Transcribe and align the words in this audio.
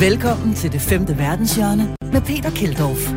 Velkommen 0.00 0.54
til 0.54 0.72
det 0.72 0.80
femte 0.80 1.18
verdenshjørne 1.18 1.96
med 2.12 2.20
Peter 2.20 2.50
Keldorf. 2.50 3.10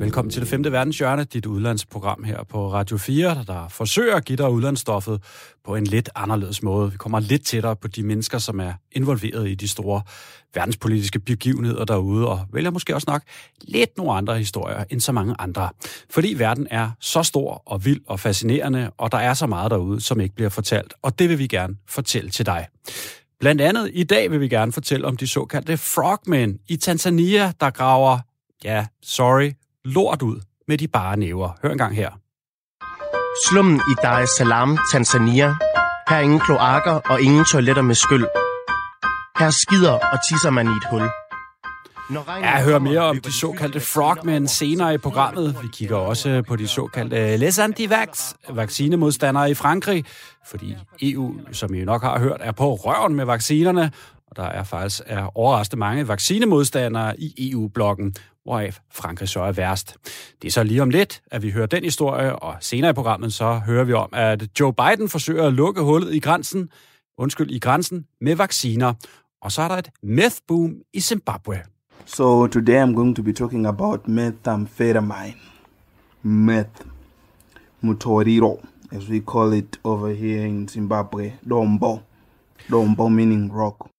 Velkommen 0.00 0.30
til 0.30 0.40
det 0.40 0.48
femte 0.48 0.72
verdenshjørne, 0.72 1.24
dit 1.24 1.46
udlandsprogram 1.46 2.24
her 2.24 2.42
på 2.44 2.72
Radio 2.72 2.96
4, 2.96 3.44
der 3.46 3.68
forsøger 3.68 4.16
at 4.16 4.24
give 4.24 4.36
dig 4.36 4.50
udlandsstoffet 4.50 5.22
på 5.64 5.76
en 5.76 5.84
lidt 5.84 6.10
anderledes 6.14 6.62
måde. 6.62 6.92
Vi 6.92 6.96
kommer 6.96 7.20
lidt 7.20 7.44
tættere 7.44 7.76
på 7.76 7.88
de 7.88 8.02
mennesker, 8.02 8.38
som 8.38 8.60
er 8.60 8.72
involveret 8.92 9.48
i 9.48 9.54
de 9.54 9.68
store 9.68 10.02
verdenspolitiske 10.54 11.18
begivenheder 11.18 11.84
derude, 11.84 12.28
og 12.28 12.46
vælger 12.52 12.70
måske 12.70 12.94
også 12.94 13.04
nok 13.10 13.22
lidt 13.60 13.96
nogle 13.96 14.12
andre 14.12 14.38
historier 14.38 14.84
end 14.90 15.00
så 15.00 15.12
mange 15.12 15.34
andre. 15.38 15.70
Fordi 16.10 16.34
verden 16.38 16.66
er 16.70 16.90
så 17.00 17.22
stor 17.22 17.62
og 17.66 17.84
vild 17.84 18.00
og 18.06 18.20
fascinerende, 18.20 18.90
og 18.98 19.12
der 19.12 19.18
er 19.18 19.34
så 19.34 19.46
meget 19.46 19.70
derude, 19.70 20.00
som 20.00 20.20
ikke 20.20 20.34
bliver 20.34 20.50
fortalt, 20.50 20.94
og 21.02 21.18
det 21.18 21.28
vil 21.28 21.38
vi 21.38 21.46
gerne 21.46 21.76
fortælle 21.88 22.30
til 22.30 22.46
dig. 22.46 22.66
Blandt 23.40 23.60
andet 23.60 23.90
i 23.92 24.04
dag 24.04 24.30
vil 24.30 24.40
vi 24.40 24.48
gerne 24.48 24.72
fortælle 24.72 25.06
om 25.06 25.16
de 25.16 25.26
såkaldte 25.26 25.76
frogmen 25.76 26.58
i 26.68 26.76
Tanzania, 26.76 27.52
der 27.60 27.70
graver, 27.70 28.18
ja, 28.64 28.86
sorry, 29.02 29.50
lort 29.84 30.22
ud 30.22 30.40
med 30.68 30.78
de 30.78 30.88
bare 30.88 31.16
næver. 31.16 31.50
Hør 31.62 31.70
en 31.70 31.78
gang 31.78 31.96
her. 31.96 32.10
Slummen 33.48 33.76
i 33.76 33.94
Dar 34.02 34.18
es 34.18 34.30
Salaam, 34.30 34.78
Tanzania. 34.92 35.46
Her 36.08 36.16
er 36.16 36.20
ingen 36.20 36.40
kloakker 36.40 36.92
og 36.92 37.20
ingen 37.22 37.44
toiletter 37.44 37.82
med 37.82 37.94
skyld. 37.94 38.26
Her 39.38 39.50
skider 39.50 39.92
og 39.92 40.18
tisser 40.28 40.50
man 40.50 40.66
i 40.66 40.70
et 40.70 40.86
hul. 40.90 41.02
Ja, 42.26 42.50
jeg 42.54 42.64
hører 42.64 42.78
mere 42.78 43.00
om 43.00 43.20
de 43.20 43.40
såkaldte 43.40 43.80
frogmen 43.80 44.48
senere 44.48 44.94
i 44.94 44.98
programmet. 44.98 45.56
Vi 45.62 45.68
kigger 45.72 45.96
også 45.96 46.42
på 46.48 46.56
de 46.56 46.68
såkaldte 46.68 47.36
Les 47.36 47.58
Antivax, 47.58 48.32
vaccinemodstandere 48.48 49.50
i 49.50 49.54
Frankrig, 49.54 50.04
fordi 50.46 50.76
EU, 51.02 51.34
som 51.52 51.74
I 51.74 51.84
nok 51.84 52.02
har 52.02 52.18
hørt, 52.18 52.40
er 52.40 52.52
på 52.52 52.74
røven 52.74 53.14
med 53.14 53.24
vaccinerne, 53.24 53.92
og 54.26 54.36
der 54.36 54.44
er 54.44 54.64
faktisk 54.64 55.02
er 55.06 55.38
overraskende 55.38 55.78
mange 55.78 56.08
vaccinemodstandere 56.08 57.20
i 57.20 57.50
EU-blokken, 57.52 58.14
hvoraf 58.50 58.80
Frankrig 58.92 59.28
så 59.28 59.40
er 59.40 59.52
værst. 59.52 59.96
Det 60.42 60.48
er 60.48 60.52
så 60.52 60.62
lige 60.62 60.82
om 60.82 60.90
lidt, 60.90 61.22
at 61.30 61.42
vi 61.42 61.50
hører 61.50 61.66
den 61.66 61.84
historie, 61.84 62.36
og 62.36 62.54
senere 62.60 62.90
i 62.90 62.94
programmet 62.94 63.32
så 63.32 63.60
hører 63.66 63.84
vi 63.84 63.92
om, 63.92 64.08
at 64.12 64.60
Joe 64.60 64.72
Biden 64.72 65.08
forsøger 65.08 65.46
at 65.46 65.52
lukke 65.52 65.82
hullet 65.82 66.14
i 66.14 66.18
grænsen, 66.18 66.68
undskyld, 67.18 67.50
i 67.50 67.58
grænsen 67.58 68.06
med 68.20 68.36
vacciner. 68.36 68.94
Og 69.42 69.52
så 69.52 69.62
er 69.62 69.68
der 69.68 69.76
et 69.76 69.90
meth 70.02 70.36
boom 70.48 70.74
i 70.92 71.00
Zimbabwe. 71.00 71.58
So 72.06 72.46
today 72.46 72.82
I'm 72.82 72.94
going 72.94 73.16
to 73.16 73.22
be 73.22 73.32
talking 73.32 73.66
about 73.66 74.08
methamphetamine, 74.08 75.36
meth, 76.22 76.84
mutoriro, 77.80 78.60
as 78.92 79.08
we 79.08 79.20
call 79.32 79.52
it 79.52 79.80
over 79.84 80.08
here 80.08 80.46
in 80.46 80.68
Zimbabwe, 80.68 81.32
dombo, 81.50 81.98
dombo 82.70 83.08
meaning 83.08 83.52
rock. 83.60 83.90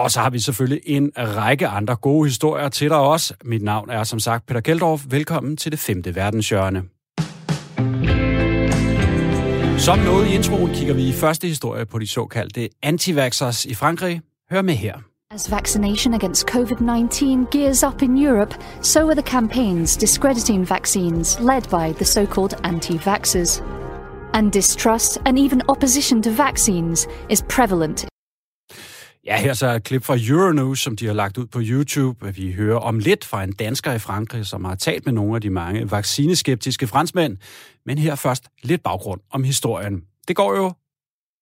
Og 0.00 0.10
så 0.10 0.20
har 0.20 0.30
vi 0.30 0.38
selvfølgelig 0.38 0.80
en 0.84 1.12
række 1.16 1.68
andre 1.68 1.96
gode 1.96 2.28
historier 2.28 2.68
til 2.68 2.88
dig 2.88 2.98
også. 2.98 3.34
Mit 3.44 3.62
navn 3.62 3.90
er 3.90 4.04
som 4.04 4.20
sagt 4.20 4.46
Peter 4.46 4.60
Keldorf. 4.60 5.00
Velkommen 5.08 5.56
til 5.56 5.72
det 5.72 5.80
femte 5.80 6.14
verdenshjørne. 6.14 6.82
Som 9.78 9.98
noget 9.98 10.28
i 10.28 10.34
introen 10.34 10.74
kigger 10.74 10.94
vi 10.94 11.08
i 11.08 11.12
første 11.12 11.46
historie 11.46 11.86
på 11.86 11.98
de 11.98 12.06
såkaldte 12.06 12.68
antivaxers 12.82 13.64
i 13.64 13.74
Frankrig. 13.74 14.20
Hør 14.50 14.62
med 14.62 14.74
her. 14.74 14.94
As 15.34 15.50
vaccination 15.50 16.14
against 16.14 16.50
COVID-19 16.50 17.50
gears 17.50 17.84
up 17.84 18.02
in 18.02 18.26
Europe, 18.26 18.54
so 18.82 19.00
are 19.00 19.14
the 19.14 19.30
campaigns 19.30 19.96
discrediting 19.96 20.70
vaccines 20.70 21.40
led 21.40 21.62
by 21.62 21.96
the 21.96 22.04
so-called 22.04 22.54
anti-vaxxers. 22.64 23.62
And 24.34 24.52
distrust 24.52 25.18
and 25.26 25.38
even 25.38 25.62
opposition 25.68 26.22
to 26.22 26.30
vaccines 26.30 27.08
is 27.30 27.42
prevalent 27.48 28.09
Ja, 29.24 29.40
her 29.40 29.54
så 29.54 29.66
er 29.66 29.74
et 29.74 29.84
klip 29.84 30.04
fra 30.04 30.16
Euronews, 30.28 30.80
som 30.80 30.96
de 30.96 31.06
har 31.06 31.12
lagt 31.12 31.38
ud 31.38 31.46
på 31.46 31.60
YouTube. 31.62 32.32
Vi 32.32 32.52
hører 32.52 32.78
om 32.78 32.98
lidt 32.98 33.24
fra 33.24 33.44
en 33.44 33.52
dansker 33.52 33.92
i 33.92 33.98
Frankrig, 33.98 34.46
som 34.46 34.64
har 34.64 34.74
talt 34.74 35.06
med 35.06 35.12
nogle 35.12 35.34
af 35.34 35.40
de 35.40 35.50
mange 35.50 35.90
vaccineskeptiske 35.90 36.86
franskmænd. 36.86 37.36
Men 37.86 37.98
her 37.98 38.14
først 38.14 38.44
lidt 38.62 38.82
baggrund 38.82 39.20
om 39.30 39.44
historien. 39.44 40.04
Det 40.28 40.36
går 40.36 40.56
jo 40.56 40.72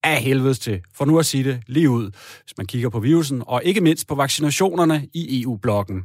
af 0.03 0.21
helvedes 0.21 0.59
til, 0.59 0.81
for 0.95 1.05
nu 1.05 1.19
at 1.19 1.25
sige 1.25 1.43
det 1.43 1.61
lige 1.67 1.89
ud, 1.89 2.11
hvis 2.43 2.57
man 2.57 2.67
kigger 2.67 2.89
på 2.89 2.99
virusen, 2.99 3.43
og 3.47 3.61
ikke 3.63 3.81
mindst 3.81 4.07
på 4.07 4.15
vaccinationerne 4.15 5.07
i 5.13 5.41
EU-blokken. 5.43 6.03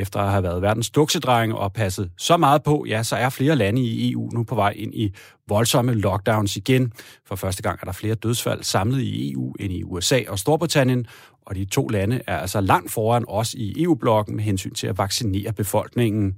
Efter 0.00 0.20
at 0.20 0.30
have 0.30 0.42
været 0.42 0.62
verdens 0.62 0.90
duksedreng 0.90 1.54
og 1.54 1.72
passet 1.72 2.10
så 2.18 2.36
meget 2.36 2.62
på, 2.62 2.84
ja, 2.88 3.02
så 3.02 3.16
er 3.16 3.28
flere 3.28 3.56
lande 3.56 3.82
i 3.82 4.12
EU 4.12 4.30
nu 4.32 4.42
på 4.42 4.54
vej 4.54 4.74
ind 4.76 4.94
i 4.94 5.14
voldsomme 5.48 5.94
lockdowns 5.94 6.56
igen. 6.56 6.92
For 7.26 7.36
første 7.36 7.62
gang 7.62 7.78
er 7.82 7.84
der 7.84 7.92
flere 7.92 8.14
dødsfald 8.14 8.62
samlet 8.62 9.02
i 9.02 9.32
EU 9.32 9.52
end 9.52 9.72
i 9.72 9.82
USA 9.82 10.20
og 10.28 10.38
Storbritannien, 10.38 11.06
og 11.46 11.54
de 11.54 11.64
to 11.64 11.88
lande 11.88 12.20
er 12.26 12.38
altså 12.38 12.60
langt 12.60 12.92
foran 12.92 13.24
os 13.28 13.54
i 13.54 13.82
EU-blokken 13.82 14.36
med 14.36 14.44
hensyn 14.44 14.74
til 14.74 14.86
at 14.86 14.98
vaccinere 14.98 15.52
befolkningen. 15.52 16.34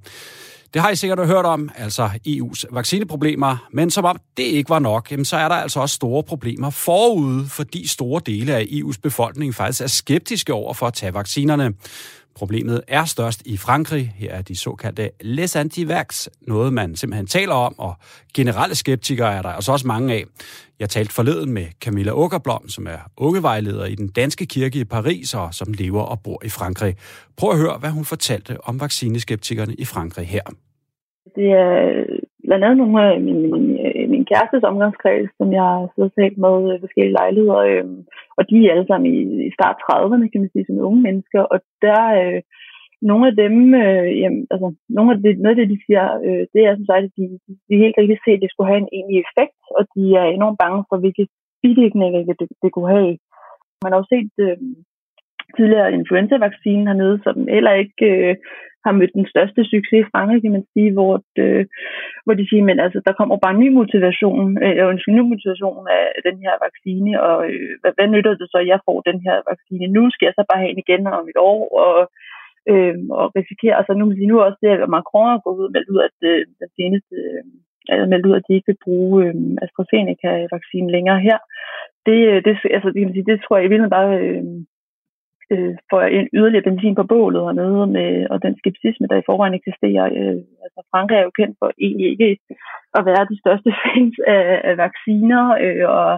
Det 0.75 0.83
har 0.83 0.91
I 0.91 0.97
sikkert 0.97 1.27
hørt 1.27 1.45
om, 1.45 1.71
altså 1.77 2.11
EU's 2.29 2.65
vaccineproblemer, 2.71 3.69
men 3.73 3.91
som 3.91 4.05
om 4.05 4.19
det 4.37 4.43
ikke 4.43 4.71
var 4.71 4.79
nok, 4.79 5.11
jamen 5.11 5.25
så 5.25 5.37
er 5.37 5.49
der 5.49 5.55
altså 5.55 5.81
også 5.81 5.95
store 5.95 6.23
problemer 6.23 6.71
forude, 6.71 7.47
fordi 7.49 7.89
store 7.89 8.21
dele 8.27 8.55
af 8.55 8.63
EU's 8.63 8.99
befolkning 9.03 9.55
faktisk 9.55 9.83
er 9.83 9.87
skeptiske 9.87 10.53
over 10.53 10.75
for 10.75 10.87
at 10.87 10.95
tage 10.95 11.15
vaccinerne. 11.15 11.75
Problemet 12.37 12.81
er 12.89 13.05
størst 13.05 13.43
i 13.47 13.57
Frankrig. 13.57 14.15
Her 14.17 14.33
er 14.33 14.43
de 14.43 14.57
såkaldte 14.57 15.11
les 15.21 15.57
antivax, 15.57 16.29
noget 16.41 16.73
man 16.73 16.97
simpelthen 16.97 17.27
taler 17.27 17.55
om, 17.55 17.79
og 17.79 17.95
generelle 18.37 18.75
skeptikere 18.75 19.35
er 19.35 19.43
der 19.43 19.49
altså 19.49 19.73
også 19.73 19.87
mange 19.87 20.15
af. 20.15 20.25
Jeg 20.81 20.89
talte 20.89 21.15
forleden 21.15 21.53
med 21.53 21.67
Camilla 21.85 22.13
Åkerblom, 22.13 22.69
som 22.69 22.87
er 22.87 22.99
ungevejleder 23.17 23.87
i 23.87 23.95
den 23.95 24.09
danske 24.09 24.47
kirke 24.47 24.79
i 24.79 24.85
Paris, 24.85 25.35
og 25.35 25.55
som 25.55 25.73
lever 25.79 26.03
og 26.03 26.19
bor 26.25 26.41
i 26.45 26.49
Frankrig. 26.49 26.95
Prøv 27.37 27.51
at 27.51 27.59
høre, 27.59 27.79
hvad 27.81 27.91
hun 27.91 28.05
fortalte 28.05 28.57
om 28.65 28.81
vaccineskeptikerne 28.81 29.75
i 29.75 29.85
Frankrig 29.85 30.27
her. 30.27 30.43
Det 31.37 31.49
er 31.51 32.05
blandt 32.47 32.65
andet 32.65 32.77
nogle 32.77 33.15
af 33.15 33.21
mine, 33.21 33.49
min 34.13 34.29
kærestes 34.31 34.69
omgangskreds, 34.71 35.31
som 35.39 35.49
jeg 35.59 35.65
har 35.73 35.89
siddet 35.95 36.13
talt 36.19 36.39
med 36.45 36.57
øh, 36.71 36.81
forskellige 36.85 37.19
lejligheder, 37.21 37.61
øh, 37.71 37.85
og 38.39 38.43
de 38.51 38.57
er 38.59 38.71
alle 38.73 38.87
sammen 38.89 39.07
i, 39.15 39.19
i 39.49 39.51
start 39.57 39.77
30'erne, 39.87 40.27
kan 40.31 40.43
man 40.43 40.53
sige, 40.53 40.67
som 40.67 40.87
unge 40.89 41.03
mennesker, 41.07 41.43
og 41.53 41.59
der 41.85 42.01
øh, 42.21 42.41
nogle 43.11 43.25
af 43.31 43.35
dem, 43.43 43.55
øh, 43.83 44.09
jamen, 44.21 44.43
altså, 44.55 44.69
nogle 44.97 45.11
af 45.13 45.19
det, 45.25 45.33
noget 45.43 45.55
af 45.55 45.61
det, 45.61 45.73
de 45.75 45.79
siger, 45.87 46.05
øh, 46.27 46.43
det 46.53 46.61
er 46.63 46.73
som 46.75 46.87
sagt, 46.91 47.05
at 47.09 47.15
de, 47.19 47.25
de, 47.69 47.83
helt 47.83 47.97
rigtigt 47.99 48.23
ser, 48.23 48.35
at 48.37 48.43
det 48.43 48.51
skulle 48.51 48.71
have 48.71 48.83
en 48.83 48.95
egentlig 48.97 49.19
effekt, 49.25 49.61
og 49.79 49.83
de 49.95 50.05
er 50.21 50.27
enormt 50.27 50.59
bange 50.65 50.81
for, 50.89 50.97
hvilke 51.03 51.25
bivirkninger 51.63 52.21
det, 52.29 52.37
det, 52.41 52.49
det 52.63 52.71
kunne 52.73 52.93
have. 52.97 53.13
Man 53.83 53.93
har 53.93 53.99
jo 54.01 54.07
set 54.15 54.33
øh, 54.47 54.59
tidligere 55.57 55.93
influenza-vaccinen 55.99 56.87
hernede, 56.87 57.17
som 57.25 57.37
heller 57.57 57.73
ikke 57.83 58.07
øh, 58.13 58.37
har 58.87 58.93
mødt 58.99 59.19
den 59.19 59.27
største 59.33 59.61
succes 59.73 60.05
i 60.05 60.11
Frankrig, 60.13 60.41
kan 60.43 60.57
man 60.57 60.67
sige, 60.73 60.91
hvor, 60.97 61.13
øh, 61.43 61.65
hvor 62.25 62.35
de 62.39 62.45
siger, 62.49 62.65
men 62.69 62.79
altså, 62.85 62.99
der 63.07 63.13
kommer 63.19 63.37
bare 63.45 63.55
en 63.55 63.63
ny 63.65 63.69
motivation, 63.81 64.41
øh, 64.65 64.75
en 65.09 65.17
ny 65.19 65.23
motivation 65.33 65.83
af 65.99 66.05
den 66.29 66.37
her 66.45 66.55
vaccine, 66.67 67.13
og 67.27 67.37
øh, 67.51 67.71
hvad, 67.81 67.93
hvad 67.97 68.09
nytter 68.15 68.33
det 68.41 68.49
så, 68.51 68.59
at 68.63 68.71
jeg 68.73 68.81
får 68.87 68.99
den 69.11 69.19
her 69.27 69.37
vaccine 69.51 69.87
nu? 69.97 70.03
Skal 70.11 70.27
jeg 70.27 70.37
så 70.37 70.45
bare 70.51 70.61
have 70.63 70.73
den 70.73 70.85
igen 70.85 71.03
om 71.19 71.25
et 71.33 71.39
år? 71.53 71.61
Og, 71.85 71.97
øh, 72.71 72.97
og 73.21 73.27
risikere, 73.39 73.79
altså 73.81 73.93
nu 73.95 74.05
nu 74.31 74.37
også 74.41 74.59
det, 74.63 74.71
at 74.71 74.95
Macron 74.97 75.33
har 75.33 75.45
gået 75.45 75.59
ud 75.61 75.69
og 75.69 75.75
meldt 75.75 75.93
ud, 75.95 76.01
at 76.09 76.17
øh, 76.31 76.41
den 76.61 76.71
seneste 76.79 77.17
øh, 77.93 78.05
meldt 78.13 78.27
ud, 78.29 78.35
at 78.39 78.47
de 78.49 78.55
ikke 78.55 78.71
vil 78.71 78.85
bruge 78.87 79.15
øh, 79.25 79.35
AstraZeneca-vaccinen 79.65 80.91
længere 80.97 81.21
her. 81.29 81.39
Det, 82.07 82.19
øh, 82.31 82.39
det, 82.45 82.53
altså, 82.77 82.89
det, 82.89 82.99
kan 82.99 83.09
man 83.09 83.17
sige, 83.17 83.31
det 83.31 83.43
tror 83.43 83.57
jeg 83.57 83.65
i 83.65 83.71
virkeligheden 83.71 83.99
bare 84.01 84.13
øh, 84.25 84.45
øh, 85.53 85.75
får 85.91 86.01
en 86.19 86.29
yderligere 86.39 86.69
benzin 86.69 86.95
på 86.99 87.05
bålet 87.13 87.43
hernede, 87.47 87.87
med, 87.97 88.11
og 88.33 88.39
den 88.45 88.55
skepsisme, 88.61 89.07
der 89.11 89.17
i 89.19 89.29
forvejen 89.29 89.59
eksisterer. 89.61 90.07
Øh, 90.19 90.41
altså 90.65 90.81
Frankrig 90.93 91.17
er 91.19 91.27
jo 91.29 91.39
kendt 91.41 91.57
for 91.61 91.69
egentlig 91.87 92.07
ikke 92.13 92.29
at 92.99 93.03
være 93.11 93.31
de 93.31 93.41
største 93.43 93.71
fans 93.83 94.17
af, 94.37 94.45
af 94.69 94.75
vacciner, 94.85 95.45
øh, 95.65 95.87
og 95.99 96.11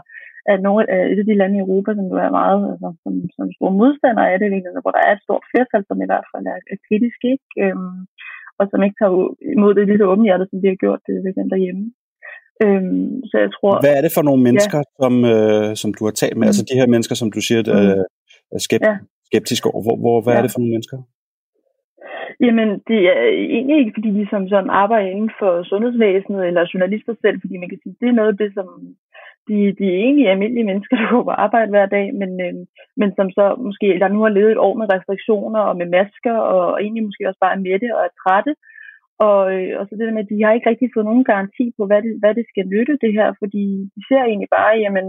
er 0.52 0.56
nogle 0.66 0.84
af 0.94 1.02
et 1.12 1.18
af 1.22 1.26
de 1.28 1.38
lande 1.40 1.56
i 1.56 1.64
Europa, 1.66 1.90
som 1.94 2.06
jo 2.12 2.16
er 2.26 2.32
meget, 2.40 2.60
altså, 2.72 2.88
som, 3.02 3.12
som 3.36 3.46
store 3.56 3.74
modstandere 3.80 4.30
af 4.32 4.38
det, 4.38 4.48
hvor 4.84 4.94
der 4.96 5.02
er 5.04 5.12
et 5.14 5.24
stort 5.26 5.44
flertal, 5.50 5.82
som 5.88 5.98
i 6.04 6.08
hvert 6.10 6.26
fald 6.32 6.44
er, 6.54 6.58
er 6.72 6.78
kritisk, 6.86 7.20
ikke? 7.32 7.46
Øhm, 7.64 7.98
og 8.58 8.64
som 8.70 8.82
ikke 8.86 8.98
tager 9.00 9.14
imod 9.54 9.72
det 9.74 9.84
lige 9.86 10.00
så 10.00 10.06
åbenhjertet, 10.12 10.46
som 10.48 10.58
de 10.60 10.68
har 10.72 10.82
gjort 10.84 11.02
det 11.08 11.16
ved 11.24 11.32
den 11.38 11.48
derhjemme. 11.52 11.84
Øhm, 12.64 13.12
så 13.30 13.36
jeg 13.44 13.50
tror... 13.56 13.72
Hvad 13.84 13.96
er 13.98 14.02
det 14.04 14.12
for 14.16 14.24
nogle 14.28 14.42
mennesker, 14.48 14.80
ja. 14.82 14.90
som, 15.00 15.12
øh, 15.34 15.68
som 15.82 15.90
du 15.96 16.02
har 16.08 16.14
talt 16.22 16.36
med? 16.36 16.46
Mm. 16.46 16.50
Altså 16.50 16.64
de 16.70 16.78
her 16.80 16.88
mennesker, 16.92 17.14
som 17.20 17.28
du 17.34 17.40
siger, 17.48 17.60
mm. 17.66 18.04
er 18.56 18.60
skept, 18.66 18.86
ja 18.90 18.96
skeptisk 19.34 19.62
over? 19.66 19.82
Hvor, 19.84 19.96
hvor, 20.02 20.16
hvad 20.22 20.32
ja. 20.32 20.38
er 20.38 20.42
det 20.42 20.52
for 20.52 20.60
nogle 20.60 20.74
mennesker? 20.74 20.98
Jamen, 22.46 22.68
det 22.90 23.00
er 23.14 23.24
egentlig 23.56 23.76
ikke, 23.78 23.96
fordi 23.96 24.10
de 24.18 24.26
som 24.32 24.42
sådan 24.48 24.70
arbejder 24.82 25.08
inden 25.14 25.32
for 25.40 25.52
sundhedsvæsenet 25.70 26.42
eller 26.48 26.70
journalister 26.72 27.14
selv, 27.22 27.36
fordi 27.40 27.54
man 27.58 27.68
kan 27.70 27.80
sige, 27.82 27.96
det 28.00 28.08
er 28.08 28.18
noget 28.18 28.32
af 28.32 28.38
det, 28.42 28.50
som 28.58 28.66
de, 29.48 29.56
de 29.78 29.84
er 29.92 29.98
egentlig 30.06 30.26
almindelige 30.28 30.68
mennesker, 30.70 30.96
der 31.00 31.06
går 31.12 31.22
på 31.26 31.34
arbejde 31.44 31.70
hver 31.74 31.88
dag, 31.96 32.06
men, 32.20 32.30
øh, 32.46 32.54
men 33.00 33.08
som 33.16 33.28
så 33.36 33.44
måske, 33.66 33.88
der 34.02 34.08
nu 34.14 34.20
har 34.22 34.32
levet 34.36 34.52
et 34.52 34.64
år 34.66 34.74
med 34.80 34.86
restriktioner 34.94 35.62
og 35.70 35.74
med 35.80 35.88
masker, 35.96 36.36
og, 36.52 36.62
og 36.72 36.76
egentlig 36.82 37.04
måske 37.08 37.28
også 37.28 37.40
bare 37.44 37.56
er 37.56 37.64
med 37.66 37.76
det 37.82 37.90
og 37.96 38.00
er 38.08 38.12
trætte. 38.22 38.52
Og, 39.28 39.40
øh, 39.56 39.72
og 39.78 39.82
så 39.84 39.92
det 39.94 40.06
der 40.06 40.16
med, 40.16 40.24
at 40.26 40.32
de 40.32 40.44
har 40.44 40.52
ikke 40.52 40.70
rigtig 40.70 40.88
fået 40.94 41.08
nogen 41.10 41.28
garanti 41.32 41.64
på, 41.76 41.82
hvad 41.86 42.00
det, 42.06 42.12
hvad 42.22 42.32
det 42.38 42.46
skal 42.48 42.64
nytte 42.74 42.94
det 43.04 43.12
her, 43.18 43.28
fordi 43.42 43.64
de 43.94 44.00
ser 44.08 44.22
egentlig 44.24 44.50
bare, 44.58 44.72
jamen, 44.84 45.06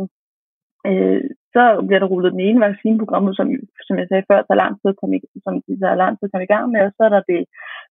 øh, 0.90 1.24
så 1.56 1.64
bliver 1.88 2.02
der 2.02 2.12
rullet 2.12 2.32
den 2.36 2.46
ene 2.48 2.64
vaccineprogram 2.66 3.28
ud, 3.28 3.36
som, 3.40 3.48
som 3.88 3.96
jeg 4.00 4.08
sagde 4.08 4.28
før, 4.30 4.40
tager 4.42 4.64
lang 4.64 4.74
tid 4.82 4.92
kom 5.00 5.14
i, 5.18 5.20
som 5.46 5.54
de 5.68 5.74
tager 5.82 6.02
lang 6.04 6.14
tid 6.16 6.26
at 6.28 6.32
komme 6.32 6.48
i 6.48 6.54
gang 6.54 6.66
med, 6.74 6.82
og 6.88 6.92
så 6.98 7.02
er 7.08 7.12
der 7.16 7.24
det, 7.32 7.42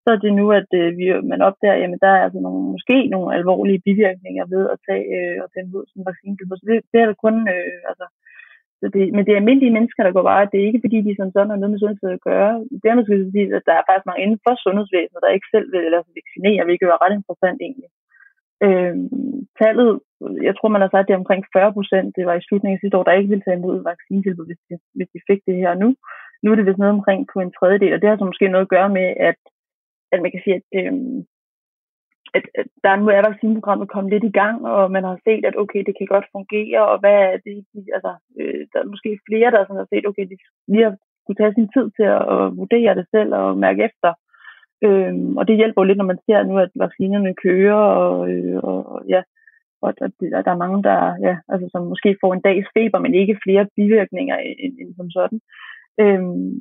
så 0.03 0.07
er 0.13 0.19
det 0.23 0.31
nu, 0.39 0.45
at 0.59 0.69
øh, 0.81 0.89
vi, 0.99 1.05
man 1.31 1.41
opdager, 1.47 1.81
jamen 1.81 1.99
der 2.03 2.11
er 2.13 2.21
altså 2.25 2.39
nogle, 2.45 2.61
måske 2.75 2.97
nogle 3.13 3.29
alvorlige 3.37 3.83
bivirkninger 3.87 4.45
ved 4.53 4.63
at 4.73 4.77
tage 4.87 5.05
øh, 5.17 5.37
og 5.43 5.47
den 5.55 5.65
ud 5.77 5.85
som 5.91 6.01
vaccine. 6.09 6.35
Så 6.59 6.65
det, 6.69 6.75
det 6.91 6.97
er 6.99 7.07
der 7.09 7.23
kun, 7.25 7.35
øh, 7.55 7.79
altså, 7.89 8.05
så 8.79 8.85
det, 8.95 9.03
men 9.15 9.21
det 9.23 9.31
er 9.31 9.41
almindelige 9.41 9.75
mennesker, 9.77 10.01
der 10.03 10.15
går 10.15 10.25
bare. 10.31 10.49
Det 10.51 10.57
er 10.59 10.69
ikke 10.69 10.83
fordi, 10.85 10.97
de 11.07 11.11
sådan 11.15 11.35
sådan 11.35 11.51
har 11.51 11.59
noget 11.59 11.73
med 11.73 11.79
sundhedsvæsenet 11.81 12.19
at 12.19 12.27
gøre. 12.31 12.51
Det 12.81 12.87
er 12.87 12.97
måske 12.99 13.31
sige, 13.33 13.55
at 13.57 13.67
der 13.67 13.75
er 13.77 13.87
faktisk 13.87 14.07
mange 14.07 14.23
inden 14.23 14.39
for 14.45 14.53
sundhedsvæsenet, 14.65 15.23
der 15.23 15.37
ikke 15.37 15.51
selv 15.53 15.67
vil 15.73 15.91
lade 15.93 16.03
sig 16.05 16.15
vaccinere, 16.19 16.67
hvilket 16.67 16.87
er 16.87 17.01
ret 17.03 17.17
interessant 17.19 17.59
egentlig. 17.67 17.89
Øh, 18.65 18.95
tallet, 19.61 19.89
jeg 20.47 20.53
tror, 20.55 20.69
man 20.69 20.81
har 20.81 20.89
sagt, 20.91 21.07
det 21.07 21.13
er 21.13 21.23
omkring 21.23 21.43
40 21.53 21.73
procent. 21.77 22.15
Det 22.17 22.25
var 22.25 22.35
i 22.35 22.45
slutningen 22.47 22.77
af 22.77 22.81
sidste 22.81 22.97
år, 22.97 23.03
der 23.03 23.19
ikke 23.19 23.31
ville 23.33 23.45
tage 23.45 23.59
imod 23.59 23.83
vaccinetilbud, 23.89 24.45
hvis 24.45 24.61
de, 24.69 24.73
hvis 24.97 25.09
de 25.13 25.19
fik 25.29 25.41
det 25.47 25.55
her 25.63 25.73
nu. 25.83 25.89
Nu 26.43 26.51
er 26.51 26.55
det 26.55 26.65
vist 26.65 26.81
noget 26.81 26.97
omkring 26.99 27.21
på 27.33 27.37
en 27.39 27.51
tredjedel, 27.57 27.93
og 27.93 28.01
det 28.01 28.09
har 28.09 28.17
så 28.17 28.25
måske 28.25 28.47
noget 28.47 28.65
at 28.67 28.73
gøre 28.75 28.89
med, 28.89 29.07
at, 29.29 29.39
at 30.13 30.19
man 30.21 30.31
kan 30.31 30.41
sige, 30.43 30.55
at, 30.55 30.65
øh, 30.79 30.93
at, 32.37 32.45
at 32.61 32.67
der 32.83 32.95
nu 32.95 33.07
er 33.07 33.27
vaccineprogrammet 33.29 33.93
kommet 33.93 34.13
lidt 34.13 34.25
i 34.31 34.37
gang, 34.41 34.57
og 34.73 34.91
man 34.95 35.03
har 35.03 35.17
set, 35.27 35.45
at 35.49 35.59
okay, 35.63 35.81
det 35.87 35.93
kan 35.97 36.07
godt 36.15 36.27
fungere, 36.35 36.81
og 36.91 36.97
hvad 36.99 37.17
er 37.29 37.37
det, 37.45 37.57
altså, 37.97 38.11
øh, 38.39 38.61
der 38.71 38.79
er 38.79 38.91
måske 38.93 39.19
flere, 39.27 39.51
der 39.51 39.61
sådan 39.63 39.81
har 39.83 39.89
set, 39.93 40.05
okay, 40.09 40.25
de 40.31 40.37
lige 40.73 40.83
har 40.87 40.95
kunne 41.25 41.39
tage 41.39 41.57
sin 41.57 41.69
tid 41.75 41.87
til 41.97 42.07
at, 42.17 42.23
at 42.35 42.43
vurdere 42.59 42.95
det 42.99 43.05
selv 43.15 43.31
og 43.41 43.57
mærke 43.65 43.83
efter. 43.89 44.09
Øhm, 44.85 45.37
og 45.37 45.47
det 45.47 45.55
hjælper 45.55 45.81
jo 45.81 45.87
lidt, 45.87 45.97
når 45.97 46.11
man 46.11 46.23
ser 46.25 46.43
nu, 46.43 46.57
at 46.65 46.71
vaccinerne 46.75 47.33
kører, 47.45 47.83
og, 48.05 48.31
øh, 48.31 48.57
og 48.63 49.01
ja, 49.09 49.21
og 49.81 49.89
der, 49.99 50.07
der 50.45 50.51
er 50.51 50.63
mange, 50.63 50.83
der, 50.89 50.97
ja, 51.27 51.35
altså, 51.51 51.67
som 51.71 51.81
måske 51.91 52.17
får 52.21 52.31
en 52.33 52.45
dags 52.47 52.67
feber, 52.75 52.99
men 52.99 53.13
ikke 53.13 53.41
flere 53.43 53.67
bivirkninger 53.75 54.37
end, 54.63 54.73
end 54.81 54.91
som 54.95 55.09
sådan. 55.17 55.39
Øhm, 56.03 56.51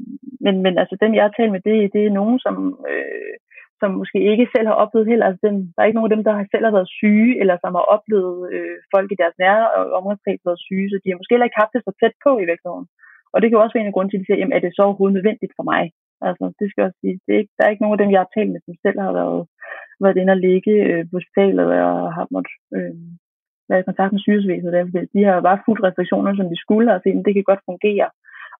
men, 0.45 0.55
men 0.65 0.75
altså 0.83 0.95
dem, 1.03 1.15
jeg 1.15 1.25
har 1.25 1.35
talt 1.37 1.53
med, 1.53 1.63
det, 1.69 1.93
det 1.95 2.03
er 2.05 2.19
nogen, 2.21 2.39
som, 2.45 2.55
øh, 2.91 3.35
som 3.81 3.91
måske 4.01 4.19
ikke 4.33 4.47
selv 4.55 4.67
har 4.71 4.77
oplevet 4.83 5.11
heller. 5.11 5.27
Altså 5.27 5.41
dem, 5.49 5.57
der 5.73 5.81
er 5.81 5.89
ikke 5.89 5.99
nogen 5.99 6.11
af 6.11 6.17
dem, 6.17 6.25
der 6.27 6.35
selv 6.53 6.65
har 6.65 6.75
været 6.79 6.95
syge, 7.01 7.33
eller 7.41 7.57
som 7.61 7.73
har 7.79 7.87
oplevet 7.97 8.39
øh, 8.55 8.77
folk 8.95 9.09
i 9.13 9.21
deres 9.23 9.37
nære 9.43 9.65
omgangskreds 9.99 10.47
været 10.49 10.65
syge, 10.69 10.91
så 10.91 10.97
de 11.03 11.11
har 11.11 11.19
måske 11.19 11.35
heller 11.35 11.49
ikke 11.49 11.63
haft 11.63 11.75
det 11.75 11.83
så 11.85 11.93
tæt 12.01 12.15
på 12.25 12.31
i 12.43 12.49
virkeligheden. 12.51 12.87
Og 13.33 13.37
det 13.39 13.47
kan 13.47 13.57
jo 13.57 13.63
også 13.63 13.75
være 13.75 13.85
en 13.85 13.93
af 13.93 13.97
grunden 13.97 14.11
til, 14.11 14.19
at 14.19 14.23
de 14.23 14.27
siger, 14.27 14.41
jamen 14.41 14.57
er 14.57 14.63
det 14.63 14.73
så 14.75 14.83
overhovedet 14.83 15.17
nødvendigt 15.17 15.53
for 15.59 15.65
mig? 15.73 15.83
Altså, 16.29 16.45
det 16.59 16.67
skal 16.67 16.81
jeg 16.81 16.89
også 16.89 17.03
sige. 17.03 17.17
Det 17.25 17.33
er 17.35 17.41
ikke, 17.43 17.55
der 17.57 17.63
er 17.65 17.71
ikke 17.73 17.85
nogen 17.85 17.97
af 17.97 18.03
dem, 18.03 18.13
jeg 18.15 18.23
har 18.25 18.31
talt 18.37 18.51
med, 18.53 18.61
som 18.65 18.75
selv 18.85 18.99
har 19.07 19.13
været, 19.21 19.41
været 20.05 20.21
inde 20.21 20.35
og 20.37 20.43
ligge 20.49 20.75
øh, 20.89 21.03
på 21.09 21.13
hospitalet 21.19 21.67
og 21.89 21.99
har 22.17 22.27
måttet 22.35 22.55
øh, 22.77 22.95
være 23.69 23.81
i 23.81 23.89
kontakt 23.89 24.13
med 24.13 24.21
sygehusvæsenet. 24.23 25.09
De 25.15 25.21
har 25.29 25.47
bare 25.49 25.65
fuldt 25.67 25.85
restriktioner, 25.87 26.31
som 26.35 26.49
de 26.53 26.59
skulle, 26.65 26.89
og 26.95 27.01
set, 27.01 27.27
det 27.27 27.35
kan 27.35 27.51
godt 27.51 27.69
fungere. 27.71 28.09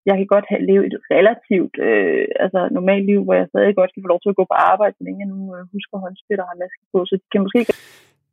Jeg 0.09 0.15
kan 0.17 0.27
godt 0.33 0.47
have 0.51 0.65
leve 0.71 0.83
et 0.89 0.97
relativt 1.15 1.75
øh, 1.87 2.27
altså 2.43 2.59
normalt 2.77 3.05
liv, 3.11 3.19
hvor 3.23 3.35
jeg 3.39 3.47
stadig 3.49 3.75
godt 3.79 3.91
kan 3.93 4.03
få 4.03 4.09
lov 4.11 4.19
til 4.21 4.33
at 4.33 4.39
gå 4.39 4.45
på 4.49 4.57
arbejde, 4.71 4.95
så 4.95 5.03
længe 5.03 5.21
jeg 5.23 5.29
nu 5.33 5.39
øh, 5.55 5.63
husker 5.73 6.03
håndspil 6.03 6.41
og 6.41 6.47
har 6.49 6.61
maske 6.63 6.83
på. 6.93 6.99
Så 7.09 7.13
de 7.21 7.27
kan 7.31 7.45
måske 7.45 7.61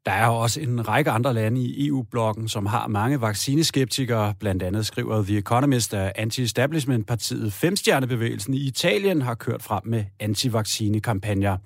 der 0.07 0.13
er 0.13 0.27
også 0.27 0.61
en 0.61 0.89
række 0.89 1.11
andre 1.11 1.35
lande 1.35 1.61
i 1.61 1.87
EU-blokken, 1.87 2.49
som 2.49 2.67
har 2.67 2.87
mange 2.87 3.21
vaccineskeptikere. 3.21 4.35
Blandt 4.41 4.63
andet 4.63 4.87
skriver 4.87 5.23
The 5.23 5.39
Economist, 5.39 5.95
at 5.95 6.13
anti-establishment-partiet 6.17 7.53
Femstjernebevægelsen 7.53 8.55
i 8.55 8.59
Italien 8.59 9.23
har 9.23 9.35
kørt 9.35 9.63
frem 9.63 9.83
med 9.85 10.05
antivaccinekampagner. 10.21 11.57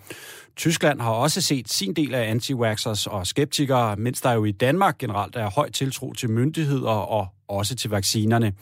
Tyskland 0.56 1.00
har 1.00 1.10
også 1.10 1.40
set 1.40 1.68
sin 1.72 1.94
del 1.94 2.14
af 2.14 2.30
anti 2.30 2.52
og 3.06 3.26
skeptikere, 3.26 3.96
mens 3.96 4.20
der 4.20 4.32
jo 4.32 4.44
i 4.44 4.52
Danmark 4.52 4.98
generelt 4.98 5.36
er 5.36 5.50
høj 5.50 5.70
tiltro 5.70 6.12
til 6.12 6.30
myndigheder 6.30 6.90
og 6.90 7.26
også 7.48 7.76
til 7.76 7.90
vaccinerne. 7.90 8.52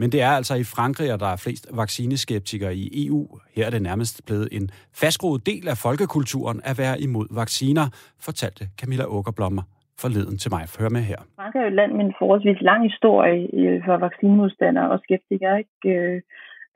Men 0.00 0.08
det 0.12 0.20
er 0.28 0.32
altså 0.38 0.54
i 0.62 0.64
Frankrig, 0.76 1.08
at 1.14 1.20
der 1.24 1.30
er 1.34 1.40
flest 1.46 1.64
vaccineskeptikere 1.82 2.74
i 2.82 2.84
EU. 3.02 3.20
Her 3.56 3.66
er 3.66 3.72
det 3.76 3.82
nærmest 3.90 4.14
blevet 4.28 4.48
en 4.58 4.66
fastgroet 5.02 5.40
del 5.50 5.64
af 5.72 5.76
folkekulturen 5.86 6.58
at 6.70 6.76
være 6.82 6.96
imod 7.06 7.28
vacciner, 7.40 7.86
fortalte 8.26 8.62
Camilla 8.80 9.04
Åkerblommer 9.16 9.64
forleden 10.04 10.36
til 10.42 10.50
mig. 10.54 10.62
Hør 10.80 10.90
med 10.96 11.04
her. 11.10 11.20
Frankrig 11.38 11.60
er 11.60 11.64
jo 11.66 11.72
et 11.72 11.80
land 11.80 11.92
med 11.96 12.04
en 12.08 12.18
forholdsvis 12.20 12.60
lang 12.70 12.80
historie 12.88 13.38
for 13.86 13.96
vaccinemodstandere 14.06 14.88
og 14.94 14.98
skeptikere. 15.04 15.54
Ikke? 15.62 15.78
Øh, 15.94 16.16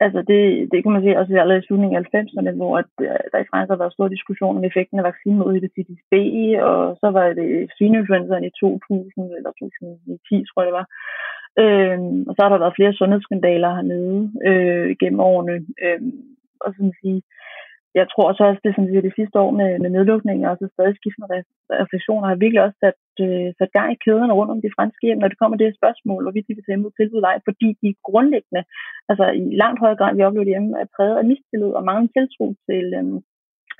altså 0.05 0.19
det, 0.31 0.41
det 0.71 0.79
kan 0.81 0.91
man 0.95 1.03
se 1.03 1.19
også 1.19 1.31
allerede 1.43 1.63
i 1.63 1.67
slutningen 1.67 1.97
af 1.97 2.03
90'erne, 2.15 2.51
hvor 2.59 2.73
at, 2.81 2.91
øh, 3.07 3.19
der 3.31 3.39
i 3.41 3.49
Frankrig 3.49 3.73
har 3.75 3.83
været 3.83 3.97
stor 3.97 4.07
diskussion 4.15 4.57
om 4.57 4.67
effekten 4.69 4.99
af 4.99 5.07
vaccinen 5.09 5.39
mod 5.39 5.53
hepatitis 5.55 6.01
B, 6.11 6.13
og 6.69 6.79
så 7.01 7.07
var 7.17 7.25
det 7.39 7.49
svineinfluenzaen 7.75 8.49
i 8.49 8.51
2000 8.59 9.37
eller 9.37 9.51
2010, 9.59 10.45
tror 10.49 10.61
jeg 10.61 10.69
det 10.69 10.79
var. 10.81 10.87
Øh, 11.63 11.99
og 12.27 12.31
så 12.33 12.39
har 12.41 12.49
der 12.49 12.63
været 12.63 12.77
flere 12.77 12.93
sundhedsskandaler 12.93 13.71
hernede 13.77 14.19
øh, 14.49 14.95
gennem 15.01 15.19
årene. 15.19 15.55
Øh, 15.83 16.01
og 16.65 16.69
sådan 16.73 16.93
sige, 17.01 17.21
jeg 17.99 18.05
tror 18.13 18.27
så 18.33 18.43
også, 18.49 18.61
det, 18.65 18.73
som 18.75 18.85
siger, 18.87 19.01
det 19.07 19.17
sidste 19.19 19.37
år 19.43 19.51
med, 19.59 19.71
med 19.83 19.89
nedlukninger 19.95 20.47
og 20.49 20.57
så 20.57 20.65
stadig 20.73 20.95
skiftende 20.97 21.27
refleksioner, 21.83 22.27
har 22.27 22.43
virkelig 22.43 22.61
også 22.65 22.77
sat, 22.83 23.01
øh, 23.25 23.49
sat 23.59 23.71
gang 23.77 23.89
i 23.91 24.01
kæderne 24.05 24.33
rundt 24.37 24.53
om 24.55 24.61
de 24.61 24.75
franske 24.77 25.05
hjem, 25.07 25.19
når 25.21 25.29
det 25.31 25.39
kommer 25.41 25.57
det 25.57 25.77
spørgsmål, 25.79 26.23
hvorvidt 26.23 26.47
de 26.47 26.55
vil 26.55 26.65
tage 26.65 26.79
imod 26.79 26.91
tilbud 26.95 27.21
ej, 27.21 27.37
fordi 27.47 27.67
de 27.81 27.89
grundlæggende, 28.07 28.63
altså 29.09 29.25
i 29.51 29.55
langt 29.63 29.79
højere 29.83 29.99
grad, 29.99 30.11
vi 30.15 30.27
oplever 30.27 30.51
hjemme, 30.51 30.71
er 30.81 30.87
præget 30.95 31.17
af 31.17 31.25
mistillid 31.31 31.71
og 31.79 31.83
mange 31.91 32.07
tiltro 32.15 32.45
til, 32.67 32.85
øh, 32.99 33.05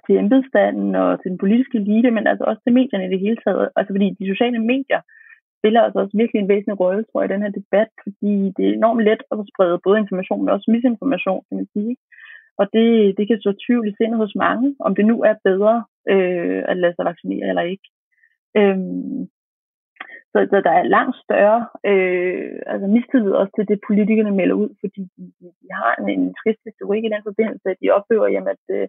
til 0.06 0.14
embedsstanden 0.24 0.90
og 1.02 1.10
til 1.22 1.30
den 1.32 1.42
politiske 1.44 1.78
elite, 1.82 2.10
men 2.16 2.28
altså 2.32 2.44
også 2.50 2.62
til 2.64 2.78
medierne 2.80 3.06
i 3.08 3.14
det 3.14 3.24
hele 3.26 3.40
taget. 3.46 3.70
Altså 3.78 3.92
fordi 3.96 4.08
de 4.20 4.32
sociale 4.34 4.60
medier 4.74 5.02
spiller 5.66 5.82
altså 5.82 6.00
også 6.00 6.18
virkelig 6.18 6.40
en 6.40 6.52
væsentlig 6.54 6.80
rolle, 6.80 7.04
tror 7.04 7.22
jeg, 7.22 7.30
i 7.30 7.34
den 7.34 7.46
her 7.46 7.54
debat, 7.60 7.90
fordi 8.04 8.34
det 8.58 8.64
er 8.66 8.74
enormt 8.74 9.04
let 9.10 9.22
at 9.32 9.38
sprede 9.52 9.84
både 9.86 10.00
information, 10.04 10.42
men 10.42 10.54
også 10.56 10.68
misinformation, 10.72 11.42
kan 11.48 11.58
man 11.60 11.68
sige. 11.76 11.94
Og 12.60 12.66
det, 12.76 12.88
det 13.18 13.24
kan 13.28 13.40
så 13.42 13.52
tvivl 13.66 13.86
i 13.88 13.96
sindet 13.98 14.18
hos 14.24 14.34
mange, 14.46 14.68
om 14.80 14.96
det 14.96 15.06
nu 15.06 15.16
er 15.30 15.44
bedre 15.50 15.76
øh, 16.14 16.62
at 16.72 16.78
lade 16.78 16.96
sig 16.96 17.06
vaccinere 17.12 17.48
eller 17.50 17.66
ikke. 17.74 17.88
Øhm, 18.60 19.20
så, 20.32 20.38
så 20.52 20.58
der 20.68 20.74
er 20.80 20.94
langt 20.98 21.18
større 21.26 21.62
øh, 21.90 22.56
altså 22.72 22.88
mistillid 22.96 23.34
også 23.42 23.54
til 23.56 23.68
det, 23.70 23.88
politikerne 23.90 24.34
melder 24.40 24.56
ud, 24.64 24.72
fordi 24.82 25.02
de, 25.18 25.24
de, 25.62 25.70
har 25.82 25.92
en, 26.00 26.08
en 26.16 26.26
trist 26.40 26.62
historik 26.70 27.04
i 27.04 27.14
den 27.16 27.24
forbindelse, 27.30 27.68
at 27.70 27.82
de 27.82 27.96
oplever, 27.98 28.28
jamen, 28.28 28.50
at 28.56 28.66
øh, 28.78 28.88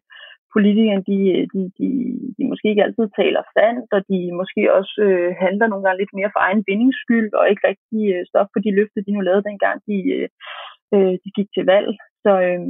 politikerne, 0.55 1.05
de, 1.11 1.19
de, 1.53 1.61
de, 1.79 1.89
de 2.37 2.43
måske 2.51 2.67
ikke 2.71 2.85
altid 2.87 3.07
taler 3.21 3.43
sandt, 3.57 3.89
og 3.97 4.01
de 4.11 4.19
måske 4.41 4.63
også 4.79 4.95
øh, 5.07 5.31
handler 5.45 5.67
nogle 5.69 5.85
gange 5.85 6.01
lidt 6.01 6.17
mere 6.19 6.31
for 6.35 6.41
egen 6.47 6.63
vindings 6.69 6.99
skyld, 7.05 7.31
og 7.39 7.45
ikke 7.51 7.65
rigtig 7.71 8.03
øh, 8.15 8.23
stop 8.31 8.49
på 8.53 8.59
de 8.65 8.71
løfter, 8.79 9.01
de 9.07 9.15
nu 9.15 9.21
lavede 9.21 9.49
dengang, 9.51 9.77
de, 9.89 9.97
øh, 10.17 10.29
øh, 10.95 11.15
de 11.23 11.29
gik 11.37 11.49
til 11.53 11.65
valg. 11.73 11.91
Så, 12.25 12.33
øh, 12.47 12.61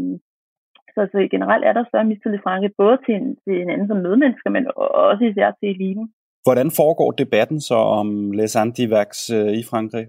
så, 0.94 1.00
så 1.12 1.18
generelt 1.34 1.64
er 1.64 1.74
der 1.74 1.84
større 1.88 2.10
mistillid 2.10 2.38
i 2.38 2.44
Frankrig, 2.46 2.72
både 2.82 2.96
til 3.04 3.14
en, 3.20 3.26
til 3.44 3.54
en 3.62 3.70
anden 3.72 3.88
som 3.88 4.02
medmennesker, 4.06 4.50
men 4.56 4.64
også 5.08 5.24
især 5.30 5.50
til 5.50 5.68
eliten. 5.74 6.06
Hvordan 6.46 6.70
foregår 6.80 7.10
debatten 7.22 7.60
så 7.60 7.78
om 8.00 8.08
les 8.38 8.56
antivax 8.56 9.10
øh, 9.38 9.52
i 9.60 9.62
Frankrig? 9.70 10.06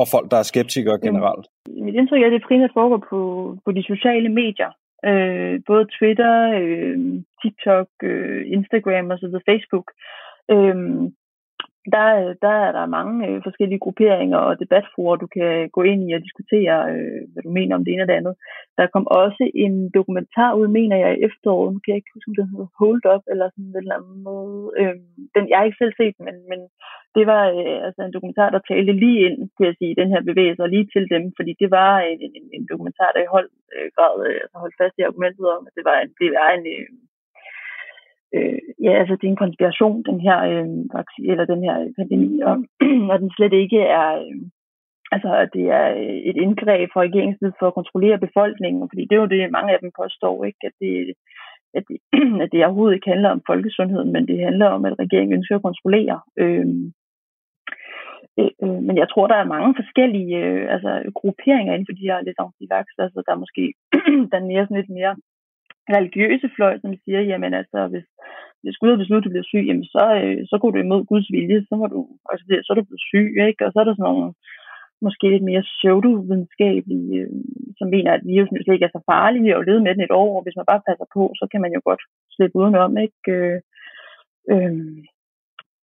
Og 0.00 0.04
folk, 0.14 0.26
der 0.30 0.38
er 0.38 0.50
skeptikere 0.52 0.98
generelt? 1.06 1.46
Mit 1.86 1.94
indtryk 1.94 2.22
er, 2.22 2.26
at 2.26 2.32
det 2.32 2.48
primært 2.48 2.76
foregår 2.78 3.00
på, 3.10 3.20
på 3.64 3.70
de 3.72 3.82
sociale 3.92 4.28
medier. 4.42 4.70
Øh, 5.04 5.60
både 5.66 5.86
Twitter, 5.98 6.34
øh, 6.60 6.98
TikTok, 7.42 7.88
øh, 8.02 8.42
Instagram 8.46 9.10
og 9.10 9.18
så 9.18 9.26
videre, 9.26 9.48
Facebook. 9.50 9.90
Øh, 10.50 10.76
der, 11.96 12.34
der 12.44 12.54
er 12.66 12.72
der 12.72 12.94
mange 12.96 13.16
øh, 13.28 13.40
forskellige 13.46 13.84
grupperinger 13.84 14.38
og 14.48 14.60
debatforer, 14.62 15.16
du 15.16 15.28
kan 15.36 15.68
gå 15.76 15.82
ind 15.82 16.00
i 16.08 16.12
og 16.16 16.22
diskutere, 16.26 16.76
øh, 16.92 17.20
hvad 17.32 17.42
du 17.42 17.50
mener 17.58 17.74
om 17.76 17.84
det 17.84 17.92
ene 17.92 18.04
og 18.04 18.08
det 18.08 18.20
andet. 18.20 18.34
Der 18.78 18.86
kom 18.94 19.06
også 19.06 19.44
en 19.54 19.74
dokumentar 19.98 20.50
ud, 20.60 20.68
mener 20.78 20.96
jeg, 20.96 21.10
i 21.12 21.22
efteråret. 21.28 21.72
Nu 21.72 21.78
kan 21.80 21.92
jeg 21.92 22.00
ikke 22.00 22.14
huske, 22.14 22.30
om 22.30 22.36
den 22.38 22.50
hedder 22.52 22.70
Hold 22.80 23.04
Up, 23.14 23.24
eller 23.32 23.46
sådan 23.50 23.70
et 23.70 23.76
eller 23.76 23.98
andet 23.98 24.18
måde. 24.30 24.62
Øh, 24.80 24.96
den, 25.34 25.42
jeg 25.48 25.56
har 25.58 25.66
ikke 25.66 25.82
selv 25.82 25.94
set 26.00 26.16
men, 26.26 26.36
men 26.50 26.60
det 27.16 27.24
var 27.32 27.42
øh, 27.58 27.78
altså 27.86 28.00
en 28.02 28.14
dokumentar, 28.16 28.48
der 28.50 28.68
talte 28.70 28.92
lige 29.04 29.20
ind, 29.26 29.36
til 29.58 29.66
at 29.70 29.78
sige, 29.78 30.00
den 30.00 30.12
her 30.14 30.22
bevægelse, 30.30 30.62
og 30.62 30.72
lige 30.74 30.88
til 30.94 31.04
dem, 31.14 31.22
fordi 31.38 31.52
det 31.62 31.70
var 31.78 31.92
en, 32.10 32.20
en, 32.38 32.44
en 32.56 32.64
dokumentar, 32.72 33.10
der 33.12 33.20
i 33.22 33.32
hold, 33.34 33.50
øh, 33.74 33.88
grad 33.96 34.14
øh, 34.26 34.38
altså 34.42 34.56
holdt 34.62 34.78
fast 34.80 34.94
i 34.98 35.06
argumentet 35.08 35.46
om, 35.56 35.62
at 35.68 35.72
det 35.78 35.84
var 35.90 35.96
en, 36.02 36.10
det 36.20 36.30
var 36.38 36.48
en 36.58 36.66
øh, 36.76 36.86
øh, 38.36 38.58
ja, 38.84 38.92
altså 39.00 39.14
det 39.16 39.26
er 39.26 39.32
en 39.32 39.44
konspiration, 39.44 40.02
den 40.02 40.20
her, 40.26 40.38
øh, 40.50 40.68
eller 41.32 41.44
den 41.52 41.62
her 41.66 41.76
pandemi, 41.98 42.40
og, 42.40 42.56
og 43.10 43.16
den 43.22 43.30
slet 43.36 43.52
ikke 43.52 43.80
er, 44.00 44.08
øh, 44.24 44.36
altså 45.12 45.48
det 45.54 45.64
er 45.78 45.86
øh, 46.02 46.18
et 46.30 46.36
indgreb 46.44 46.90
fra 46.92 47.00
regeringen 47.00 47.36
for 47.58 47.66
at 47.66 47.74
kontrollere 47.78 48.18
befolkningen, 48.26 48.88
fordi 48.90 49.02
det 49.02 49.14
er 49.16 49.22
jo 49.24 49.32
det, 49.34 49.50
mange 49.56 49.72
af 49.72 49.78
dem 49.80 49.90
påstår, 50.00 50.44
ikke, 50.44 50.62
at 50.68 50.72
det, 50.80 51.14
at 51.74 51.84
det, 51.88 51.98
at 52.42 52.48
det 52.52 52.64
overhovedet 52.66 52.94
ikke 52.94 53.12
handler 53.14 53.30
om 53.30 53.42
folkesundheden, 53.46 54.12
men 54.12 54.26
det 54.28 54.44
handler 54.48 54.66
om, 54.66 54.84
at 54.84 54.98
regeringen 54.98 55.36
ønsker 55.38 55.56
at 55.56 55.66
kontrollere. 55.68 56.20
Øh, 56.42 56.66
øh, 58.40 58.80
men 58.86 58.96
jeg 59.02 59.08
tror, 59.08 59.26
der 59.26 59.38
er 59.40 59.52
mange 59.54 59.74
forskellige 59.80 60.36
øh, 60.44 60.74
altså, 60.74 60.90
grupperinger 61.14 61.72
inden 61.72 61.88
for 61.88 61.96
de 61.98 62.08
her 62.10 62.20
lidt 62.20 62.40
antivax. 62.44 62.86
Altså, 63.04 63.22
der 63.26 63.32
er 63.32 63.42
måske 63.44 63.64
der 64.30 64.36
er 64.38 64.50
mere 64.50 64.64
sådan 64.64 64.80
lidt 64.80 64.96
mere 64.98 65.14
religiøse 65.96 66.48
fløj, 66.56 66.74
som 66.82 66.92
siger, 67.04 67.20
jamen 67.30 67.52
altså, 67.60 67.78
hvis, 67.92 68.06
hvis 68.62 68.76
Gud 68.76 68.90
har 68.90 69.02
besluttet, 69.02 69.24
at 69.24 69.28
du 69.28 69.34
bliver 69.34 69.50
syg, 69.50 69.64
jamen 69.68 69.88
så, 69.94 70.04
øh, 70.22 70.38
så 70.50 70.56
går 70.60 70.70
du 70.70 70.78
imod 70.80 71.02
Guds 71.10 71.28
vilje, 71.34 71.58
så, 71.68 71.74
må 71.80 71.86
du, 71.94 72.00
altså, 72.30 72.44
så 72.64 72.68
er 72.72 72.76
du 72.78 72.88
blevet 72.88 73.06
syg, 73.10 73.30
ikke? 73.48 73.66
Og 73.66 73.70
så 73.72 73.76
er 73.80 73.86
der 73.86 73.94
sådan 73.94 74.08
nogle, 74.10 74.32
måske 75.06 75.26
lidt 75.30 75.48
mere 75.50 75.68
pseudovidenskabelige, 75.70 77.14
øh, 77.20 77.28
som 77.78 77.86
mener, 77.94 78.10
at 78.12 78.26
virusen 78.30 78.56
slet 78.62 78.74
ikke 78.74 78.88
er 78.88 78.96
så 78.96 79.02
farlig, 79.10 79.56
og 79.56 79.64
lede 79.64 79.82
med 79.82 79.94
den 79.94 80.04
et 80.04 80.16
år, 80.22 80.32
og 80.36 80.42
hvis 80.42 80.56
man 80.56 80.70
bare 80.70 80.86
passer 80.88 81.06
på, 81.14 81.22
så 81.40 81.44
kan 81.52 81.60
man 81.64 81.72
jo 81.76 81.80
godt 81.84 82.02
slippe 82.34 82.56
udenom, 82.58 82.92
ikke? 83.06 83.30
Øh, 83.36 83.58
øh, 84.52 84.74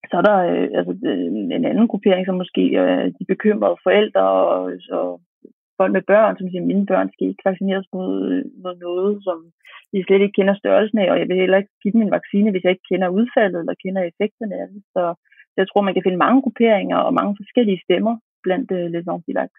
så 0.09 0.15
er 0.21 0.25
der 0.29 0.37
øh, 0.53 0.69
altså, 0.79 0.93
øh, 1.09 1.27
en 1.57 1.65
anden 1.65 1.87
gruppering, 1.91 2.25
som 2.25 2.35
måske 2.41 2.63
er 2.75 3.05
øh, 3.05 3.07
de 3.17 3.25
bekymrede 3.33 3.77
forældre 3.85 4.27
og, 4.55 4.71
og 4.91 5.21
folk 5.79 5.91
med 5.97 6.03
børn, 6.13 6.37
som 6.37 6.47
siger, 6.47 6.63
at 6.63 6.71
mine 6.71 6.85
børn 6.91 7.09
skal 7.13 7.27
ikke 7.27 7.47
vaccineres 7.49 7.87
mod, 7.95 8.13
mod 8.63 8.75
noget, 8.87 9.13
som 9.27 9.37
de 9.91 10.03
slet 10.03 10.21
ikke 10.21 10.37
kender 10.39 10.55
størrelsen 10.61 10.97
af, 11.03 11.07
og 11.11 11.17
jeg 11.19 11.27
vil 11.27 11.41
heller 11.43 11.57
ikke 11.61 11.73
give 11.83 11.93
dem 11.93 12.01
en 12.01 12.15
vaccine, 12.17 12.51
hvis 12.51 12.63
jeg 12.63 12.71
ikke 12.73 12.89
kender 12.91 13.15
udfaldet 13.19 13.59
eller 13.59 13.81
kender 13.83 14.01
effekterne 14.01 14.55
af 14.61 14.67
det. 14.71 14.81
Så 14.95 15.03
jeg 15.59 15.65
tror, 15.67 15.81
man 15.81 15.93
kan 15.93 16.05
finde 16.05 16.23
mange 16.25 16.41
grupperinger 16.41 16.97
og 17.07 17.13
mange 17.19 17.33
forskellige 17.41 17.83
stemmer 17.85 18.15
blandt 18.45 18.71
uh, 18.77 18.91
les 18.93 19.07
antivax. 19.15 19.49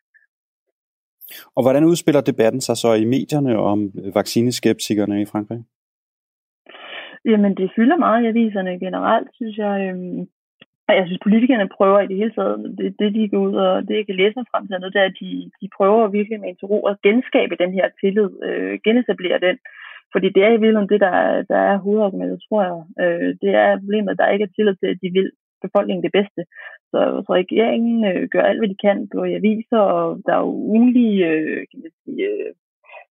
Og 1.56 1.62
hvordan 1.64 1.84
udspiller 1.90 2.20
debatten 2.20 2.60
sig 2.60 2.76
så 2.76 2.90
i 2.94 3.04
medierne 3.04 3.52
om 3.70 3.78
vaccineskeptikerne 4.18 5.22
i 5.22 5.30
Frankrig? 5.32 5.60
Jamen, 7.24 7.52
det 7.60 7.72
fylder 7.76 7.96
meget 7.96 8.22
i 8.22 8.26
aviserne 8.26 8.80
generelt, 8.86 9.28
synes 9.38 9.56
jeg. 9.56 9.74
Øhm, 9.88 10.20
og 10.88 10.92
jeg 10.98 11.04
synes, 11.06 11.24
politikerne 11.26 11.68
prøver 11.76 12.00
i 12.00 12.10
det 12.10 12.16
hele 12.20 12.34
taget, 12.34 12.56
det, 12.78 12.88
det 13.00 13.08
de 13.16 13.28
går 13.32 13.42
ud 13.48 13.54
og 13.66 13.88
det, 13.88 13.94
jeg 13.96 14.06
kan 14.06 14.20
læse 14.20 14.36
mig 14.36 14.46
frem 14.52 14.64
til, 14.64 14.76
det 14.94 15.00
er, 15.02 15.10
at 15.10 15.20
de, 15.22 15.30
de 15.60 15.66
prøver 15.76 16.14
virkelig 16.16 16.40
med 16.40 16.48
en 16.48 16.68
ro 16.70 16.78
at 16.90 17.00
genskabe 17.06 17.54
den 17.62 17.72
her 17.78 17.86
tillid, 18.00 18.30
øh, 18.46 18.74
genetablere 18.86 19.38
den. 19.46 19.56
Fordi 20.12 20.28
det 20.34 20.42
er 20.44 20.52
i 20.52 20.60
virkeligheden 20.62 20.92
det, 20.92 21.00
der, 21.06 21.16
der 21.52 21.60
er 21.70 21.76
hovedargumentet, 21.84 22.38
tror 22.46 22.62
jeg. 22.68 22.78
Øh, 23.02 23.30
det 23.42 23.50
er 23.62 23.80
problemet, 23.82 24.10
at 24.10 24.20
der 24.20 24.34
ikke 24.34 24.46
er 24.48 24.54
tillid 24.56 24.74
til, 24.78 24.88
at 24.92 25.02
de 25.02 25.08
vil 25.16 25.28
befolkningen 25.64 26.04
det 26.06 26.12
bedste. 26.18 26.42
Så, 26.90 26.98
så 27.24 27.30
regeringen 27.42 27.98
øh, 28.10 28.28
gør 28.32 28.42
alt, 28.42 28.60
hvad 28.60 28.70
de 28.72 28.82
kan 28.86 28.98
på 29.14 29.24
i 29.24 29.38
aviser, 29.40 29.82
og 29.96 30.04
der 30.26 30.32
er 30.34 30.42
jo 30.46 30.52
ugenlige 30.72 31.18
øh, 31.30 31.60
kan 31.70 31.78
man 31.82 31.92
sige, 32.04 32.22
øh, 32.30 32.50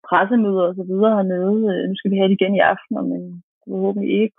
pressemøder 0.09 0.65
og 0.71 0.75
så 0.81 0.85
videre 0.91 1.17
hernede. 1.19 1.59
Øh, 1.73 1.83
nu 1.89 1.95
skal 1.97 2.11
vi 2.11 2.17
have 2.19 2.29
det 2.29 2.39
igen 2.39 2.55
i 2.57 2.67
aften 2.73 2.95
om 3.03 3.09
en 3.19 3.27
forhåbentlig 3.69 4.11
ikke 4.23 4.37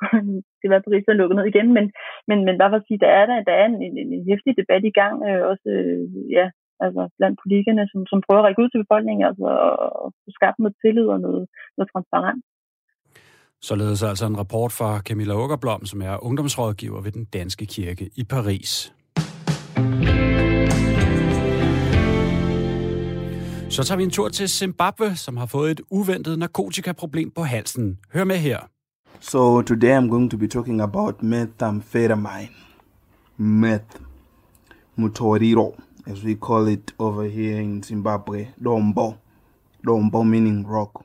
skal 0.58 0.72
være 0.74 0.86
Paris, 0.86 1.06
der 1.08 1.20
lukket 1.22 1.38
ned 1.38 1.48
igen, 1.50 1.70
men, 1.78 1.86
men, 2.30 2.40
men 2.48 2.56
bare 2.60 2.72
for 2.72 2.80
at 2.80 2.88
sige, 2.88 3.04
der 3.06 3.12
er 3.20 3.26
der, 3.32 3.38
der 3.50 3.56
er 3.62 3.66
en, 3.72 3.80
en, 3.88 3.96
en 4.16 4.24
hæftig 4.30 4.54
debat 4.62 4.84
i 4.92 4.94
gang, 5.00 5.16
øh, 5.30 5.42
også 5.52 5.68
øh, 5.76 6.02
ja, 6.38 6.46
altså 6.86 7.02
blandt 7.18 7.40
politikerne, 7.44 7.84
som, 7.92 8.00
som 8.12 8.20
prøver 8.26 8.42
at 8.42 8.46
række 8.48 8.62
ud 8.64 8.70
til 8.70 8.84
befolkningen, 8.84 9.24
altså 9.30 9.48
og 9.68 9.78
og 10.28 10.32
skabe 10.38 10.58
noget 10.64 10.76
tillid 10.82 11.08
og 11.16 11.20
noget, 11.26 11.44
noget 11.78 11.90
transparent. 11.94 12.44
Således 13.62 14.04
altså 14.04 14.26
en 14.26 14.38
rapport 14.38 14.72
fra 14.72 15.00
Camilla 15.00 15.34
Åkerblom, 15.34 15.86
som 15.86 16.02
er 16.02 16.26
ungdomsrådgiver 16.26 17.02
ved 17.02 17.12
den 17.12 17.26
Danske 17.26 17.66
Kirke 17.66 18.10
i 18.16 18.24
Paris. 18.24 18.94
Så 23.70 23.84
tager 23.84 23.98
vi 23.98 24.04
en 24.04 24.10
tur 24.10 24.30
til 24.30 24.50
Zimbabwe, 24.50 25.16
som 25.16 25.38
har 25.38 25.46
fået 25.46 25.72
et 25.72 25.82
uventet 25.92 26.40
narkotikaproblem 26.40 27.32
på 27.32 27.42
halsen. 27.42 28.00
Hør 28.14 28.24
med 28.24 28.36
her. 28.36 28.60
So 29.20 29.62
today 29.64 29.96
I'm 29.96 30.10
going 30.10 30.30
to 30.30 30.38
be 30.38 30.48
talking 30.48 30.80
about 30.80 31.24
methamphetamine, 31.24 32.52
meth, 33.38 34.00
mutoriro, 34.98 35.76
as 36.06 36.24
we 36.24 36.36
call 36.36 36.68
it 36.68 36.94
over 37.00 37.24
here 37.24 37.60
in 37.60 37.84
Zimbabwe, 37.84 38.48
dombo, 38.64 39.18
dombo 39.86 40.24
meaning 40.24 40.68
rock. 40.68 41.04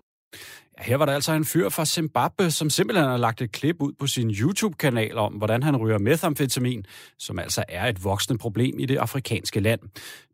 Her 0.79 0.97
var 0.97 1.07
der 1.07 1.13
altså 1.13 1.33
en 1.33 1.45
fyr 1.45 1.69
fra 1.69 1.85
Zimbabwe, 1.85 2.51
som 2.51 2.71
simpelthen 2.71 3.07
har 3.07 3.17
lagt 3.17 3.43
et 3.43 3.53
klip 3.53 3.77
ud 3.81 3.93
på 3.99 4.07
sin 4.07 4.31
YouTube-kanal 4.31 5.19
om, 5.19 5.33
hvordan 5.33 5.63
han 5.63 5.77
ryger 5.77 5.99
methamfetamin, 5.99 6.85
som 7.19 7.39
altså 7.39 7.65
er 7.69 7.87
et 7.87 8.05
voksende 8.05 8.39
problem 8.39 8.79
i 8.79 8.87
det 8.87 8.97
afrikanske 8.97 9.61
land. 9.61 9.81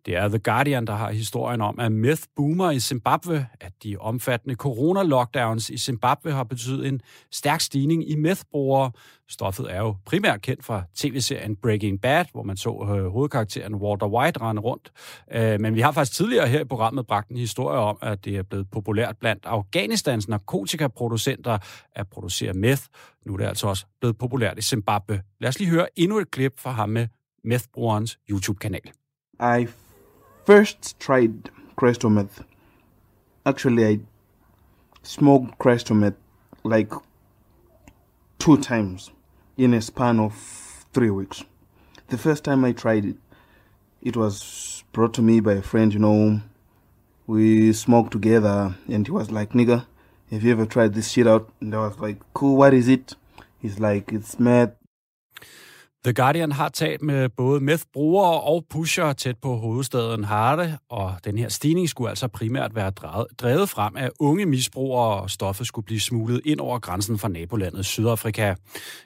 Det 0.09 0.17
er 0.17 0.29
The 0.29 0.39
Guardian, 0.39 0.87
der 0.87 0.95
har 0.95 1.11
historien 1.11 1.61
om, 1.61 1.81
at 1.81 1.93
meth 1.93 2.23
boomer 2.37 2.71
i 2.71 2.81
Zimbabwe, 2.81 3.47
at 3.61 3.73
de 3.83 3.97
omfattende 3.97 4.55
corona-lockdowns 4.55 5.71
i 5.71 5.79
Zimbabwe 5.79 6.33
har 6.33 6.45
betydet 6.45 6.89
en 6.89 7.01
stærk 7.33 7.61
stigning 7.61 8.11
i 8.11 8.17
methbrugere. 8.17 8.91
Stoffet 9.29 9.67
er 9.75 9.79
jo 9.79 9.97
primært 10.05 10.43
kendt 10.43 10.65
fra 10.65 10.83
tv-serien 10.95 11.57
Breaking 11.57 12.01
Bad, 12.01 12.25
hvor 12.33 12.43
man 12.43 12.57
så 12.57 12.69
øh, 12.69 13.07
hovedkarakteren 13.07 13.75
Walter 13.75 14.07
White 14.07 14.41
rende 14.41 14.63
rundt. 14.63 14.93
Øh, 15.33 15.61
men 15.61 15.75
vi 15.75 15.81
har 15.81 15.93
faktisk 15.93 16.17
tidligere 16.17 16.49
her 16.49 16.61
i 16.61 16.65
programmet 16.65 17.07
bragt 17.07 17.29
en 17.29 17.37
historie 17.37 17.79
om, 17.79 17.99
at 18.03 18.25
det 18.25 18.37
er 18.37 18.43
blevet 18.43 18.71
populært 18.71 19.17
blandt 19.21 19.47
Afghanistans 19.47 20.29
narkotikaproducenter 20.29 21.59
at 21.95 22.09
producere 22.09 22.53
meth. 22.53 22.83
Nu 23.27 23.33
er 23.33 23.37
det 23.37 23.47
altså 23.47 23.67
også 23.67 23.87
blevet 24.01 24.19
populært 24.19 24.59
i 24.59 24.63
Zimbabwe. 24.63 25.23
Lad 25.41 25.49
os 25.49 25.59
lige 25.59 25.71
høre 25.71 25.87
endnu 25.97 26.19
et 26.19 26.31
klip 26.31 26.61
fra 26.61 26.71
ham 26.71 26.89
med 26.89 27.07
methbrugerens 27.45 28.19
YouTube-kanal. 28.31 28.91
I 29.61 29.67
first 30.49 30.99
tried 30.99 31.51
crystal 31.77 32.09
meth. 32.09 32.43
Actually, 33.45 33.87
I 33.87 34.01
smoked 35.03 35.59
crystal 35.59 35.95
meth 35.95 36.15
like 36.65 36.91
two 38.39 38.57
times 38.57 39.11
in 39.59 39.75
a 39.75 39.83
span 39.83 40.19
of 40.19 40.33
three 40.95 41.11
weeks. 41.11 41.45
The 42.07 42.17
first 42.17 42.45
time 42.45 42.65
I 42.65 42.73
tried 42.73 43.05
it, 43.05 43.17
it 44.01 44.17
was 44.17 44.85
brought 44.93 45.13
to 45.17 45.23
me 45.23 45.41
by 45.41 45.53
a 45.53 45.61
friend, 45.61 45.93
you 45.93 46.01
know. 46.01 46.41
We 47.27 47.75
smoked 47.75 48.13
together, 48.13 48.75
and 48.89 49.07
he 49.07 49.13
was 49.13 49.31
like, 49.31 49.51
nigga, 49.53 49.85
have 50.31 50.45
you 50.45 50.53
ever 50.53 50.65
tried 50.65 50.95
this 50.95 51.11
shit 51.11 51.27
out? 51.27 51.53
And 51.61 51.75
I 51.75 51.89
was 51.89 51.99
like, 51.99 52.21
cool, 52.33 52.57
what 52.57 52.73
is 52.73 52.89
it? 52.89 53.17
He's 53.59 53.79
like, 53.79 54.15
it's 54.15 54.41
meth. 54.41 54.77
The 56.09 56.15
Guardian 56.15 56.53
har 56.53 56.69
talt 56.69 57.03
med 57.03 57.29
både 57.29 57.61
meth-brugere 57.61 58.41
og 58.41 58.65
pusher 58.71 59.13
tæt 59.13 59.37
på 59.43 59.57
hovedstaden 59.57 60.25
Harde, 60.25 60.79
og 60.91 61.15
den 61.25 61.39
her 61.39 61.49
stigning 61.49 61.89
skulle 61.89 62.11
altså 62.11 62.29
primært 62.29 62.75
være 62.75 62.91
drevet 63.39 63.69
frem 63.69 63.97
af 63.97 64.11
unge 64.19 64.47
misbrugere, 64.47 65.23
og 65.23 65.31
stoffet 65.31 65.67
skulle 65.67 65.85
blive 65.85 66.01
smuglet 66.01 66.41
ind 66.45 66.61
over 66.61 66.79
grænsen 66.79 67.19
fra 67.19 67.29
nabolandet 67.29 67.87
Sydafrika. 67.87 68.55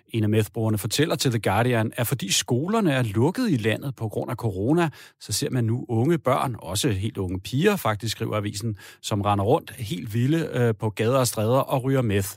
En 0.09 0.23
af 0.23 0.28
meth-brugerne 0.28 0.78
fortæller 0.78 1.14
til 1.14 1.30
The 1.30 1.40
Guardian, 1.40 1.92
at 1.97 2.06
fordi 2.06 2.32
skolerne 2.32 2.92
er 2.92 3.02
lukket 3.02 3.50
i 3.50 3.56
landet 3.56 3.97
på 3.97 4.09
grund 4.09 4.30
af 4.30 4.37
corona, 4.37 4.90
så 5.21 5.32
ser 5.32 5.50
man 5.50 5.64
nu 5.64 5.85
unge 5.88 6.18
børn, 6.18 6.56
også 6.59 6.88
helt 6.90 7.18
unge 7.18 7.40
piger 7.40 7.76
faktisk, 7.76 8.12
skriver 8.12 8.37
avisen, 8.37 8.76
som 9.00 9.21
render 9.21 9.44
rundt 9.44 9.71
helt 9.71 10.14
vilde 10.14 10.49
øh, 10.52 10.75
på 10.80 10.90
gader 10.90 11.18
og 11.18 11.26
stræder 11.26 11.59
og 11.59 11.85
ryger 11.85 12.02
meth. 12.02 12.28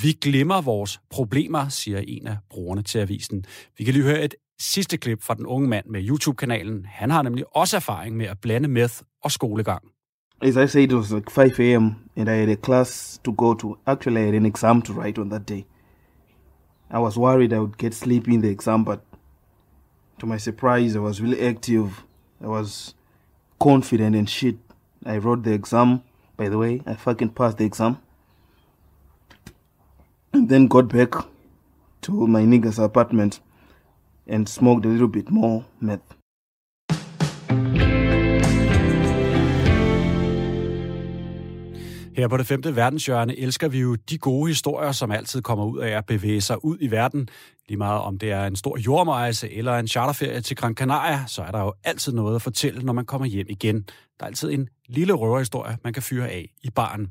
Vi 0.00 0.12
glemmer 0.12 0.60
vores 0.60 1.00
problemer, 1.10 1.68
siger 1.68 1.98
en 1.98 2.26
af 2.26 2.36
brugerne 2.50 2.82
til 2.82 2.98
avisen. 2.98 3.44
Vi 3.78 3.84
kan 3.84 3.94
lige 3.94 4.04
høre 4.04 4.24
et 4.24 4.34
sidste 4.60 4.96
klip 4.96 5.22
fra 5.22 5.34
den 5.34 5.46
unge 5.46 5.68
mand 5.68 5.86
med 5.86 6.08
YouTube-kanalen. 6.08 6.86
Han 6.88 7.10
har 7.10 7.22
nemlig 7.22 7.56
også 7.56 7.76
erfaring 7.76 8.16
med 8.16 8.26
at 8.26 8.38
blande 8.38 8.68
meth 8.68 8.94
og 9.22 9.30
skolegang. 9.30 9.82
As 10.42 10.56
I 10.56 10.66
said, 10.66 10.82
it 10.82 10.92
was 10.92 11.12
like 11.12 11.30
5 11.30 11.60
a.m. 11.60 11.94
and 12.16 12.28
I 12.28 12.32
had 12.32 12.48
a 12.48 12.54
class 12.54 13.20
to 13.24 13.34
go 13.36 13.54
to. 13.54 13.76
Actually, 13.86 14.22
I 14.22 14.24
had 14.24 14.34
an 14.34 14.46
exam 14.46 14.82
to 14.82 14.92
write 14.92 15.20
on 15.20 15.30
that 15.30 15.48
day. 15.48 15.64
I 16.90 16.98
was 16.98 17.16
worried 17.16 17.52
I 17.52 17.58
would 17.58 17.78
get 17.78 17.94
sleepy 17.94 18.34
in 18.34 18.42
the 18.42 18.50
exam, 18.50 18.84
but 18.84 19.00
to 20.18 20.26
my 20.26 20.38
surprise, 20.38 20.96
I 20.96 21.00
was 21.00 21.20
really 21.22 21.48
active. 21.48 22.04
I 22.40 22.46
was 22.46 22.94
confident 23.58 24.16
and 24.16 24.28
shit. 24.28 24.56
I 25.06 25.18
wrote 25.18 25.42
the 25.42 25.54
exam. 25.54 26.00
By 26.36 26.48
the 26.48 26.58
way, 26.58 26.82
I 26.86 26.94
fucking 26.94 27.30
passed 27.30 27.58
the 27.58 27.64
exam 27.64 27.96
and 30.32 30.48
then 30.48 30.68
got 30.68 30.88
back 30.88 31.10
to 32.02 32.26
my 32.26 32.44
nigger's 32.44 32.78
apartment 32.78 33.42
and 34.26 34.46
smoked 34.46 34.86
a 34.86 34.88
little 34.88 35.08
bit 35.08 35.30
more 35.30 35.64
meth. 35.80 36.02
Her 42.16 42.28
på 42.28 42.36
det 42.36 42.46
femte 42.46 42.76
verdenshjørne 42.76 43.38
elsker 43.38 43.68
vi 43.68 43.80
jo 43.80 43.94
de 43.94 44.18
gode 44.18 44.48
historier, 44.48 44.92
som 44.92 45.10
altid 45.10 45.42
kommer 45.42 45.64
ud 45.64 45.78
af 45.78 45.90
at 45.90 46.06
bevæge 46.06 46.40
sig 46.40 46.64
ud 46.64 46.76
i 46.80 46.90
verden. 46.90 47.28
Lige 47.68 47.78
meget 47.78 48.00
om 48.00 48.18
det 48.18 48.30
er 48.30 48.46
en 48.46 48.56
stor 48.56 48.78
jordmejse 48.78 49.50
eller 49.50 49.78
en 49.78 49.88
charterferie 49.88 50.40
til 50.40 50.56
Gran 50.56 50.74
Canaria, 50.74 51.24
så 51.26 51.42
er 51.42 51.50
der 51.50 51.60
jo 51.60 51.72
altid 51.84 52.12
noget 52.12 52.34
at 52.34 52.42
fortælle, 52.42 52.82
når 52.82 52.92
man 52.92 53.04
kommer 53.04 53.26
hjem 53.26 53.46
igen. 53.50 53.76
Der 54.20 54.24
er 54.24 54.26
altid 54.26 54.50
en 54.50 54.68
lille 54.88 55.12
røverhistorie, 55.12 55.78
man 55.84 55.92
kan 55.92 56.02
fyre 56.02 56.28
af 56.28 56.52
i 56.62 56.70
baren. 56.70 57.08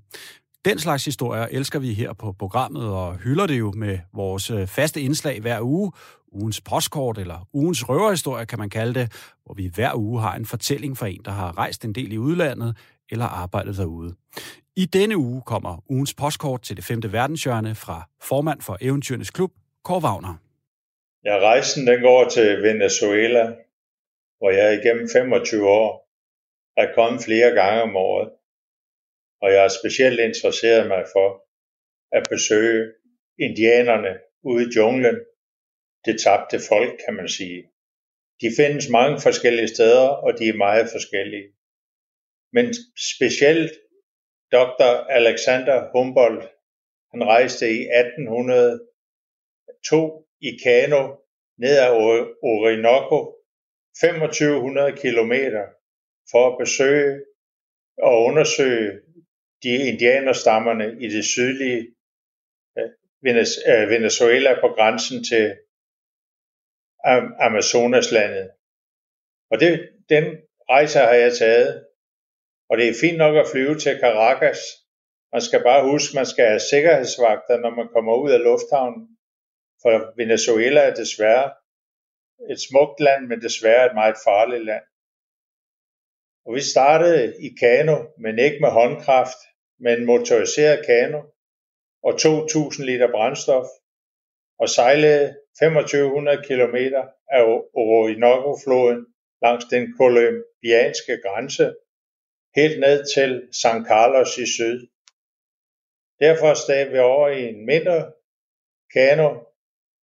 Den 0.65 0.79
slags 0.79 1.05
historier 1.05 1.47
elsker 1.51 1.79
vi 1.79 1.93
her 1.93 2.13
på 2.13 2.31
programmet 2.39 2.87
og 2.89 3.17
hylder 3.17 3.47
det 3.47 3.59
jo 3.59 3.71
med 3.71 3.99
vores 4.13 4.51
øh, 4.51 4.67
faste 4.67 5.01
indslag 5.01 5.41
hver 5.41 5.61
uge. 5.61 5.91
Ugens 6.33 6.61
postkort 6.61 7.17
eller 7.17 7.47
ugens 7.53 7.89
røverhistorie 7.89 8.45
kan 8.45 8.59
man 8.59 8.69
kalde 8.69 8.99
det, 8.99 9.11
hvor 9.45 9.53
vi 9.53 9.71
hver 9.75 9.95
uge 9.95 10.21
har 10.21 10.35
en 10.35 10.45
fortælling 10.45 10.97
fra 10.97 11.07
en, 11.07 11.21
der 11.25 11.31
har 11.31 11.57
rejst 11.57 11.85
en 11.85 11.95
del 11.95 12.11
i 12.11 12.17
udlandet 12.17 12.77
eller 13.11 13.25
arbejdet 13.25 13.77
derude. 13.77 14.15
I 14.75 14.85
denne 14.85 15.17
uge 15.17 15.41
kommer 15.41 15.83
ugens 15.89 16.13
postkort 16.13 16.61
til 16.61 16.77
det 16.77 16.85
femte 16.85 17.11
verdenshjørne 17.11 17.75
fra 17.75 18.07
formand 18.21 18.61
for 18.61 18.77
Eventyrenes 18.81 19.31
Klub, 19.31 19.51
Kåre 19.83 20.01
Wagner. 20.01 20.35
Ja, 21.25 21.39
rejsen 21.39 21.87
den 21.87 22.01
går 22.01 22.29
til 22.29 22.63
Venezuela, 22.63 23.43
hvor 24.37 24.51
jeg 24.51 24.81
igennem 24.83 25.09
25 25.13 25.69
år 25.69 26.07
er 26.77 26.87
kommet 26.95 27.23
flere 27.23 27.51
gange 27.51 27.81
om 27.81 27.95
året 27.95 28.29
og 29.41 29.51
jeg 29.53 29.61
har 29.61 29.77
specielt 29.79 30.19
interesseret 30.19 30.87
mig 30.87 31.03
for 31.15 31.27
at 32.17 32.23
besøge 32.29 32.93
indianerne 33.39 34.19
ude 34.43 34.63
i 34.63 34.69
junglen. 34.75 35.19
Det 36.05 36.21
tabte 36.21 36.59
folk, 36.69 36.99
kan 37.05 37.15
man 37.15 37.29
sige. 37.29 37.63
De 38.41 38.47
findes 38.57 38.89
mange 38.89 39.21
forskellige 39.21 39.67
steder, 39.67 40.07
og 40.07 40.39
de 40.39 40.49
er 40.49 40.63
meget 40.67 40.87
forskellige. 40.95 41.47
Men 42.53 42.65
specielt 43.15 43.71
Dr. 44.51 44.91
Alexander 45.19 45.89
Humboldt, 45.93 46.43
han 47.11 47.23
rejste 47.23 47.69
i 47.69 47.79
1802 47.79 50.27
i 50.41 50.57
kano 50.63 51.15
ned 51.57 51.77
ad 51.77 51.91
Orinoco, 52.51 53.19
2500 54.01 54.97
kilometer, 54.97 55.63
for 56.31 56.43
at 56.49 56.57
besøge 56.63 57.25
og 57.97 58.23
undersøge 58.23 59.01
de 59.63 59.89
indianerstammerne 59.89 60.85
i 61.05 61.07
det 61.07 61.25
sydlige 61.25 61.95
øh, 62.77 62.89
øh, 63.71 63.89
Venezuela 63.89 64.61
på 64.61 64.67
grænsen 64.67 65.23
til 65.23 65.55
Amazonaslandet. 67.39 68.51
Og 69.51 69.59
det, 69.59 69.89
den 70.09 70.23
rejse 70.69 70.99
har 70.99 71.13
jeg 71.13 71.33
taget, 71.37 71.85
og 72.69 72.77
det 72.77 72.89
er 72.89 73.01
fint 73.01 73.17
nok 73.17 73.35
at 73.35 73.49
flyve 73.51 73.75
til 73.79 73.99
Caracas. 73.99 74.59
Man 75.33 75.41
skal 75.41 75.63
bare 75.63 75.89
huske, 75.91 76.15
man 76.15 76.25
skal 76.25 76.45
have 76.45 76.59
sikkerhedsvagter, 76.59 77.57
når 77.57 77.69
man 77.69 77.87
kommer 77.87 78.15
ud 78.23 78.31
af 78.31 78.43
lufthavnen. 78.43 79.17
For 79.81 79.91
Venezuela 80.21 80.81
er 80.81 80.93
desværre 80.93 81.47
et 82.49 82.59
smukt 82.67 82.99
land, 82.99 83.27
men 83.27 83.41
desværre 83.41 83.85
et 83.85 83.95
meget 84.01 84.17
farligt 84.27 84.65
land. 84.65 84.83
Og 86.45 86.55
vi 86.55 86.61
startede 86.73 87.43
i 87.47 87.49
kano, 87.61 87.97
men 88.23 88.39
ikke 88.39 88.59
med 88.61 88.71
håndkraft, 88.79 89.41
med 89.83 89.97
en 89.97 90.05
motoriseret 90.05 90.85
kano 90.85 91.21
og 92.03 92.13
2.000 92.13 92.83
liter 92.83 93.11
brændstof, 93.11 93.67
og 94.59 94.69
sejlede 94.69 95.35
2500 95.59 96.37
km 96.47 96.77
af 97.37 97.43
Orinoco-floden 97.73 99.05
langs 99.41 99.65
den 99.65 99.83
kolumbianske 99.97 101.13
grænse, 101.25 101.75
helt 102.55 102.79
ned 102.79 102.97
til 103.15 103.31
San 103.61 103.85
Carlos 103.85 104.37
i 104.37 104.45
syd. 104.55 104.87
Derfor 106.19 106.53
steg 106.53 106.91
vi 106.91 106.97
over 106.97 107.27
i 107.27 107.41
en 107.49 107.65
mindre 107.65 108.11
kano, 108.93 109.29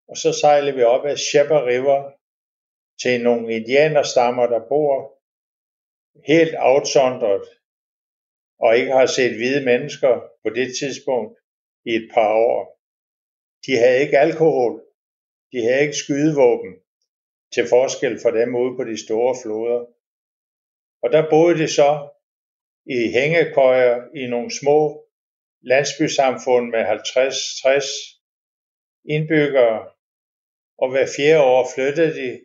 og 0.09 0.17
så 0.17 0.33
sejlede 0.41 0.75
vi 0.75 0.83
op 0.83 1.05
ad 1.05 1.17
Shepa 1.17 1.65
River 1.65 2.11
til 3.01 3.23
nogle 3.23 3.53
indianerstammer, 3.55 4.47
der 4.47 4.67
bor 4.69 5.17
helt 6.31 6.55
afsondret 6.55 7.43
og 8.59 8.77
ikke 8.77 8.91
har 8.91 9.05
set 9.05 9.35
hvide 9.35 9.65
mennesker 9.65 10.13
på 10.43 10.49
det 10.49 10.67
tidspunkt 10.79 11.33
i 11.85 11.91
et 11.95 12.09
par 12.13 12.33
år. 12.33 12.61
De 13.65 13.77
havde 13.77 14.01
ikke 14.01 14.19
alkohol, 14.19 14.73
de 15.51 15.61
havde 15.63 15.81
ikke 15.81 16.01
skydevåben, 16.03 16.73
til 17.53 17.67
forskel 17.69 18.19
fra 18.23 18.31
dem 18.39 18.55
ude 18.55 18.75
på 18.77 18.83
de 18.83 19.03
store 19.05 19.35
floder. 19.41 19.85
Og 21.03 21.11
der 21.11 21.29
boede 21.29 21.57
de 21.61 21.67
så 21.67 21.91
i 22.85 23.11
hængekøjer 23.17 23.95
i 24.15 24.27
nogle 24.27 24.51
små 24.59 25.05
landsbysamfund 25.61 26.65
med 26.69 26.83
50-60 26.85 28.17
indbyggere, 29.05 29.89
og 30.77 30.91
hver 30.91 31.07
fjerde 31.17 31.43
år 31.43 31.67
flyttede 31.75 32.13
de, 32.21 32.41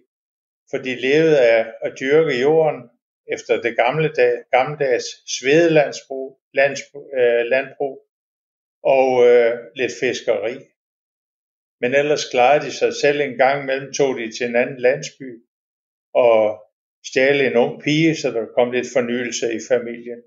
for 0.71 0.79
de 0.79 1.01
levede 1.01 1.41
af 1.41 1.73
at 1.83 1.97
dyrke 2.01 2.41
jorden 2.41 2.91
efter 3.35 3.63
det 3.63 3.77
gamle 3.77 4.09
dag, 4.13 4.35
gammeldags 4.51 5.07
svedelandsbrug 5.37 6.43
landsbrug, 6.55 7.11
øh, 7.19 7.45
landbrug 7.45 7.97
og 8.83 9.09
øh, 9.29 9.59
lidt 9.75 9.93
fiskeri. 10.01 10.55
Men 11.81 11.95
ellers 11.95 12.25
klarede 12.31 12.65
de 12.67 12.73
sig 12.73 12.93
selv 13.03 13.21
en 13.21 13.37
gang 13.37 13.63
imellem, 13.63 13.93
tog 13.93 14.19
de 14.19 14.33
til 14.37 14.47
en 14.47 14.57
anden 14.57 14.81
landsby 14.81 15.29
og 16.15 16.41
stjal 17.07 17.41
en 17.41 17.57
ung 17.57 17.83
pige, 17.83 18.17
så 18.17 18.31
der 18.31 18.47
kom 18.57 18.71
lidt 18.73 18.93
fornyelse 18.93 19.47
i 19.59 19.61
familien. 19.71 20.23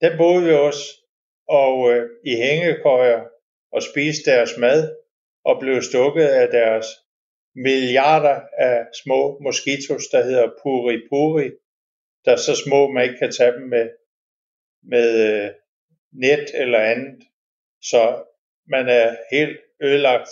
Der 0.00 0.16
boede 0.16 0.44
vi 0.44 0.52
også 0.52 0.84
og 1.48 1.74
øh, 1.92 2.10
i 2.24 2.36
hængekøjer 2.36 3.22
og 3.72 3.82
spiste 3.82 4.30
deres 4.30 4.56
mad 4.58 4.96
og 5.44 5.60
blev 5.60 5.82
stukket 5.82 6.28
af 6.40 6.48
deres 6.48 6.86
milliarder 7.54 8.40
af 8.58 8.86
små 9.04 9.38
moskitos, 9.40 10.06
der 10.06 10.24
hedder 10.24 10.50
puri 10.62 11.02
puri, 11.08 11.50
der 12.24 12.32
er 12.32 12.36
så 12.36 12.54
små, 12.64 12.90
man 12.90 13.04
ikke 13.04 13.18
kan 13.18 13.32
tage 13.32 13.52
dem 13.52 13.68
med, 13.68 13.90
med 14.82 15.08
øh, 15.28 15.50
net 16.12 16.46
eller 16.54 16.78
andet. 16.78 17.22
Så 17.82 18.24
man 18.68 18.88
er 18.88 19.16
helt 19.32 19.58
ødelagt. 19.82 20.30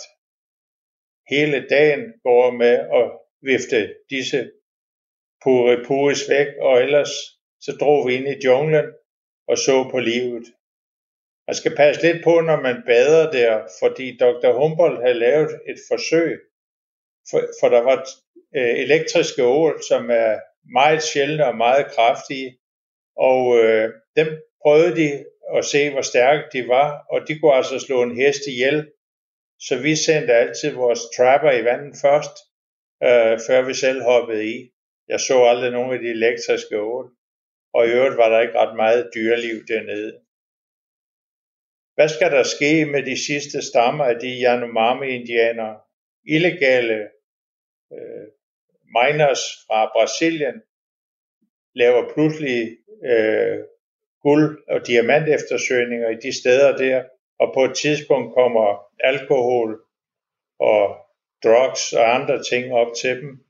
Hele 1.29 1.67
dagen 1.67 2.13
går 2.23 2.51
med 2.51 2.75
at 2.99 3.11
vifte 3.41 3.95
disse 4.09 4.51
puri 5.43 5.83
puris 5.85 6.29
væk, 6.29 6.47
og 6.59 6.81
ellers 6.81 7.11
så 7.61 7.77
drog 7.79 8.07
vi 8.07 8.13
ind 8.15 8.27
i 8.27 8.45
junglen 8.45 8.85
og 9.47 9.57
så 9.57 9.89
på 9.91 9.99
livet. 9.99 10.45
Man 11.47 11.55
skal 11.55 11.75
passe 11.75 12.01
lidt 12.01 12.23
på, 12.23 12.41
når 12.41 12.61
man 12.61 12.83
bader 12.85 13.31
der, 13.31 13.67
fordi 13.81 14.17
Dr. 14.17 14.51
Humboldt 14.59 15.01
havde 15.01 15.19
lavet 15.19 15.51
et 15.69 15.79
forsøg, 15.91 16.48
for, 17.29 17.41
for 17.59 17.69
der 17.69 17.81
var 17.81 18.07
øh, 18.55 18.75
elektriske 18.85 19.43
ål, 19.43 19.81
som 19.89 20.09
er 20.09 20.39
meget 20.73 21.03
sjældne 21.03 21.45
og 21.45 21.57
meget 21.57 21.85
kraftige, 21.95 22.57
og 23.17 23.57
øh, 23.57 23.93
dem 24.15 24.27
prøvede 24.61 24.95
de 24.95 25.25
at 25.57 25.65
se, 25.65 25.91
hvor 25.91 26.01
stærke 26.01 26.43
de 26.53 26.67
var, 26.67 27.05
og 27.11 27.27
de 27.27 27.39
kunne 27.39 27.53
altså 27.53 27.79
slå 27.79 28.03
en 28.03 28.17
hest 28.21 28.47
ihjel. 28.47 28.91
Så 29.59 29.81
vi 29.81 29.95
sendte 29.95 30.33
altid 30.33 30.71
vores 30.71 30.99
trapper 31.17 31.51
i 31.51 31.65
vandet 31.65 31.95
først, 32.01 32.35
øh, 33.03 33.39
før 33.47 33.61
vi 33.67 33.73
selv 33.73 34.03
hoppede 34.03 34.45
i. 34.45 34.71
Jeg 35.07 35.19
så 35.19 35.43
aldrig 35.43 35.71
nogen 35.71 35.93
af 35.93 35.99
de 35.99 36.09
elektriske 36.09 36.81
ål, 36.81 37.11
og 37.73 37.87
i 37.87 37.91
øvrigt 37.91 38.17
var 38.17 38.29
der 38.29 38.39
ikke 38.39 38.59
ret 38.59 38.75
meget 38.75 39.09
dyreliv 39.15 39.65
dernede. 39.67 40.19
Hvad 41.95 42.09
skal 42.09 42.31
der 42.31 42.43
ske 42.43 42.85
med 42.85 43.03
de 43.03 43.25
sidste 43.25 43.61
stammer 43.61 44.05
af 44.05 44.19
de 44.19 44.41
Yanomami-indianere? 44.43 45.79
Illegale 46.25 47.09
øh, 47.93 48.27
miners 48.85 49.39
fra 49.67 49.91
Brasilien 49.93 50.61
laver 51.73 52.13
pludselig 52.13 52.77
øh, 53.05 53.59
guld- 54.21 54.63
og 54.67 54.87
diamant 54.87 55.29
eftersøgninger 55.29 56.09
i 56.09 56.15
de 56.15 56.39
steder 56.41 56.77
der, 56.77 57.03
og 57.39 57.51
på 57.53 57.63
et 57.63 57.75
tidspunkt 57.75 58.33
kommer 58.33 58.85
alkohol 58.99 59.81
og 60.59 60.97
drugs 61.43 61.93
og 61.93 62.15
andre 62.15 62.43
ting 62.43 62.73
op 62.73 62.87
til 63.01 63.21
dem, 63.21 63.45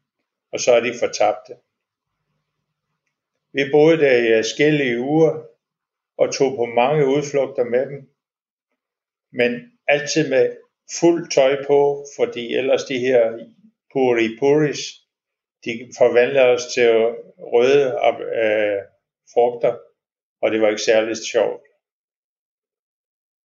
og 0.51 0.60
så 0.60 0.73
er 0.73 0.79
de 0.79 0.93
fortabte. 0.99 1.53
Vi 3.53 3.71
boede 3.71 3.97
der 3.97 4.15
i 4.17 4.38
forskellige 4.38 4.99
uger 4.99 5.43
og 6.17 6.34
tog 6.34 6.55
på 6.55 6.65
mange 6.65 7.05
udflugter 7.05 7.63
med 7.63 7.86
dem, 7.86 8.10
men 9.32 9.71
altid 9.88 10.29
med 10.29 10.58
fuld 10.99 11.32
tøj 11.32 11.65
på, 11.67 12.06
fordi 12.17 12.56
ellers 12.56 12.84
de 12.84 12.99
her 12.99 13.21
puri 13.93 14.28
puris, 14.39 14.80
de 15.65 15.71
forvandler 15.97 16.43
os 16.43 16.65
til 16.73 16.89
røde 17.39 17.86
øh, 18.43 18.82
frugter, 19.34 19.78
og 20.41 20.52
det 20.52 20.62
var 20.62 20.69
ikke 20.69 20.82
særlig 20.82 21.17
sjovt. 21.32 21.63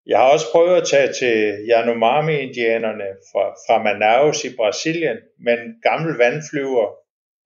Jeg 0.07 0.19
har 0.19 0.33
også 0.33 0.47
prøvet 0.53 0.77
at 0.81 0.89
tage 0.89 1.13
til 1.13 1.37
Yanomami-indianerne 1.71 3.09
fra, 3.31 3.45
fra 3.67 3.83
Manaus 3.83 4.45
i 4.45 4.57
Brasilien 4.57 5.19
med 5.45 5.53
en 5.59 5.81
gammel 5.83 6.15
vandflyver, 6.17 6.87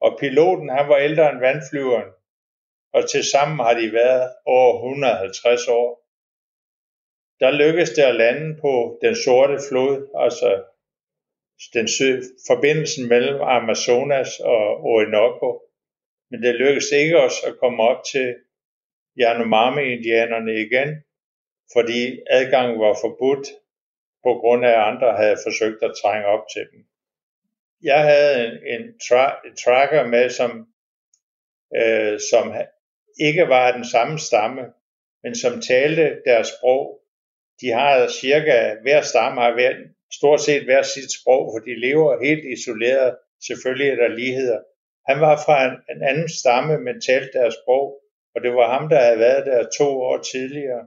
og 0.01 0.19
piloten 0.21 0.69
han 0.69 0.89
var 0.89 0.97
ældre 0.97 1.31
end 1.31 1.41
vandflyveren, 1.41 2.11
og 2.93 3.11
til 3.11 3.25
sammen 3.33 3.59
har 3.67 3.75
de 3.75 3.93
været 3.93 4.31
over 4.47 4.75
150 4.75 5.69
år. 5.69 6.08
Der 7.41 7.51
lykkedes 7.51 7.91
det 7.91 8.03
at 8.03 8.15
lande 8.15 8.61
på 8.61 8.99
den 9.03 9.17
sorte 9.17 9.59
flod, 9.69 10.09
altså 10.25 10.65
den 11.75 11.89
sø, 11.89 12.21
forbindelsen 12.47 13.09
mellem 13.09 13.41
Amazonas 13.41 14.41
og 14.41 14.81
Orinoco. 14.93 15.63
Men 16.31 16.43
det 16.43 16.55
lykkedes 16.55 16.91
ikke 16.93 17.19
os 17.19 17.45
at 17.47 17.59
komme 17.59 17.83
op 17.83 18.05
til 18.13 18.37
Yanomami-indianerne 19.21 20.55
igen, 20.67 21.05
fordi 21.73 22.21
adgangen 22.31 22.81
var 22.81 22.97
forbudt 23.03 23.49
på 24.23 24.35
grund 24.41 24.65
af, 24.65 24.71
at 24.71 24.87
andre 24.93 25.17
havde 25.17 25.37
forsøgt 25.47 25.83
at 25.83 25.97
trænge 26.03 26.27
op 26.27 26.45
til 26.53 26.67
dem. 26.73 26.81
Jeg 27.83 28.03
havde 28.03 28.47
en, 28.47 28.53
en, 28.75 28.83
tra- 29.03 29.49
en 29.49 29.57
tracker 29.57 30.07
med, 30.07 30.31
som, 30.31 30.51
øh, 31.77 32.21
som 32.31 32.55
ikke 33.21 33.49
var 33.49 33.73
den 33.73 33.85
samme 33.85 34.19
stamme, 34.19 34.63
men 35.23 35.35
som 35.35 35.61
talte 35.61 36.23
deres 36.27 36.47
sprog. 36.47 36.98
De 37.61 37.69
har 37.71 38.09
cirka, 38.09 38.75
hver 38.83 39.03
stamme 39.03 39.41
har 39.41 39.53
hver, 39.55 39.73
stort 40.13 40.41
set 40.41 40.65
hver 40.65 40.83
sit 40.83 41.11
sprog, 41.21 41.43
for 41.53 41.59
de 41.59 41.81
lever 41.81 42.25
helt 42.25 42.45
isoleret. 42.59 43.17
Selvfølgelig 43.47 43.89
er 43.91 43.97
der 43.97 44.09
ligheder. 44.09 44.61
Han 45.09 45.21
var 45.21 45.37
fra 45.47 45.65
en, 45.65 45.75
en 45.97 46.03
anden 46.03 46.29
stamme, 46.29 46.79
men 46.79 47.01
talte 47.01 47.39
deres 47.39 47.55
sprog, 47.63 48.03
og 48.35 48.43
det 48.43 48.53
var 48.55 48.79
ham, 48.79 48.89
der 48.89 49.01
havde 49.01 49.19
været 49.19 49.47
der 49.47 49.71
to 49.79 49.89
år 50.01 50.19
tidligere. 50.33 50.87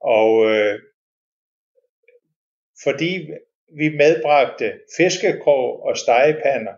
Og 0.00 0.50
øh, 0.50 0.78
fordi 2.84 3.12
vi 3.78 3.88
medbragte 3.88 4.80
fiskekrog 4.96 5.82
og 5.82 5.98
stegepander, 5.98 6.74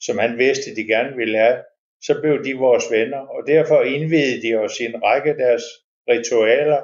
som 0.00 0.18
han 0.18 0.38
vidste, 0.38 0.74
de 0.76 0.84
gerne 0.84 1.16
ville 1.16 1.38
have, 1.38 1.58
så 2.02 2.20
blev 2.20 2.44
de 2.44 2.54
vores 2.54 2.84
venner, 2.90 3.18
og 3.18 3.46
derfor 3.46 3.82
indvidede 3.82 4.42
de 4.42 4.54
os 4.54 4.80
i 4.80 4.84
en 4.84 5.02
række 5.02 5.30
af 5.30 5.36
deres 5.36 5.62
ritualer 6.08 6.80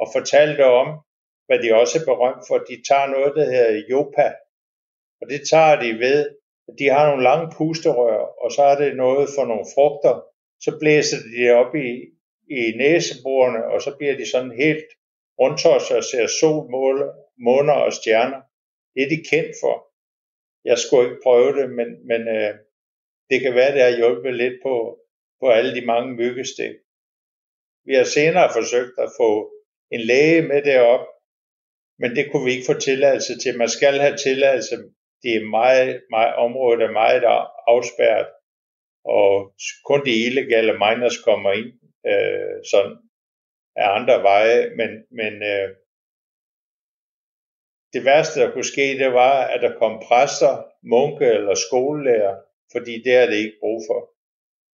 og 0.00 0.06
fortalte 0.16 0.64
om, 0.64 0.88
hvad 1.46 1.58
de 1.62 1.74
også 1.80 1.94
er 1.98 2.08
berømt 2.10 2.44
for. 2.48 2.56
De 2.58 2.76
tager 2.88 3.06
noget, 3.06 3.32
der 3.36 3.44
hedder 3.44 3.82
Jopa, 3.90 4.28
og 5.20 5.24
det 5.32 5.40
tager 5.50 5.80
de 5.84 5.90
ved, 6.04 6.18
at 6.68 6.74
de 6.78 6.86
har 6.94 7.08
nogle 7.08 7.22
lange 7.22 7.52
pusterør, 7.56 8.20
og 8.42 8.52
så 8.52 8.62
er 8.62 8.76
det 8.82 8.96
noget 8.96 9.28
for 9.36 9.44
nogle 9.44 9.66
frugter, 9.74 10.14
så 10.64 10.70
blæser 10.80 11.18
de 11.24 11.30
det 11.38 11.52
op 11.62 11.74
i, 11.74 11.88
i 12.58 12.60
næseborene, 12.76 13.64
og 13.72 13.82
så 13.82 13.90
bliver 13.98 14.16
de 14.16 14.30
sådan 14.30 14.54
helt 14.64 14.88
rundt 15.40 15.66
os 15.66 15.90
og 15.90 16.04
ser 16.04 16.26
sol, 16.40 16.64
måner 17.46 17.72
og 17.86 17.92
stjerner. 17.92 18.40
Det 18.94 19.02
er 19.02 19.08
de 19.08 19.24
kendt 19.30 19.54
for. 19.62 19.76
Jeg 20.64 20.78
skulle 20.78 21.04
ikke 21.06 21.22
prøve 21.22 21.52
det, 21.58 21.70
men, 21.78 21.88
men 22.10 22.20
øh, 22.28 22.54
det 23.30 23.40
kan 23.40 23.54
være, 23.54 23.74
det 23.74 23.82
har 23.82 23.96
hjulpet 23.96 24.34
lidt 24.34 24.56
på, 24.62 24.74
på 25.40 25.46
alle 25.48 25.74
de 25.80 25.86
mange 25.86 26.14
myggestik. 26.14 26.74
Vi 27.84 27.94
har 27.94 28.04
senere 28.04 28.48
forsøgt 28.52 28.96
at 28.98 29.10
få 29.20 29.30
en 29.90 30.00
læge 30.00 30.42
med 30.42 30.62
derop, 30.62 31.06
men 31.98 32.16
det 32.16 32.24
kunne 32.30 32.44
vi 32.44 32.52
ikke 32.52 32.70
få 32.72 32.78
tilladelse 32.80 33.38
til. 33.38 33.58
Man 33.58 33.68
skal 33.68 33.98
have 33.98 34.16
tilladelse. 34.16 34.76
Det 35.22 35.36
er 35.36 35.50
meget, 35.60 36.02
meget, 36.10 36.34
området 36.34 36.82
er 36.82 36.92
meget 37.02 37.22
afspærret, 37.66 38.28
og 39.04 39.52
kun 39.84 40.04
de 40.06 40.26
illegale 40.26 40.72
miners 40.72 41.18
kommer 41.18 41.52
ind 41.52 41.72
øh, 42.06 42.56
sådan 42.70 42.96
af 43.76 43.88
andre 43.98 44.22
veje, 44.22 44.70
men, 44.76 44.90
men 45.10 45.32
øh, 45.52 45.68
det 47.92 48.04
værste, 48.04 48.40
der 48.40 48.52
kunne 48.52 48.72
ske, 48.74 48.98
det 48.98 49.12
var, 49.12 49.44
at 49.46 49.62
der 49.62 49.78
kom 49.78 50.02
præster, 50.08 50.52
munke 50.82 51.26
eller 51.26 51.54
skolelærer, 51.54 52.36
fordi 52.72 53.02
det 53.04 53.14
er 53.14 53.26
det 53.26 53.36
ikke 53.36 53.60
brug 53.60 53.80
for. 53.88 54.00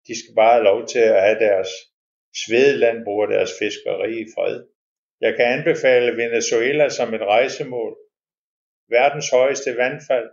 De 0.06 0.18
skal 0.18 0.34
bare 0.34 0.52
have 0.52 0.64
lov 0.64 0.86
til 0.86 0.98
at 0.98 1.22
have 1.22 1.38
deres 1.38 1.68
svedelandbrug 2.44 3.20
og 3.22 3.28
deres 3.28 3.50
fiskeri 3.60 4.20
i 4.20 4.26
fred. 4.34 4.64
Jeg 5.20 5.36
kan 5.36 5.46
anbefale 5.46 6.16
Venezuela 6.16 6.88
som 6.88 7.14
et 7.14 7.20
rejsemål. 7.20 7.96
Verdens 8.88 9.30
højeste 9.30 9.76
vandfald, 9.76 10.28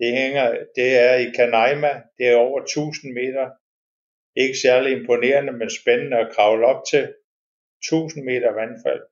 det, 0.00 0.12
hænger, 0.12 0.64
det 0.76 0.98
er 0.98 1.14
i 1.14 1.32
Canaima, 1.36 2.02
det 2.18 2.28
er 2.28 2.36
over 2.36 2.60
1000 2.60 3.12
meter. 3.12 3.50
Ikke 4.36 4.58
særlig 4.58 4.92
imponerende, 4.92 5.52
men 5.52 5.70
spændende 5.70 6.16
at 6.18 6.32
kravle 6.34 6.66
op 6.66 6.82
til. 6.90 7.14
1000 7.82 8.24
meter 8.24 8.52
vandfald. 8.52 9.02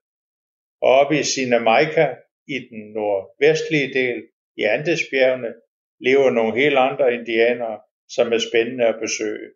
Og 0.83 0.91
oppe 1.01 1.19
i 1.21 1.23
Sinamaica, 1.23 2.17
i 2.49 2.59
den 2.71 2.93
nordvestlige 2.93 3.95
del, 3.95 4.19
i 4.57 4.63
Andesbjergene, 4.63 5.55
lever 6.01 6.31
nogle 6.31 6.55
helt 6.61 6.79
andre 6.79 7.15
indianere, 7.15 7.81
som 8.09 8.33
er 8.33 8.39
spændende 8.39 8.87
at 8.87 9.01
besøge. 9.01 9.49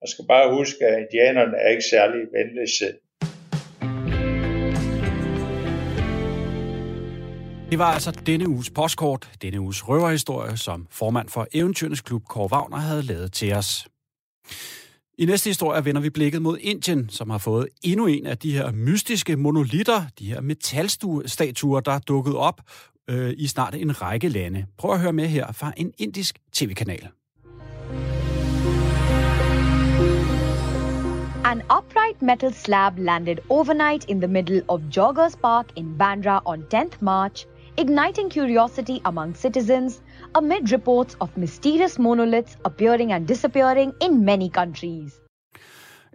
Man 0.00 0.08
skal 0.08 0.24
bare 0.28 0.54
huske, 0.56 0.86
at 0.86 0.98
indianerne 1.02 1.56
er 1.56 1.68
ikke 1.68 1.90
særlig 1.94 2.20
venlige 2.32 2.72
Det 7.70 7.78
var 7.78 7.92
altså 7.92 8.10
denne 8.10 8.48
uges 8.48 8.70
postkort, 8.70 9.30
denne 9.42 9.60
uges 9.60 9.88
røverhistorie, 9.88 10.56
som 10.56 10.86
formand 10.90 11.28
for 11.28 11.46
Eventyrenes 11.54 12.00
Klub, 12.00 12.24
Kåre 12.24 12.48
Wagner, 12.52 12.76
havde 12.76 13.02
lavet 13.02 13.32
til 13.32 13.52
os. 13.52 13.88
I 15.18 15.24
næste 15.24 15.50
historie 15.50 15.84
vender 15.84 16.00
vi 16.00 16.10
blikket 16.10 16.42
mod 16.42 16.58
Indien, 16.60 17.08
som 17.08 17.30
har 17.30 17.38
fået 17.38 17.68
endnu 17.82 18.06
en 18.06 18.26
af 18.26 18.38
de 18.38 18.52
her 18.52 18.72
mystiske 18.72 19.36
monolitter, 19.36 20.04
de 20.18 20.26
her 20.26 20.40
metalstatuer, 20.40 21.80
der 21.80 21.92
er 21.92 21.98
dukket 21.98 22.36
op 22.36 22.60
øh, 23.10 23.34
i 23.36 23.46
snart 23.46 23.74
en 23.74 24.02
række 24.02 24.28
lande. 24.28 24.66
Prøv 24.78 24.92
at 24.92 25.00
høre 25.00 25.12
med 25.12 25.26
her 25.26 25.52
fra 25.52 25.72
en 25.76 25.92
indisk 25.98 26.38
tv-kanal. 26.52 27.08
An 31.44 31.62
upright 31.78 32.22
metal 32.22 32.54
slab 32.54 32.98
landed 32.98 33.36
overnight 33.48 34.04
in 34.08 34.20
the 34.20 34.28
middle 34.28 34.62
of 34.68 34.80
Joggers 34.96 35.36
Park 35.36 35.66
in 35.76 35.98
Bandra 35.98 36.42
on 36.44 36.64
10th 36.74 36.96
March, 37.00 37.46
igniting 37.78 38.32
curiosity 38.32 38.98
among 39.04 39.36
citizens 39.36 40.02
amid 40.34 40.72
reports 40.72 41.16
of 41.20 41.36
mysterious 41.36 41.98
monoliths 41.98 42.58
appearing 42.64 43.12
and 43.12 43.28
disappearing 43.28 43.92
in 44.02 44.24
many 44.24 44.48
countries. 44.48 45.12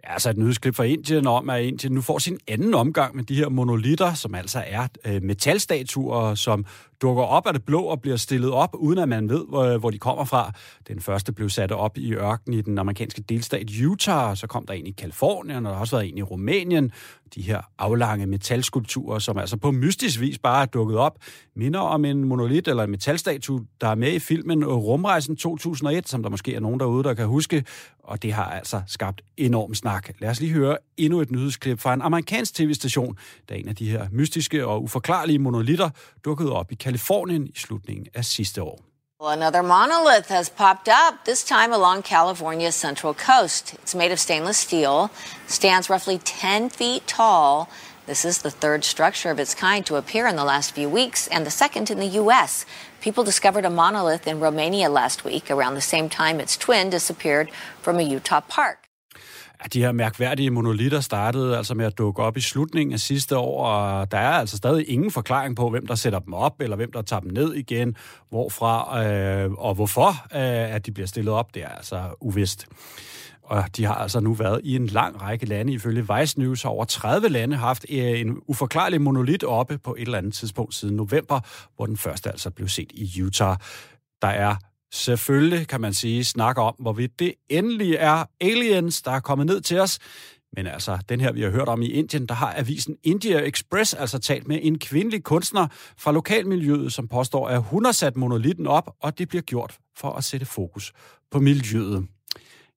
Altså 0.04 0.30
et 0.30 0.38
nyhedsklip 0.38 0.76
fra 0.76 0.84
Indien 0.84 1.28
om, 1.28 1.50
at 1.50 1.64
Indien 1.64 1.94
nu 1.94 2.02
får 2.02 2.18
sin 2.18 2.40
anden 2.48 2.74
omgang 2.74 3.16
med 3.16 3.24
de 3.24 3.36
her 3.36 3.50
monolitter, 3.50 4.14
som 4.14 4.36
altså 4.36 4.64
er 4.68 4.88
øh, 5.06 5.24
metalstatuer, 5.24 6.36
som 6.36 6.66
dukker 7.02 7.24
op 7.24 7.48
af 7.48 7.54
det 7.54 7.66
blå 7.66 7.82
og 7.82 8.02
bliver 8.02 8.18
stillet 8.18 8.52
op, 8.52 8.76
uden 8.76 9.00
at 9.00 9.10
man 9.10 9.30
ved, 9.30 9.46
hvor, 9.50 9.78
hvor 9.78 9.90
de 9.90 10.00
kommer 10.00 10.26
fra. 10.26 10.52
Den 10.88 11.02
første 11.02 11.34
blev 11.34 11.50
sat 11.50 11.72
op 11.72 11.98
i 11.98 12.14
ørkenen 12.14 12.60
i 12.60 12.62
den 12.62 12.78
amerikanske 12.78 13.22
delstat 13.22 13.70
Utah, 13.86 14.36
så 14.36 14.48
kom 14.48 14.66
der 14.66 14.74
en 14.74 14.88
i 14.88 14.92
Kalifornien, 14.92 15.66
og 15.66 15.70
der 15.70 15.74
har 15.74 15.82
også 15.82 15.96
været 15.96 16.10
en 16.10 16.18
i 16.18 16.22
Rumænien. 16.22 16.92
De 17.36 17.42
her 17.42 17.62
aflange 17.78 18.26
metalskulpturer, 18.26 19.20
som 19.20 19.38
altså 19.38 19.58
på 19.58 19.72
mystisk 19.72 20.20
vis 20.20 20.40
bare 20.40 20.62
er 20.62 20.66
dukket 20.66 20.98
op, 20.98 21.18
minder 21.56 21.80
om 21.80 22.06
en 22.06 22.24
monolit 22.24 22.68
eller 22.68 22.84
en 22.84 22.92
metalstatue, 22.92 23.66
der 23.82 23.88
er 23.88 23.96
med 23.96 24.14
i 24.14 24.20
filmen 24.20 24.66
Rumrejsen 24.66 25.36
2001, 25.36 26.10
som 26.10 26.24
der 26.24 26.30
måske 26.30 26.56
er 26.56 26.60
nogen 26.60 26.80
derude, 26.80 27.04
der 27.04 27.14
kan 27.14 27.28
huske, 27.28 27.64
og 28.04 28.24
det 28.24 28.34
har 28.34 28.46
altså 28.46 28.82
skabt 28.88 29.22
enorm 29.38 29.74
snak. 29.74 30.10
Lad 30.20 30.30
os 30.30 30.40
lige 30.40 30.54
høre 30.54 30.78
endnu 30.98 31.22
et 31.22 31.32
nyhedsklip 31.32 31.80
fra 31.80 31.94
en 31.94 32.02
amerikansk 32.02 32.54
tv-station, 32.54 33.18
da 33.50 33.56
en 33.56 33.68
af 33.68 33.76
de 33.76 33.90
her 33.90 34.08
mystiske 34.12 34.68
og 34.68 34.84
uforklarlige 34.84 35.40
monolitter 35.40 35.90
dukkede 36.26 36.52
op 36.52 36.72
i 36.72 36.76
Kalifornien 36.76 36.91
i 36.96 37.52
slutningen 37.56 38.08
af 38.14 38.26
sidste 38.26 38.62
år. 38.62 38.80
Well, 39.22 39.30
another 39.30 39.62
monolith 39.62 40.30
has 40.30 40.50
popped 40.50 40.90
up, 40.90 41.26
this 41.26 41.44
time 41.44 41.72
along 41.72 42.02
California's 42.02 42.74
central 42.74 43.14
coast. 43.14 43.76
It's 43.76 43.94
made 43.94 44.12
of 44.12 44.20
stainless 44.20 44.58
steel, 44.58 45.12
stands 45.48 45.90
roughly 45.92 46.18
10 46.18 46.70
feet 46.72 47.06
tall. 47.06 47.70
This 48.08 48.26
is 48.26 48.40
the 48.40 48.50
third 48.50 48.84
structure 48.84 49.30
of 49.30 49.40
its 49.40 49.54
kind 49.54 49.86
to 49.86 49.98
appear 49.98 50.26
in 50.26 50.36
the 50.36 50.44
last 50.44 50.72
few 50.72 50.90
weeks, 50.90 51.28
and 51.28 51.46
the 51.46 51.52
second 51.52 51.92
in 51.92 52.00
the 52.00 52.18
U.S. 52.22 52.66
People 53.00 53.24
discovered 53.24 53.64
a 53.64 53.70
monolith 53.70 54.26
in 54.26 54.40
Romania 54.40 54.90
last 54.90 55.24
week, 55.24 55.52
around 55.52 55.76
the 55.76 55.82
same 55.82 56.10
time 56.10 56.40
its 56.40 56.58
twin 56.58 56.90
disappeared 56.90 57.52
from 57.84 58.00
a 58.00 58.02
Utah 58.02 58.42
park. 58.42 58.91
At 59.62 59.74
de 59.74 59.82
her 59.82 59.92
mærkværdige 59.92 60.50
monolitter 60.50 61.00
startede 61.00 61.58
altså 61.58 61.74
med 61.74 61.86
at 61.86 61.98
dukke 61.98 62.24
op 62.24 62.38
i 62.38 62.42
slutningen 62.42 62.94
af 62.94 63.00
sidste 63.00 63.38
år, 63.38 63.66
og 63.66 64.12
der 64.12 64.18
er 64.18 64.32
altså 64.32 64.58
stadig 64.58 64.90
ingen 64.90 65.12
forklaring 65.12 65.56
på, 65.56 65.70
hvem 65.70 65.88
der 65.88 65.96
sætter 65.96 66.20
dem 66.20 66.34
op, 66.34 66.62
eller 66.62 66.76
hvem 66.76 66.92
der 66.92 67.02
tager 67.02 67.20
dem 67.20 67.32
ned 67.32 67.54
igen, 67.54 67.96
hvorfra 68.30 69.04
øh, 69.06 69.52
og 69.52 69.76
hvorfor 69.76 70.10
øh, 70.10 70.76
at 70.76 70.86
de 70.86 70.92
bliver 70.92 71.08
stillet 71.08 71.34
op. 71.34 71.54
Det 71.54 71.64
er 71.64 71.68
altså 71.68 72.02
uvist. 72.22 72.68
Og 73.44 73.64
de 73.78 73.86
har 73.86 73.96
altså 73.96 74.20
nu 74.20 74.34
været 74.34 74.62
i 74.64 74.76
en 74.76 74.88
lang 74.88 75.22
række 75.22 75.46
lande. 75.46 75.74
Ifølge 75.74 76.08
Vice 76.16 76.40
News 76.40 76.64
har 76.64 76.70
over 76.70 76.86
30 76.86 77.30
lande 77.30 77.56
haft 77.56 77.86
øh, 77.90 78.20
en 78.20 78.38
uforklarlig 78.48 79.02
monolit 79.02 79.44
oppe 79.44 79.78
på 79.78 79.96
et 79.96 80.02
eller 80.02 80.18
andet 80.18 80.34
tidspunkt 80.34 80.76
siden 80.76 80.96
november, 80.96 81.40
hvor 81.76 81.86
den 81.86 81.98
første 81.98 82.30
altså 82.30 82.50
blev 82.50 82.68
set 82.68 82.92
i 82.94 83.22
Utah. 83.22 83.58
Der 84.22 84.28
er 84.28 84.56
selvfølgelig, 84.94 85.68
kan 85.68 85.82
man 85.82 85.94
sige, 85.94 86.24
snakker 86.24 86.62
om, 86.62 86.76
hvorvidt 86.80 87.20
det 87.20 87.34
endelig 87.50 87.96
er 88.00 88.26
aliens, 88.42 89.02
der 89.02 89.12
er 89.12 89.20
kommet 89.20 89.48
ned 89.48 89.62
til 89.62 89.80
os. 89.80 90.00
Men 90.56 90.68
altså, 90.68 90.98
den 91.10 91.22
her, 91.22 91.32
vi 91.32 91.42
har 91.42 91.50
hørt 91.50 91.68
om 91.68 91.82
i 91.82 91.88
Indien, 91.88 92.26
der 92.26 92.36
har 92.36 92.54
avisen 92.58 92.98
India 93.04 93.40
Express 93.40 93.94
altså 93.94 94.20
talt 94.20 94.48
med 94.48 94.60
en 94.62 94.80
kvindelig 94.80 95.24
kunstner 95.24 95.68
fra 95.98 96.12
lokalmiljøet, 96.12 96.94
som 96.94 97.08
påstår, 97.08 97.48
at 97.48 97.64
hun 97.64 97.86
har 97.86 97.92
sat 97.92 98.18
monolitten 98.18 98.68
op, 98.68 98.96
og 99.02 99.18
det 99.18 99.30
bliver 99.30 99.42
gjort 99.42 99.78
for 99.98 100.12
at 100.12 100.24
sætte 100.24 100.46
fokus 100.46 100.94
på 101.32 101.40
miljøet. 101.40 102.08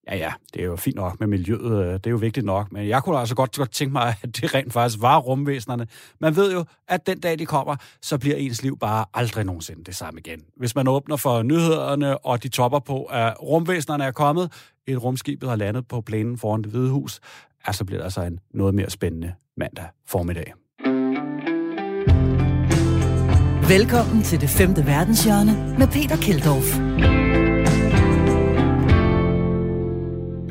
Ja, 0.09 0.17
ja, 0.17 0.33
det 0.55 0.63
er 0.63 0.67
jo 0.67 0.77
fint 0.77 0.97
nok 0.97 1.21
med 1.21 1.29
miljøet, 1.29 1.87
øh, 1.87 1.93
det 1.93 2.07
er 2.07 2.11
jo 2.11 2.17
vigtigt 2.17 2.47
nok, 2.47 2.73
men 2.73 2.89
jeg 2.89 3.03
kunne 3.03 3.19
altså 3.19 3.35
godt, 3.35 3.57
godt 3.57 3.73
tænke 3.73 3.93
mig, 3.93 4.15
at 4.23 4.37
det 4.37 4.55
rent 4.55 4.73
faktisk 4.73 5.03
var 5.03 5.19
rumvæsenerne. 5.19 5.87
Man 6.21 6.37
ved 6.37 6.53
jo, 6.53 6.65
at 6.89 7.07
den 7.07 7.21
dag 7.21 7.39
de 7.39 7.47
kommer, 7.47 7.77
så 8.03 8.19
bliver 8.19 8.37
ens 8.37 8.63
liv 8.63 8.79
bare 8.79 9.05
aldrig 9.15 9.45
nogensinde 9.45 9.85
det 9.85 9.97
samme 9.97 10.21
igen. 10.21 10.41
Hvis 10.57 10.75
man 10.75 10.89
åbner 10.89 11.17
for 11.17 11.43
nyhederne, 11.43 12.19
og 12.19 12.43
de 12.43 12.49
topper 12.49 12.79
på, 12.79 13.05
at 13.05 13.35
rumvæsenerne 13.43 14.05
er 14.05 14.11
kommet, 14.11 14.53
et 14.87 15.03
rumskibet 15.03 15.49
har 15.49 15.57
landet 15.57 15.89
på 15.89 16.01
plænen 16.01 16.39
foran 16.39 16.63
det 16.63 16.71
hvide 16.71 16.91
hus, 16.91 17.21
så 17.73 17.85
bliver 17.85 17.99
det 17.99 18.05
altså 18.05 18.23
en 18.23 18.41
noget 18.55 18.75
mere 18.75 18.91
spændende 18.91 19.35
mandag 19.57 19.87
formiddag. 20.07 20.53
Velkommen 23.69 24.23
til 24.23 24.41
det 24.41 24.49
femte 24.49 24.87
verdenshjørne 24.87 25.77
med 25.79 25.87
Peter 25.87 26.17
Keldorf. 26.17 27.44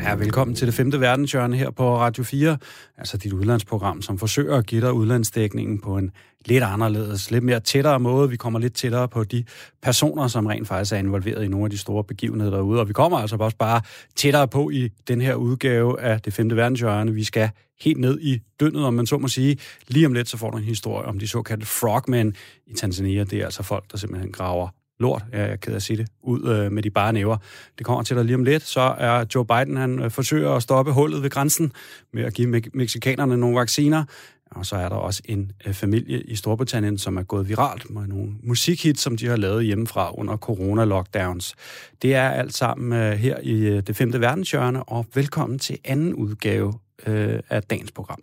Ja, 0.03 0.15
velkommen 0.15 0.55
til 0.55 0.67
det 0.67 0.75
femte 0.75 0.99
verdenshjørne 0.99 1.57
her 1.57 1.69
på 1.69 1.97
Radio 1.97 2.23
4, 2.23 2.57
altså 2.97 3.17
dit 3.17 3.33
udlandsprogram, 3.33 4.01
som 4.01 4.17
forsøger 4.17 4.57
at 4.57 4.65
give 4.65 4.81
dig 4.81 4.93
udlandsdækningen 4.93 5.81
på 5.81 5.97
en 5.97 6.11
lidt 6.45 6.63
anderledes, 6.63 7.31
lidt 7.31 7.43
mere 7.43 7.59
tættere 7.59 7.99
måde. 7.99 8.29
Vi 8.29 8.37
kommer 8.37 8.59
lidt 8.59 8.73
tættere 8.73 9.07
på 9.07 9.23
de 9.23 9.43
personer, 9.81 10.27
som 10.27 10.45
rent 10.45 10.67
faktisk 10.67 10.93
er 10.93 10.97
involveret 10.97 11.43
i 11.43 11.47
nogle 11.47 11.65
af 11.65 11.69
de 11.69 11.77
store 11.77 12.03
begivenheder 12.03 12.51
derude, 12.51 12.79
og 12.79 12.87
vi 12.87 12.93
kommer 12.93 13.17
altså 13.17 13.35
også 13.35 13.57
bare 13.57 13.81
tættere 14.15 14.47
på 14.47 14.69
i 14.69 14.89
den 15.07 15.21
her 15.21 15.35
udgave 15.35 16.01
af 16.01 16.21
det 16.21 16.33
femte 16.33 16.55
verdenshjørne. 16.55 17.13
Vi 17.13 17.23
skal 17.23 17.49
helt 17.81 17.99
ned 17.99 18.19
i 18.21 18.39
døgnet, 18.59 18.85
om 18.85 18.93
man 18.93 19.05
så 19.05 19.17
må 19.17 19.27
sige. 19.27 19.57
Lige 19.87 20.05
om 20.05 20.13
lidt, 20.13 20.29
så 20.29 20.37
får 20.37 20.51
du 20.51 20.57
en 20.57 20.63
historie 20.63 21.07
om 21.07 21.19
de 21.19 21.27
såkaldte 21.27 21.65
frogmen 21.65 22.35
i 22.67 22.73
Tanzania. 22.73 23.23
Det 23.23 23.39
er 23.39 23.45
altså 23.45 23.63
folk, 23.63 23.91
der 23.91 23.97
simpelthen 23.97 24.31
graver 24.31 24.67
lort, 24.99 25.23
jeg 25.31 25.41
er 25.41 25.55
ked 25.55 25.71
af 25.71 25.75
at 25.75 25.83
sige 25.83 25.97
det, 25.97 26.07
ud 26.23 26.49
øh, 26.49 26.71
med 26.71 26.83
de 26.83 26.89
bare 26.89 27.13
næver. 27.13 27.37
Det 27.77 27.85
kommer 27.85 28.03
til 28.03 28.15
dig 28.17 28.25
lige 28.25 28.35
om 28.35 28.43
lidt. 28.43 28.63
Så 28.63 28.95
er 28.97 29.25
Joe 29.35 29.45
Biden, 29.45 29.77
han 29.77 29.99
øh, 29.99 30.11
forsøger 30.11 30.51
at 30.51 30.63
stoppe 30.63 30.91
hullet 30.91 31.23
ved 31.23 31.29
grænsen 31.29 31.71
med 32.13 32.23
at 32.23 32.33
give 32.33 32.57
me- 32.57 32.69
mexikanerne 32.73 33.37
nogle 33.37 33.59
vacciner. 33.59 34.03
Og 34.51 34.65
så 34.65 34.75
er 34.75 34.89
der 34.89 34.95
også 34.95 35.21
en 35.25 35.51
øh, 35.65 35.73
familie 35.73 36.21
i 36.21 36.35
Storbritannien, 36.35 36.97
som 36.97 37.17
er 37.17 37.23
gået 37.23 37.49
viralt 37.49 37.89
med 37.89 38.07
nogle 38.07 38.31
musikhits, 38.43 39.01
som 39.01 39.17
de 39.17 39.27
har 39.27 39.35
lavet 39.35 39.65
hjemmefra 39.65 40.11
under 40.17 40.37
corona-lockdowns. 40.37 41.53
Det 42.01 42.15
er 42.15 42.29
alt 42.29 42.53
sammen 42.53 42.93
øh, 42.99 43.11
her 43.11 43.37
i 43.43 43.61
øh, 43.61 43.83
det 43.87 43.95
femte 43.95 44.21
verdenshjørne, 44.21 44.83
og 44.83 45.05
velkommen 45.15 45.59
til 45.59 45.77
anden 45.85 46.13
udgave 46.13 46.73
øh, 47.07 47.39
af 47.49 47.63
dagens 47.63 47.91
program. 47.91 48.19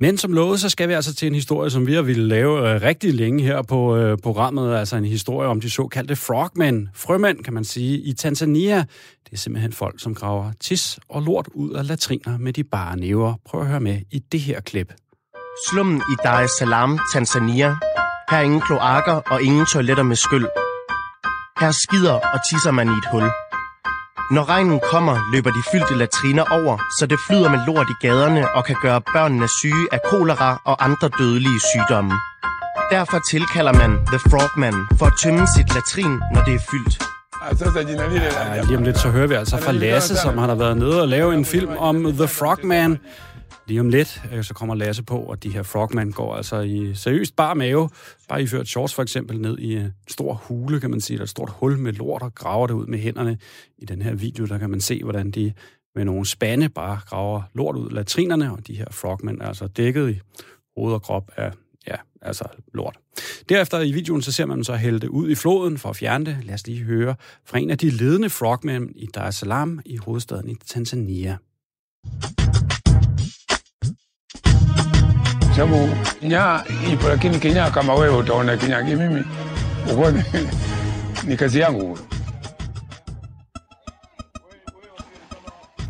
Men 0.00 0.18
som 0.18 0.32
lovet, 0.32 0.60
så 0.60 0.68
skal 0.68 0.88
vi 0.88 0.92
altså 0.94 1.14
til 1.14 1.28
en 1.28 1.34
historie, 1.34 1.70
som 1.70 1.86
vi 1.86 1.94
har 1.94 2.02
ville 2.02 2.28
lave 2.28 2.74
øh, 2.74 2.82
rigtig 2.82 3.14
længe 3.14 3.44
her 3.44 3.62
på 3.62 3.96
øh, 3.96 4.18
programmet. 4.22 4.76
Altså 4.76 4.96
en 4.96 5.04
historie 5.04 5.48
om 5.48 5.60
de 5.60 5.70
såkaldte 5.70 6.16
frogmen, 6.16 6.88
frømænd 6.94 7.44
kan 7.44 7.54
man 7.54 7.64
sige, 7.64 7.98
i 7.98 8.12
Tanzania. 8.12 8.76
Det 9.24 9.32
er 9.32 9.36
simpelthen 9.36 9.72
folk, 9.72 10.02
som 10.02 10.14
graver 10.14 10.52
tis 10.60 10.98
og 11.08 11.22
lort 11.22 11.48
ud 11.54 11.72
af 11.72 11.88
latriner 11.88 12.38
med 12.38 12.52
de 12.52 12.64
bare 12.64 12.96
næver. 12.96 13.34
Prøv 13.46 13.60
at 13.60 13.66
høre 13.66 13.80
med 13.80 14.00
i 14.10 14.18
det 14.18 14.40
her 14.40 14.60
klip. 14.60 14.92
Slummen 15.70 15.96
i 15.96 16.14
Dar 16.24 16.40
es 16.40 16.50
Salaam, 16.58 16.98
Tanzania. 17.12 17.68
Her 18.30 18.38
er 18.38 18.42
ingen 18.42 18.60
kloakker 18.60 19.14
og 19.14 19.42
ingen 19.42 19.66
toiletter 19.66 20.02
med 20.02 20.16
skyld. 20.16 20.46
Her 21.60 21.70
skider 21.70 22.12
og 22.12 22.40
tisser 22.50 22.70
man 22.70 22.88
i 22.88 22.90
et 22.90 23.08
hul. 23.12 23.47
Når 24.30 24.48
regnen 24.48 24.80
kommer, 24.92 25.16
løber 25.32 25.50
de 25.50 25.62
fyldte 25.72 25.94
latriner 25.94 26.44
over, 26.50 26.78
så 26.98 27.06
det 27.06 27.18
flyder 27.26 27.48
med 27.50 27.60
lort 27.66 27.88
i 27.90 28.06
gaderne 28.06 28.42
og 28.56 28.64
kan 28.64 28.76
gøre 28.82 29.00
børnene 29.00 29.48
syge 29.48 29.86
af 29.92 30.00
kolera 30.10 30.60
og 30.64 30.84
andre 30.84 31.08
dødelige 31.18 31.60
sygdomme. 31.72 32.14
Derfor 32.90 33.18
tilkalder 33.30 33.72
man 33.72 33.90
The 34.06 34.18
Frogman 34.30 34.74
for 34.98 35.06
at 35.06 35.12
tømme 35.22 35.46
sit 35.56 35.74
latrin, 35.74 36.20
når 36.34 36.42
det 36.46 36.54
er 36.54 36.58
fyldt. 36.70 37.02
Ja, 38.56 38.62
lige 38.62 38.76
om 38.76 38.82
lidt 38.82 38.98
så 38.98 39.10
hører 39.10 39.26
vi 39.26 39.34
altså 39.34 39.56
fra 39.56 39.72
Lasse, 39.72 40.16
som 40.16 40.38
har 40.38 40.54
været 40.54 40.76
nede 40.76 41.02
og 41.02 41.08
lave 41.08 41.34
en 41.34 41.44
film 41.44 41.76
om 41.78 42.04
The 42.04 42.28
Frogman. 42.28 42.98
Lige 43.68 43.80
om 43.80 43.88
lidt, 43.88 44.22
øh, 44.32 44.44
så 44.44 44.54
kommer 44.54 44.74
Lasse 44.74 45.02
på, 45.02 45.18
og 45.18 45.42
de 45.42 45.50
her 45.50 45.62
frogman 45.62 46.10
går 46.10 46.36
altså 46.36 46.60
i 46.60 46.94
seriøst 46.94 47.36
bare 47.36 47.54
mave, 47.54 47.90
bare 48.28 48.42
iført 48.42 48.68
shorts 48.68 48.94
for 48.94 49.02
eksempel, 49.02 49.40
ned 49.40 49.58
i 49.58 49.74
øh, 49.74 49.84
en 49.84 49.92
stor 50.08 50.34
hule, 50.34 50.80
kan 50.80 50.90
man 50.90 51.00
sige, 51.00 51.16
der 51.16 51.20
er 51.20 51.24
et 51.24 51.30
stort 51.30 51.50
hul 51.50 51.78
med 51.78 51.92
lort 51.92 52.22
og 52.22 52.34
graver 52.34 52.66
det 52.66 52.74
ud 52.74 52.86
med 52.86 52.98
hænderne. 52.98 53.38
I 53.78 53.84
den 53.84 54.02
her 54.02 54.14
video, 54.14 54.46
der 54.46 54.58
kan 54.58 54.70
man 54.70 54.80
se, 54.80 55.02
hvordan 55.02 55.30
de 55.30 55.52
med 55.94 56.04
nogle 56.04 56.26
spande 56.26 56.68
bare 56.68 57.00
graver 57.06 57.42
lort 57.54 57.76
ud 57.76 57.86
af 57.86 57.94
latrinerne, 57.94 58.52
og 58.52 58.66
de 58.66 58.76
her 58.76 58.86
frogmen 58.90 59.40
er 59.40 59.46
altså 59.46 59.66
dækket 59.66 60.10
i 60.10 60.20
hoved 60.76 60.94
og 60.94 61.02
krop 61.02 61.30
af, 61.36 61.52
ja, 61.86 61.96
altså 62.22 62.44
lort. 62.74 62.98
Derefter 63.48 63.80
i 63.80 63.92
videoen, 63.92 64.22
så 64.22 64.32
ser 64.32 64.46
man 64.46 64.64
så 64.64 64.76
hælde 64.76 65.00
det 65.00 65.08
ud 65.08 65.30
i 65.30 65.34
floden 65.34 65.78
for 65.78 65.88
at 65.88 65.96
fjerne 65.96 66.26
det. 66.26 66.38
Lad 66.42 66.54
os 66.54 66.66
lige 66.66 66.82
høre 66.82 67.14
fra 67.46 67.58
en 67.58 67.70
af 67.70 67.78
de 67.78 67.90
ledende 67.90 68.30
frogmen 68.30 68.92
i 68.96 69.06
Dar 69.06 69.28
es 69.28 69.34
Salaam 69.34 69.80
i 69.84 69.96
hovedstaden 69.96 70.48
i 70.48 70.54
Tanzania 70.66 71.36
sababu 75.58 75.88
nya 76.22 76.64
ipo, 76.92 77.08
lakini 77.08 77.38
kinyaa 77.38 77.70
kama 77.70 77.94
wewe 77.94 78.16
utaona 78.16 78.56
kinyagi. 78.56 78.96
Mimi 78.96 79.24
uone 79.96 80.24
ni 81.26 81.36
kazi 81.36 81.60
yangu. 81.60 81.98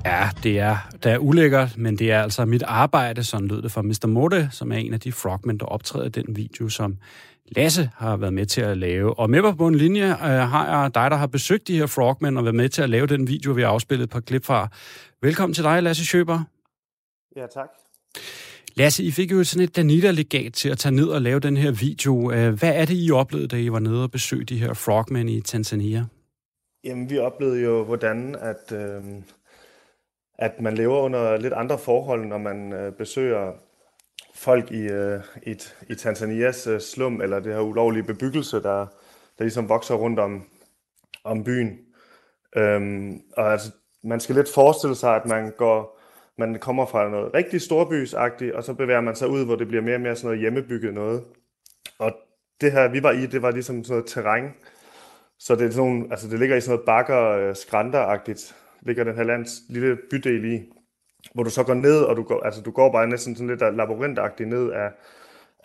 Ja, 0.04 0.30
det 0.42 0.58
er, 0.58 0.88
det 1.02 1.12
er 1.12 1.18
ulækkert, 1.18 1.78
men 1.78 1.98
det 1.98 2.12
er 2.12 2.22
altså 2.22 2.44
mit 2.44 2.62
arbejde, 2.62 3.24
sådan 3.24 3.48
lød 3.48 3.62
det 3.62 3.72
fra 3.72 3.82
Mr. 3.82 4.06
Morte, 4.06 4.48
som 4.52 4.72
er 4.72 4.76
en 4.76 4.94
af 4.94 5.00
de 5.00 5.12
frogmen, 5.12 5.58
der 5.58 5.66
optræder 5.66 6.06
i 6.06 6.08
den 6.08 6.36
video, 6.36 6.68
som 6.68 6.96
Lasse 7.56 7.90
har 7.96 8.16
været 8.16 8.32
med 8.32 8.46
til 8.46 8.60
at 8.60 8.76
lave. 8.78 9.18
Og 9.18 9.30
med 9.30 9.56
på 9.56 9.68
en 9.68 9.74
linje 9.74 10.10
øh, 10.10 10.50
har 10.50 10.82
jeg 10.82 10.94
dig, 10.94 11.10
der 11.10 11.16
har 11.16 11.26
besøgt 11.26 11.68
de 11.68 11.78
her 11.78 11.86
frogmen 11.86 12.36
og 12.36 12.44
været 12.44 12.54
med 12.54 12.68
til 12.68 12.82
at 12.82 12.90
lave 12.90 13.06
den 13.06 13.28
video, 13.28 13.52
vi 13.52 13.62
har 13.62 13.68
afspillet 13.68 14.04
et 14.04 14.10
par 14.10 14.20
klip 14.20 14.44
fra. 14.44 14.68
Velkommen 15.22 15.54
til 15.54 15.64
dig, 15.64 15.82
Lasse 15.82 16.04
Schøber. 16.04 16.40
Ja, 17.36 17.46
tak. 17.54 17.68
Lasse, 18.78 19.02
I 19.02 19.10
fik 19.10 19.32
jo 19.32 19.44
sådan 19.44 19.64
et 19.64 19.76
Danita-legat 19.76 20.52
til 20.52 20.68
at 20.68 20.78
tage 20.78 20.94
ned 20.94 21.08
og 21.08 21.22
lave 21.22 21.40
den 21.40 21.56
her 21.56 21.70
video. 21.70 22.32
Øh, 22.32 22.58
hvad 22.58 22.74
er 22.74 22.84
det, 22.84 22.94
I 22.96 23.10
oplevede, 23.10 23.48
da 23.48 23.56
I 23.56 23.72
var 23.72 23.78
nede 23.78 24.02
og 24.02 24.10
besøgte 24.10 24.54
de 24.54 24.60
her 24.60 24.74
frogmen 24.74 25.28
i 25.28 25.40
Tanzania? 25.40 26.04
Jamen, 26.84 27.10
vi 27.10 27.18
oplevede 27.18 27.62
jo, 27.62 27.84
hvordan 27.84 28.36
at, 28.40 28.72
øh, 28.72 29.02
at 30.38 30.60
man 30.60 30.74
lever 30.74 30.98
under 30.98 31.36
lidt 31.36 31.52
andre 31.52 31.78
forhold, 31.78 32.26
når 32.26 32.38
man 32.38 32.72
øh, 32.72 32.92
besøger 32.92 33.52
folk 34.34 34.72
i, 34.72 34.82
øh, 34.82 35.20
i, 35.46 35.54
i 35.90 35.94
Tanzanias 35.94 36.66
øh, 36.66 36.80
slum, 36.80 37.20
eller 37.20 37.40
det 37.40 37.52
her 37.52 37.60
ulovlige 37.60 38.02
bebyggelse, 38.02 38.56
der, 38.56 38.78
der 39.38 39.44
ligesom 39.44 39.68
vokser 39.68 39.94
rundt 39.94 40.18
om, 40.18 40.44
om 41.24 41.44
byen. 41.44 41.78
Øhm, 42.56 43.20
og 43.36 43.52
altså, 43.52 43.70
man 44.04 44.20
skal 44.20 44.34
lidt 44.34 44.54
forestille 44.54 44.96
sig, 44.96 45.16
at 45.16 45.26
man 45.26 45.52
går 45.58 45.97
man 46.38 46.58
kommer 46.58 46.86
fra 46.86 47.08
noget 47.08 47.34
rigtig 47.34 47.60
storbysagtigt, 47.60 48.52
og 48.54 48.64
så 48.64 48.74
bevæger 48.74 49.00
man 49.00 49.16
sig 49.16 49.28
ud, 49.28 49.44
hvor 49.44 49.56
det 49.56 49.68
bliver 49.68 49.82
mere 49.82 49.94
og 49.94 50.00
mere 50.00 50.16
sådan 50.16 50.26
noget 50.26 50.40
hjemmebygget 50.40 50.94
noget. 50.94 51.24
Og 51.98 52.12
det 52.60 52.72
her, 52.72 52.88
vi 52.88 53.02
var 53.02 53.12
i, 53.12 53.26
det 53.26 53.42
var 53.42 53.50
ligesom 53.50 53.84
sådan 53.84 53.94
noget 53.94 54.06
terræn. 54.06 54.54
Så 55.38 55.54
det, 55.54 55.66
er 55.66 55.70
sådan 55.70 55.90
nogle, 55.90 56.06
altså 56.10 56.28
det 56.28 56.38
ligger 56.38 56.56
i 56.56 56.60
sådan 56.60 56.74
noget 56.74 56.86
bakker, 56.86 57.30
øh, 57.30 57.56
skrænteragtigt, 57.56 58.56
ligger 58.82 59.04
den 59.04 59.14
her 59.14 59.22
lands 59.22 59.50
lille 59.68 59.98
bydel 60.10 60.44
i, 60.44 60.60
hvor 61.34 61.42
du 61.42 61.50
så 61.50 61.62
går 61.62 61.74
ned, 61.74 62.02
og 62.02 62.16
du 62.16 62.22
går, 62.22 62.44
altså 62.44 62.62
du 62.62 62.70
går 62.70 62.92
bare 62.92 63.06
næsten 63.06 63.36
sådan 63.36 63.48
lidt 63.48 63.76
labyrintagtigt 63.76 64.48
ned 64.48 64.70
af, 64.70 64.90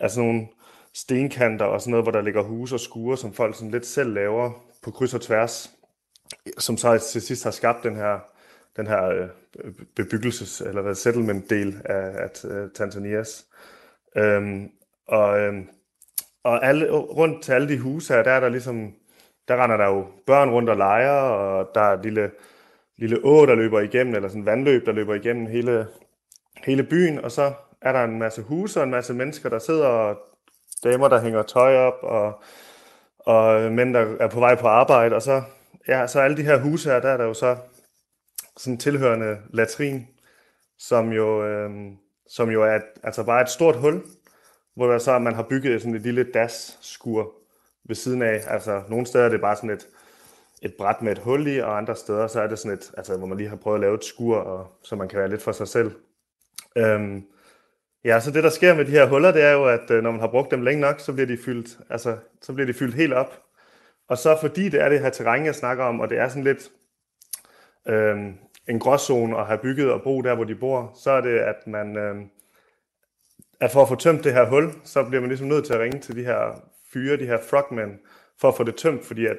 af 0.00 0.10
sådan 0.10 0.28
nogle 0.28 0.46
stenkanter 0.94 1.64
og 1.64 1.80
sådan 1.80 1.90
noget, 1.90 2.04
hvor 2.04 2.12
der 2.12 2.22
ligger 2.22 2.42
huse 2.42 2.74
og 2.74 2.80
skure, 2.80 3.16
som 3.16 3.32
folk 3.32 3.54
sådan 3.54 3.70
lidt 3.70 3.86
selv 3.86 4.12
laver 4.14 4.50
på 4.82 4.90
kryds 4.90 5.14
og 5.14 5.20
tværs, 5.20 5.70
som 6.58 6.76
så 6.76 6.98
til 7.12 7.22
sidst 7.22 7.44
har 7.44 7.50
skabt 7.50 7.82
den 7.82 7.96
her 7.96 8.33
den 8.76 8.86
her 8.86 9.08
øh, 9.08 9.28
bebyggelses- 10.00 10.68
eller 10.68 10.82
hvad, 10.82 10.94
settlement-del 10.94 11.82
af, 11.84 12.22
af 12.22 12.44
øh, 12.44 12.70
Tanzanias. 12.74 13.46
Øhm, 14.16 14.70
og, 15.06 15.38
øhm, 15.40 15.68
og 16.44 16.66
alle, 16.66 16.90
rundt 16.90 17.42
til 17.42 17.52
alle 17.52 17.68
de 17.68 17.78
huse 17.78 18.14
her, 18.14 18.22
der 18.22 18.30
er 18.30 18.40
der 18.40 18.48
ligesom, 18.48 18.92
der 19.48 19.62
render 19.62 19.76
der 19.76 19.86
jo 19.86 20.06
børn 20.26 20.50
rundt 20.50 20.70
og 20.70 20.76
leger, 20.76 21.20
og 21.20 21.70
der 21.74 21.80
er 21.80 21.92
et 21.92 22.02
lille, 22.02 22.30
lille 22.96 23.24
å, 23.24 23.46
der 23.46 23.54
løber 23.54 23.80
igennem, 23.80 24.14
eller 24.14 24.28
sådan 24.28 24.42
en 24.42 24.46
vandløb, 24.46 24.86
der 24.86 24.92
løber 24.92 25.14
igennem 25.14 25.46
hele, 25.46 25.86
hele 26.64 26.82
byen, 26.82 27.18
og 27.24 27.32
så 27.32 27.52
er 27.80 27.92
der 27.92 28.04
en 28.04 28.18
masse 28.18 28.42
huse 28.42 28.80
og 28.80 28.84
en 28.84 28.90
masse 28.90 29.14
mennesker, 29.14 29.48
der 29.48 29.58
sidder, 29.58 29.86
og 29.86 30.18
damer, 30.84 31.08
der 31.08 31.20
hænger 31.20 31.42
tøj 31.42 31.76
op, 31.76 31.98
og, 32.02 32.42
og 33.18 33.72
mænd, 33.72 33.94
der 33.94 34.16
er 34.20 34.28
på 34.28 34.40
vej 34.40 34.54
på 34.54 34.66
arbejde, 34.66 35.16
og 35.16 35.22
så, 35.22 35.42
ja, 35.88 36.06
så 36.06 36.20
alle 36.20 36.36
de 36.36 36.42
her 36.42 36.58
huse 36.58 36.90
her, 36.90 37.00
der 37.00 37.08
er 37.08 37.16
der 37.16 37.24
jo 37.24 37.34
så 37.34 37.56
sådan 38.56 38.78
tilhørende 38.78 39.38
latrin, 39.50 40.08
som 40.78 41.12
jo, 41.12 41.44
øh, 41.46 41.70
som 42.28 42.50
jo 42.50 42.62
er 42.62 42.74
et, 42.76 42.84
altså 43.02 43.24
bare 43.24 43.42
et 43.42 43.48
stort 43.48 43.76
hul, 43.76 44.02
hvor 44.76 44.86
der 44.86 44.98
så 44.98 45.18
man 45.18 45.34
har 45.34 45.42
bygget 45.42 45.82
sådan 45.82 45.94
et 45.94 46.02
lille 46.02 46.26
das-skur 46.34 47.32
ved 47.84 47.96
siden 47.96 48.22
af. 48.22 48.40
Altså 48.48 48.82
nogle 48.88 49.06
steder 49.06 49.24
er 49.24 49.28
det 49.28 49.40
bare 49.40 49.56
sådan 49.56 49.70
et, 49.70 49.88
et 50.62 50.74
bræt 50.78 51.02
med 51.02 51.12
et 51.12 51.18
hul 51.18 51.46
i, 51.46 51.58
og 51.58 51.76
andre 51.76 51.96
steder 51.96 52.26
så 52.26 52.40
er 52.40 52.46
det 52.46 52.58
sådan 52.58 52.78
et, 52.78 52.92
altså 52.96 53.16
hvor 53.16 53.26
man 53.26 53.38
lige 53.38 53.48
har 53.48 53.56
prøvet 53.56 53.76
at 53.76 53.80
lave 53.80 53.94
et 53.94 54.04
skur, 54.04 54.36
og, 54.36 54.78
så 54.82 54.96
man 54.96 55.08
kan 55.08 55.18
være 55.18 55.30
lidt 55.30 55.42
for 55.42 55.52
sig 55.52 55.68
selv. 55.68 55.92
Øhm, 56.76 57.24
ja, 58.04 58.20
så 58.20 58.30
det 58.30 58.44
der 58.44 58.50
sker 58.50 58.74
med 58.74 58.84
de 58.84 58.90
her 58.90 59.06
huller, 59.06 59.32
det 59.32 59.42
er 59.42 59.52
jo, 59.52 59.64
at 59.64 59.90
øh, 59.90 60.02
når 60.02 60.10
man 60.10 60.20
har 60.20 60.30
brugt 60.30 60.50
dem 60.50 60.62
længe 60.62 60.80
nok, 60.80 61.00
så 61.00 61.12
bliver 61.12 61.26
de 61.26 61.38
fyldt, 61.44 61.78
altså, 61.90 62.16
så 62.42 62.52
bliver 62.52 62.66
de 62.66 62.74
fyldt 62.74 62.94
helt 62.94 63.12
op. 63.12 63.42
Og 64.08 64.18
så 64.18 64.38
fordi 64.40 64.68
det 64.68 64.80
er 64.80 64.88
det 64.88 65.00
her 65.00 65.10
terræn, 65.10 65.46
jeg 65.46 65.54
snakker 65.54 65.84
om, 65.84 66.00
og 66.00 66.10
det 66.10 66.18
er 66.18 66.28
sådan 66.28 66.44
lidt, 66.44 66.70
øhm, 67.88 68.38
en 68.68 68.78
gråzone 68.78 69.36
og 69.36 69.46
have 69.46 69.58
bygget 69.58 69.92
og 69.92 70.02
bo 70.02 70.22
der, 70.22 70.34
hvor 70.34 70.44
de 70.44 70.54
bor, 70.54 70.92
så 70.94 71.10
er 71.10 71.20
det, 71.20 71.38
at 71.38 71.66
man, 71.66 71.96
øh, 71.96 72.16
at 73.60 73.70
for 73.70 73.82
at 73.82 73.88
få 73.88 73.94
tømt 73.94 74.24
det 74.24 74.32
her 74.32 74.48
hul, 74.48 74.72
så 74.84 75.04
bliver 75.04 75.20
man 75.20 75.28
ligesom 75.28 75.48
nødt 75.48 75.66
til 75.66 75.72
at 75.72 75.80
ringe 75.80 76.00
til 76.00 76.16
de 76.16 76.24
her 76.24 76.62
fyre, 76.92 77.16
de 77.16 77.26
her 77.26 77.38
frogmen, 77.50 77.98
for 78.40 78.48
at 78.48 78.56
få 78.56 78.64
det 78.64 78.76
tømt, 78.76 79.04
fordi 79.04 79.26
at 79.26 79.36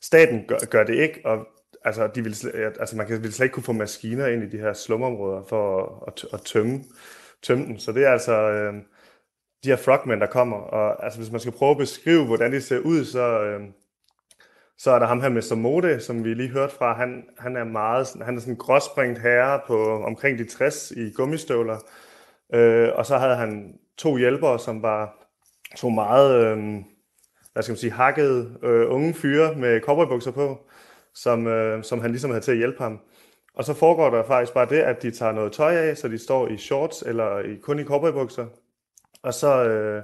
staten 0.00 0.44
gør, 0.48 0.58
gør 0.70 0.84
det 0.84 0.94
ikke, 0.94 1.20
og 1.24 1.46
altså, 1.84 2.06
de 2.06 2.22
vil, 2.22 2.36
altså 2.54 2.96
man 2.96 3.06
kan, 3.06 3.22
vil 3.22 3.32
slet 3.32 3.44
ikke 3.44 3.54
kunne 3.54 3.62
få 3.62 3.72
maskiner 3.72 4.26
ind 4.26 4.42
i 4.42 4.48
de 4.48 4.58
her 4.58 4.72
slumområder 4.72 5.42
for 5.48 6.04
at, 6.06 6.24
at, 6.24 6.34
at 6.34 6.40
tømme, 6.40 6.84
tømme 7.42 7.64
den. 7.64 7.78
Så 7.78 7.92
det 7.92 8.04
er 8.04 8.10
altså 8.10 8.32
øh, 8.32 8.74
de 9.64 9.68
her 9.68 9.76
frogmen, 9.76 10.20
der 10.20 10.26
kommer, 10.26 10.56
og 10.56 11.04
altså, 11.04 11.20
hvis 11.20 11.30
man 11.30 11.40
skal 11.40 11.52
prøve 11.52 11.70
at 11.70 11.76
beskrive, 11.76 12.26
hvordan 12.26 12.52
de 12.52 12.60
ser 12.60 12.78
ud, 12.78 13.04
så, 13.04 13.42
øh, 13.42 13.60
så 14.78 14.90
er 14.90 14.98
der 14.98 15.06
ham 15.06 15.20
her 15.20 15.28
Mr. 15.28 15.54
Mode, 15.54 16.00
som 16.00 16.24
vi 16.24 16.34
lige 16.34 16.48
hørte 16.48 16.74
fra. 16.74 16.94
Han, 16.94 17.24
han 17.38 17.56
er 17.56 17.64
meget, 17.64 18.08
han 18.22 18.36
er 18.36 18.40
sådan 18.40 18.54
en 18.54 18.58
gråspringt 18.58 19.18
herre 19.18 19.60
på 19.66 20.02
omkring 20.02 20.38
de 20.38 20.44
60 20.44 20.90
i 20.90 21.10
gummistøvler. 21.10 21.78
Øh, 22.54 22.88
og 22.94 23.06
så 23.06 23.18
havde 23.18 23.36
han 23.36 23.78
to 23.98 24.16
hjælpere, 24.16 24.58
som 24.58 24.82
var 24.82 25.26
to 25.76 25.88
meget, 25.88 26.44
øh, 26.44 26.58
hvad 27.52 27.62
skal 27.62 27.72
man 27.72 27.78
sige, 27.78 27.92
hakkede 27.92 28.58
øh, 28.62 28.90
unge 28.90 29.14
fyre 29.14 29.54
med 29.54 29.80
cowboybukser 29.80 30.30
på, 30.30 30.66
som, 31.14 31.46
øh, 31.46 31.84
som 31.84 32.00
han 32.00 32.10
ligesom 32.10 32.30
havde 32.30 32.44
til 32.44 32.52
at 32.52 32.58
hjælpe 32.58 32.82
ham. 32.82 33.00
Og 33.54 33.64
så 33.64 33.74
foregår 33.74 34.10
der 34.10 34.22
faktisk 34.22 34.54
bare 34.54 34.68
det, 34.68 34.78
at 34.78 35.02
de 35.02 35.10
tager 35.10 35.32
noget 35.32 35.52
tøj 35.52 35.74
af, 35.74 35.96
så 35.96 36.08
de 36.08 36.18
står 36.18 36.48
i 36.48 36.56
shorts 36.56 37.02
eller 37.02 37.38
i, 37.38 37.56
kun 37.56 37.78
i 37.78 37.84
cowboybukser. 37.84 38.46
Og 39.22 39.34
så, 39.34 39.64
øh, 39.64 40.02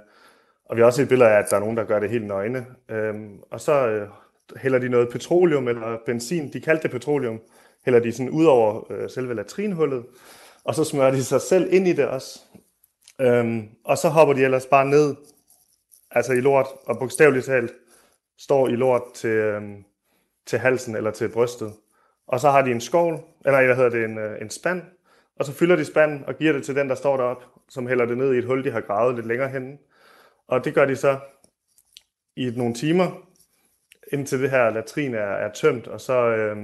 og 0.65 0.77
vi 0.77 0.81
har 0.81 0.87
også 0.87 0.97
set 0.97 1.09
billeder 1.09 1.31
af, 1.31 1.39
at 1.39 1.47
der 1.51 1.57
er 1.57 1.61
nogen, 1.61 1.77
der 1.77 1.85
gør 1.85 2.01
det 2.01 2.11
helt 2.11 2.27
nøgne. 2.27 2.67
Øhm, 2.89 3.41
og 3.51 3.61
så 3.61 3.89
øh, 3.89 4.09
hælder 4.57 4.79
de 4.79 4.89
noget 4.89 5.09
petroleum 5.09 5.69
eller 5.69 5.99
benzin, 6.07 6.53
de 6.53 6.61
kaldte 6.61 6.83
det 6.83 6.91
petroleum, 6.91 7.41
hælder 7.85 8.01
de 8.01 8.13
sådan 8.13 8.31
ud 8.31 8.45
over 8.45 8.93
øh, 8.93 9.11
selve 9.11 9.35
latrinhullet, 9.35 10.05
og 10.65 10.75
så 10.75 10.85
smører 10.85 11.11
de 11.11 11.25
sig 11.25 11.41
selv 11.41 11.73
ind 11.73 11.89
i 11.89 11.93
det 11.93 12.09
også. 12.09 12.41
Øhm, 13.21 13.69
og 13.85 13.99
så 13.99 14.09
hopper 14.09 14.35
de 14.35 14.45
ellers 14.45 14.67
bare 14.67 14.87
ned, 14.87 15.15
altså 16.11 16.33
i 16.33 16.41
lort, 16.41 16.67
og 16.87 16.99
bogstaveligt 16.99 17.47
talt 17.47 17.73
står 18.39 18.69
i 18.69 18.77
lort 18.77 19.03
til, 19.15 19.31
øhm, 19.31 19.85
til 20.47 20.59
halsen 20.59 20.97
eller 20.97 21.11
til 21.11 21.29
brystet. 21.29 21.73
Og 22.27 22.41
så 22.41 22.51
har 22.51 22.63
de 22.63 22.71
en 22.71 22.81
skål, 22.81 23.21
eller 23.45 23.67
hvad 23.67 23.77
hedder 23.77 23.91
det, 23.91 24.05
en, 24.05 24.19
øh, 24.19 24.41
en 24.41 24.51
spand, 24.51 24.83
og 25.37 25.45
så 25.45 25.53
fylder 25.53 25.77
de 25.77 25.85
spanden 25.85 26.25
og 26.27 26.35
giver 26.35 26.53
det 26.53 26.65
til 26.65 26.77
den, 26.77 26.89
der 26.89 26.95
står 26.95 27.17
deroppe, 27.17 27.45
som 27.69 27.87
hælder 27.87 28.05
det 28.05 28.19
ned 28.19 28.35
i 28.35 28.39
et 28.39 28.45
hul, 28.45 28.65
de 28.65 28.71
har 28.71 28.81
gravet 28.81 29.15
lidt 29.15 29.27
længere 29.27 29.49
henne. 29.49 29.79
Og 30.49 30.65
det 30.65 30.75
gør 30.75 30.85
de 30.85 30.97
så 30.97 31.19
i 32.37 32.53
nogle 32.57 32.75
timer, 32.75 33.11
indtil 34.13 34.43
det 34.43 34.51
her 34.51 34.71
latrin 34.71 35.15
er, 35.15 35.19
er 35.19 35.53
tømt, 35.53 35.87
og 35.87 36.01
så, 36.01 36.29
øh, 36.29 36.57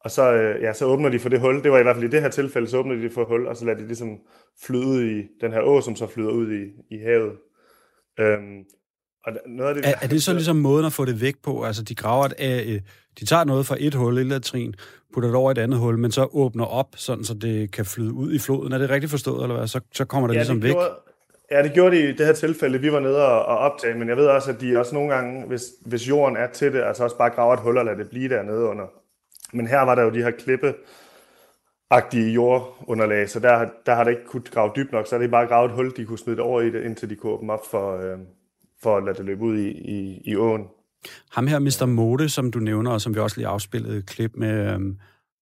og 0.00 0.10
så, 0.10 0.32
øh, 0.32 0.62
ja, 0.62 0.72
så 0.72 0.84
åbner 0.84 1.08
de 1.08 1.18
for 1.18 1.28
det 1.28 1.40
hul. 1.40 1.62
Det 1.62 1.72
var 1.72 1.78
i 1.78 1.82
hvert 1.82 1.96
fald 1.96 2.04
i 2.04 2.10
det 2.10 2.22
her 2.22 2.28
tilfælde, 2.28 2.68
så 2.68 2.76
åbner 2.76 2.94
de 2.94 3.10
for 3.10 3.24
hul, 3.24 3.46
og 3.46 3.56
så 3.56 3.64
lader 3.64 3.78
de 3.78 3.86
ligesom 3.86 4.18
flyde 4.66 4.86
ud 4.86 5.02
i 5.02 5.22
den 5.40 5.52
her 5.52 5.60
å, 5.60 5.80
som 5.80 5.96
så 5.96 6.06
flyder 6.06 6.30
ud 6.30 6.52
i, 6.52 6.94
i 6.94 6.98
havet. 6.98 7.32
Øhm, 8.20 8.64
og 9.26 9.32
noget 9.46 9.68
af 9.68 9.74
det, 9.74 9.90
er, 9.90 9.94
er 10.02 10.06
det 10.06 10.22
så 10.22 10.32
ligesom 10.32 10.56
måden 10.56 10.86
at 10.86 10.92
få 10.92 11.04
det 11.04 11.20
væk 11.20 11.34
på? 11.42 11.64
Altså, 11.64 11.82
de 11.82 11.94
graver 11.94 12.24
et, 12.24 12.74
øh, 12.74 12.80
de 13.20 13.24
tager 13.24 13.44
noget 13.44 13.66
fra 13.66 13.76
et 13.78 13.94
hul 13.94 14.18
i 14.18 14.22
latrin, 14.22 14.74
putter 15.14 15.28
det 15.28 15.36
over 15.36 15.50
et 15.50 15.58
andet 15.58 15.78
hul, 15.78 15.98
men 15.98 16.10
så 16.10 16.28
åbner 16.32 16.64
op, 16.64 16.88
sådan 16.96 17.24
så 17.24 17.34
det 17.34 17.70
kan 17.70 17.84
flyde 17.84 18.12
ud 18.12 18.32
i 18.32 18.38
floden. 18.38 18.72
Er 18.72 18.78
det 18.78 18.90
rigtigt 18.90 19.10
forstået, 19.10 19.42
eller 19.42 19.56
hvad? 19.56 19.66
Så, 19.66 19.80
så 19.92 20.04
kommer 20.04 20.28
det 20.28 20.34
ja, 20.34 20.40
ligesom 20.40 20.60
det 20.60 20.68
væk? 20.68 20.76
Ja, 21.50 21.62
det 21.62 21.72
gjorde 21.72 21.96
de 21.96 22.08
i 22.08 22.12
det 22.12 22.26
her 22.26 22.32
tilfælde. 22.32 22.80
Vi 22.80 22.92
var 22.92 23.00
nede 23.00 23.26
og, 23.26 23.44
og 23.44 23.58
optage, 23.58 23.94
men 23.94 24.08
jeg 24.08 24.16
ved 24.16 24.26
også, 24.26 24.50
at 24.50 24.60
de 24.60 24.78
også 24.78 24.94
nogle 24.94 25.14
gange, 25.14 25.46
hvis, 25.46 25.62
hvis 25.86 26.08
jorden 26.08 26.36
er 26.36 26.46
til 26.46 26.72
det, 26.72 26.82
altså 26.82 27.04
også 27.04 27.16
bare 27.16 27.30
graver 27.30 27.54
et 27.54 27.60
hul 27.60 27.78
og 27.78 27.84
lader 27.84 27.96
det 27.96 28.10
blive 28.10 28.28
dernede 28.28 28.64
under. 28.64 28.86
Men 29.52 29.66
her 29.66 29.80
var 29.80 29.94
der 29.94 30.02
jo 30.02 30.10
de 30.10 30.22
her 30.22 30.30
klippe 30.30 30.74
agtige 31.90 32.32
jordunderlag, 32.32 33.28
så 33.30 33.40
der, 33.40 33.68
der 33.86 33.94
har 33.94 34.04
det 34.04 34.10
ikke 34.10 34.26
kunnet 34.26 34.50
grave 34.50 34.72
dybt 34.76 34.92
nok, 34.92 35.06
så 35.06 35.14
er 35.14 35.20
det 35.20 35.30
bare 35.30 35.46
gravet 35.46 35.68
et 35.68 35.74
hul, 35.74 35.96
de 35.96 36.04
kunne 36.04 36.18
smide 36.18 36.36
det 36.36 36.44
over 36.44 36.60
i 36.60 36.70
det, 36.70 36.84
indtil 36.84 37.10
de 37.10 37.16
kunne 37.16 37.32
åbne 37.32 37.52
op 37.52 37.66
for, 37.70 37.96
øh, 37.96 38.18
for 38.82 38.96
at 38.96 39.04
lade 39.04 39.16
det 39.16 39.24
løbe 39.24 39.42
ud 39.42 39.58
i, 39.58 39.68
i, 39.68 40.22
i 40.24 40.36
åen. 40.36 40.66
Ham 41.30 41.46
her, 41.46 41.58
Mr. 41.58 41.86
Mode, 41.86 42.28
som 42.28 42.50
du 42.50 42.58
nævner, 42.58 42.90
og 42.90 43.00
som 43.00 43.14
vi 43.14 43.20
også 43.20 43.36
lige 43.36 43.46
afspillede 43.46 43.98
et 43.98 44.06
klip 44.06 44.30
med, 44.34 44.74
øh, 44.74 44.80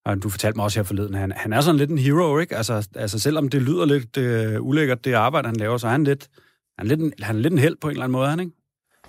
og 0.05 0.23
du 0.23 0.29
fortalte 0.29 0.57
mig 0.57 0.65
også 0.65 0.79
her 0.79 0.85
forleden, 0.85 1.15
han, 1.15 1.33
han 1.33 1.53
er 1.53 1.61
sådan 1.61 1.79
lidt 1.79 1.91
en 1.91 1.99
hero, 1.99 2.39
ikke? 2.39 2.57
Altså, 2.57 2.89
altså 2.97 3.19
selvom 3.19 3.49
det 3.49 3.63
lyder 3.63 3.85
lidt 3.85 4.17
uh, 4.17 4.67
ulækkert, 4.67 5.05
det 5.05 5.13
arbejde, 5.13 5.49
han 5.49 5.57
laver, 5.57 5.77
så 5.77 5.87
er 5.87 5.91
han 5.91 6.05
lidt, 6.05 6.29
han 6.79 6.87
er 6.87 6.89
lidt, 6.89 7.01
en, 7.01 7.13
han 7.21 7.37
er 7.37 7.41
lidt 7.41 7.53
en 7.53 7.59
held 7.59 7.77
på 7.81 7.89
en 7.89 7.91
eller 7.91 8.05
anden 8.05 8.13
måde, 8.13 8.29
han 8.29 8.41
ikke? 8.41 8.53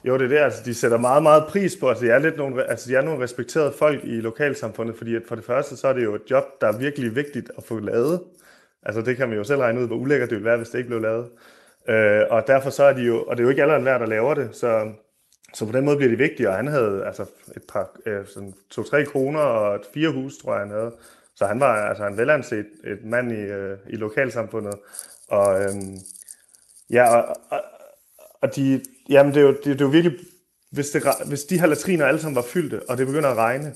Jo, 0.06 0.18
det 0.18 0.24
er 0.24 0.28
det. 0.28 0.38
Altså, 0.38 0.62
de 0.66 0.74
sætter 0.74 0.98
meget, 0.98 1.24
meget 1.24 1.44
pris 1.50 1.76
på. 1.80 1.90
Altså, 1.90 2.06
de 2.06 2.10
er, 2.10 2.20
lidt 2.20 2.38
nogle, 2.38 2.70
altså, 2.70 2.90
de 2.90 2.96
er 2.96 3.02
nogle 3.02 3.24
respekterede 3.24 3.74
folk 3.80 4.04
i 4.04 4.22
lokalsamfundet, 4.22 4.96
fordi 4.98 5.16
at 5.16 5.22
for 5.28 5.36
det 5.36 5.46
første, 5.46 5.78
så 5.78 5.88
er 5.88 5.94
det 5.94 6.04
jo 6.04 6.16
et 6.16 6.22
job, 6.32 6.44
der 6.62 6.68
er 6.68 6.78
virkelig 6.78 7.16
vigtigt 7.16 7.52
at 7.58 7.64
få 7.64 7.80
lavet. 7.80 8.22
Altså, 8.84 9.02
det 9.02 9.18
kan 9.18 9.30
man 9.30 9.38
jo 9.38 9.44
selv 9.44 9.62
regne 9.62 9.82
ud, 9.82 9.88
hvor 9.88 9.96
ulækkert 9.96 10.30
det 10.30 10.36
ville 10.36 10.50
være, 10.50 10.58
hvis 10.58 10.70
det 10.70 10.78
ikke 10.78 10.90
blev 10.90 11.02
lavet. 11.02 11.30
Øh, 11.90 12.22
og 12.30 12.44
derfor 12.48 12.70
så 12.70 12.84
er 12.84 12.94
de 12.94 13.02
jo, 13.02 13.24
og 13.24 13.38
det 13.38 13.44
er 13.44 13.44
jo 13.44 13.50
ikke 13.50 13.64
alle 13.64 13.82
hver, 13.82 13.98
der 13.98 14.06
laver 14.06 14.34
det, 14.34 14.50
så 14.56 14.92
så 15.54 15.66
på 15.66 15.72
den 15.72 15.86
måde 15.86 15.98
bliver 15.98 16.10
det 16.10 16.20
vigtigt, 16.20 16.50
og 16.50 16.56
han 16.56 16.68
havde 16.68 17.06
altså 17.06 17.26
et 17.56 17.64
par, 17.74 17.90
øh, 18.06 18.28
sådan 18.28 18.54
to-tre 18.70 19.06
kroner 19.06 19.40
og 19.40 19.76
et 19.76 19.86
fire 19.94 20.10
hus, 20.10 20.38
tror 20.38 20.54
jeg, 20.54 20.62
han 20.62 20.72
havde. 20.72 20.92
Så 21.36 21.46
han 21.46 21.60
var 21.60 21.76
altså 21.76 22.08
en 22.08 22.18
velanset 22.18 22.66
et 22.84 23.06
mand 23.06 23.32
i, 23.32 23.36
øh, 23.42 23.78
i 23.90 23.96
lokalsamfundet. 23.96 24.74
Og 25.28 25.64
øhm, 25.64 25.98
ja, 26.90 27.16
og, 27.16 27.36
og, 27.50 27.62
og 28.42 28.56
de, 28.56 28.82
jamen 29.10 29.34
det 29.34 29.42
er 29.42 29.46
jo, 29.46 29.54
det, 29.54 29.66
det 29.66 29.82
er 29.82 29.86
jo 29.86 29.92
virkelig, 29.92 30.20
hvis, 30.72 30.90
det, 30.90 31.04
hvis 31.28 31.44
de 31.44 31.60
her 31.60 31.68
latriner 31.68 32.06
alle 32.06 32.20
sammen 32.20 32.36
var 32.36 32.42
fyldte, 32.42 32.82
og 32.90 32.98
det 32.98 33.08
begynder 33.08 33.30
at 33.30 33.38
regne, 33.38 33.74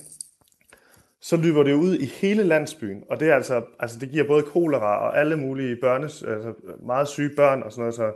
så 1.22 1.38
løber 1.38 1.64
det 1.64 1.74
ud 1.74 1.98
i 1.98 2.06
hele 2.06 2.44
landsbyen, 2.44 3.04
og 3.10 3.20
det 3.20 3.30
er 3.30 3.36
altså, 3.36 3.62
altså 3.80 4.00
det 4.00 4.10
giver 4.10 4.28
både 4.28 4.44
kolera 4.44 5.08
og 5.08 5.20
alle 5.20 5.36
mulige 5.38 5.76
børnes, 5.76 6.24
altså 6.24 6.54
meget 6.86 7.08
syge 7.08 7.36
børn 7.36 7.64
og 7.64 7.72
sådan 7.72 7.82
noget, 7.82 7.96
så, 7.96 8.12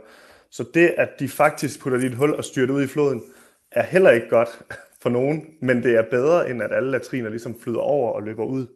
så 0.50 0.64
det, 0.74 0.94
at 0.96 1.08
de 1.18 1.28
faktisk 1.28 1.80
putter 1.80 1.98
dit 1.98 2.10
et 2.10 2.16
hul 2.16 2.34
og 2.34 2.44
styrer 2.44 2.66
det 2.66 2.74
ud 2.74 2.82
i 2.82 2.86
floden, 2.86 3.22
er 3.74 3.82
heller 3.82 4.10
ikke 4.10 4.28
godt 4.28 4.48
for 5.02 5.10
nogen, 5.10 5.46
men 5.60 5.82
det 5.82 5.96
er 5.96 6.02
bedre, 6.10 6.50
end 6.50 6.62
at 6.62 6.72
alle 6.72 6.90
latriner 6.90 7.30
ligesom 7.30 7.56
flyder 7.62 7.80
over 7.80 8.12
og 8.12 8.22
løber 8.22 8.44
ud 8.44 8.66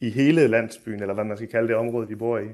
i 0.00 0.10
hele 0.10 0.46
landsbyen, 0.46 1.00
eller 1.00 1.14
hvad 1.14 1.24
man 1.24 1.36
skal 1.36 1.48
kalde 1.48 1.68
det 1.68 1.76
område, 1.76 2.08
de 2.08 2.16
bor 2.16 2.38
i. 2.38 2.46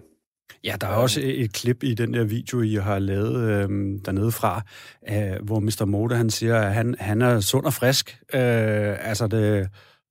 Ja, 0.64 0.76
der 0.80 0.86
er 0.86 0.94
også 0.94 1.20
et 1.24 1.52
klip 1.52 1.82
i 1.82 1.94
den 1.94 2.14
der 2.14 2.24
video, 2.24 2.62
I 2.62 2.74
har 2.74 2.98
lavet 2.98 3.36
øh, 3.36 3.68
dernede 4.04 4.32
fra, 4.32 4.62
øh, 5.08 5.44
hvor 5.44 5.60
Mr. 5.60 5.84
Mode, 5.84 6.16
han 6.16 6.30
siger, 6.30 6.56
at 6.56 6.74
han, 6.74 6.94
han 6.98 7.22
er 7.22 7.40
sund 7.40 7.66
og 7.66 7.72
frisk. 7.72 8.18
Øh, 8.34 9.08
altså, 9.08 9.26
det, 9.26 9.68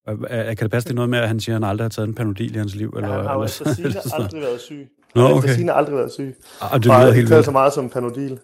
øh, 0.09 0.17
kan 0.29 0.57
det 0.57 0.71
passe, 0.71 0.87
det 0.87 0.95
noget 0.95 1.09
med, 1.09 1.19
at 1.19 1.27
han 1.27 1.39
siger, 1.39 1.55
at 1.55 1.61
han 1.61 1.69
aldrig 1.69 1.85
har 1.85 1.89
taget 1.89 2.07
en 2.07 2.15
panodil 2.15 2.55
i 2.55 2.57
hans 2.57 2.75
liv? 2.75 2.93
Eller, 2.95 3.09
ja, 3.09 3.15
han 3.15 3.25
har 3.25 3.33
jo 3.33 3.41
eller, 3.41 4.15
aldrig 4.23 4.41
været 4.41 4.61
syg. 4.61 4.89
Nå, 5.15 5.29
okay. 5.29 5.49
Han 5.49 5.67
har 5.67 5.75
aldrig 5.75 5.95
været 5.95 6.11
syg. 6.11 6.35
Og 6.61 6.79
det 6.79 6.85
lyder 6.85 7.11
helt 7.11 7.29
vildt. 7.29 7.45
så 7.45 7.51
meget 7.51 7.73
som 7.73 7.89
panodil. 7.89 8.39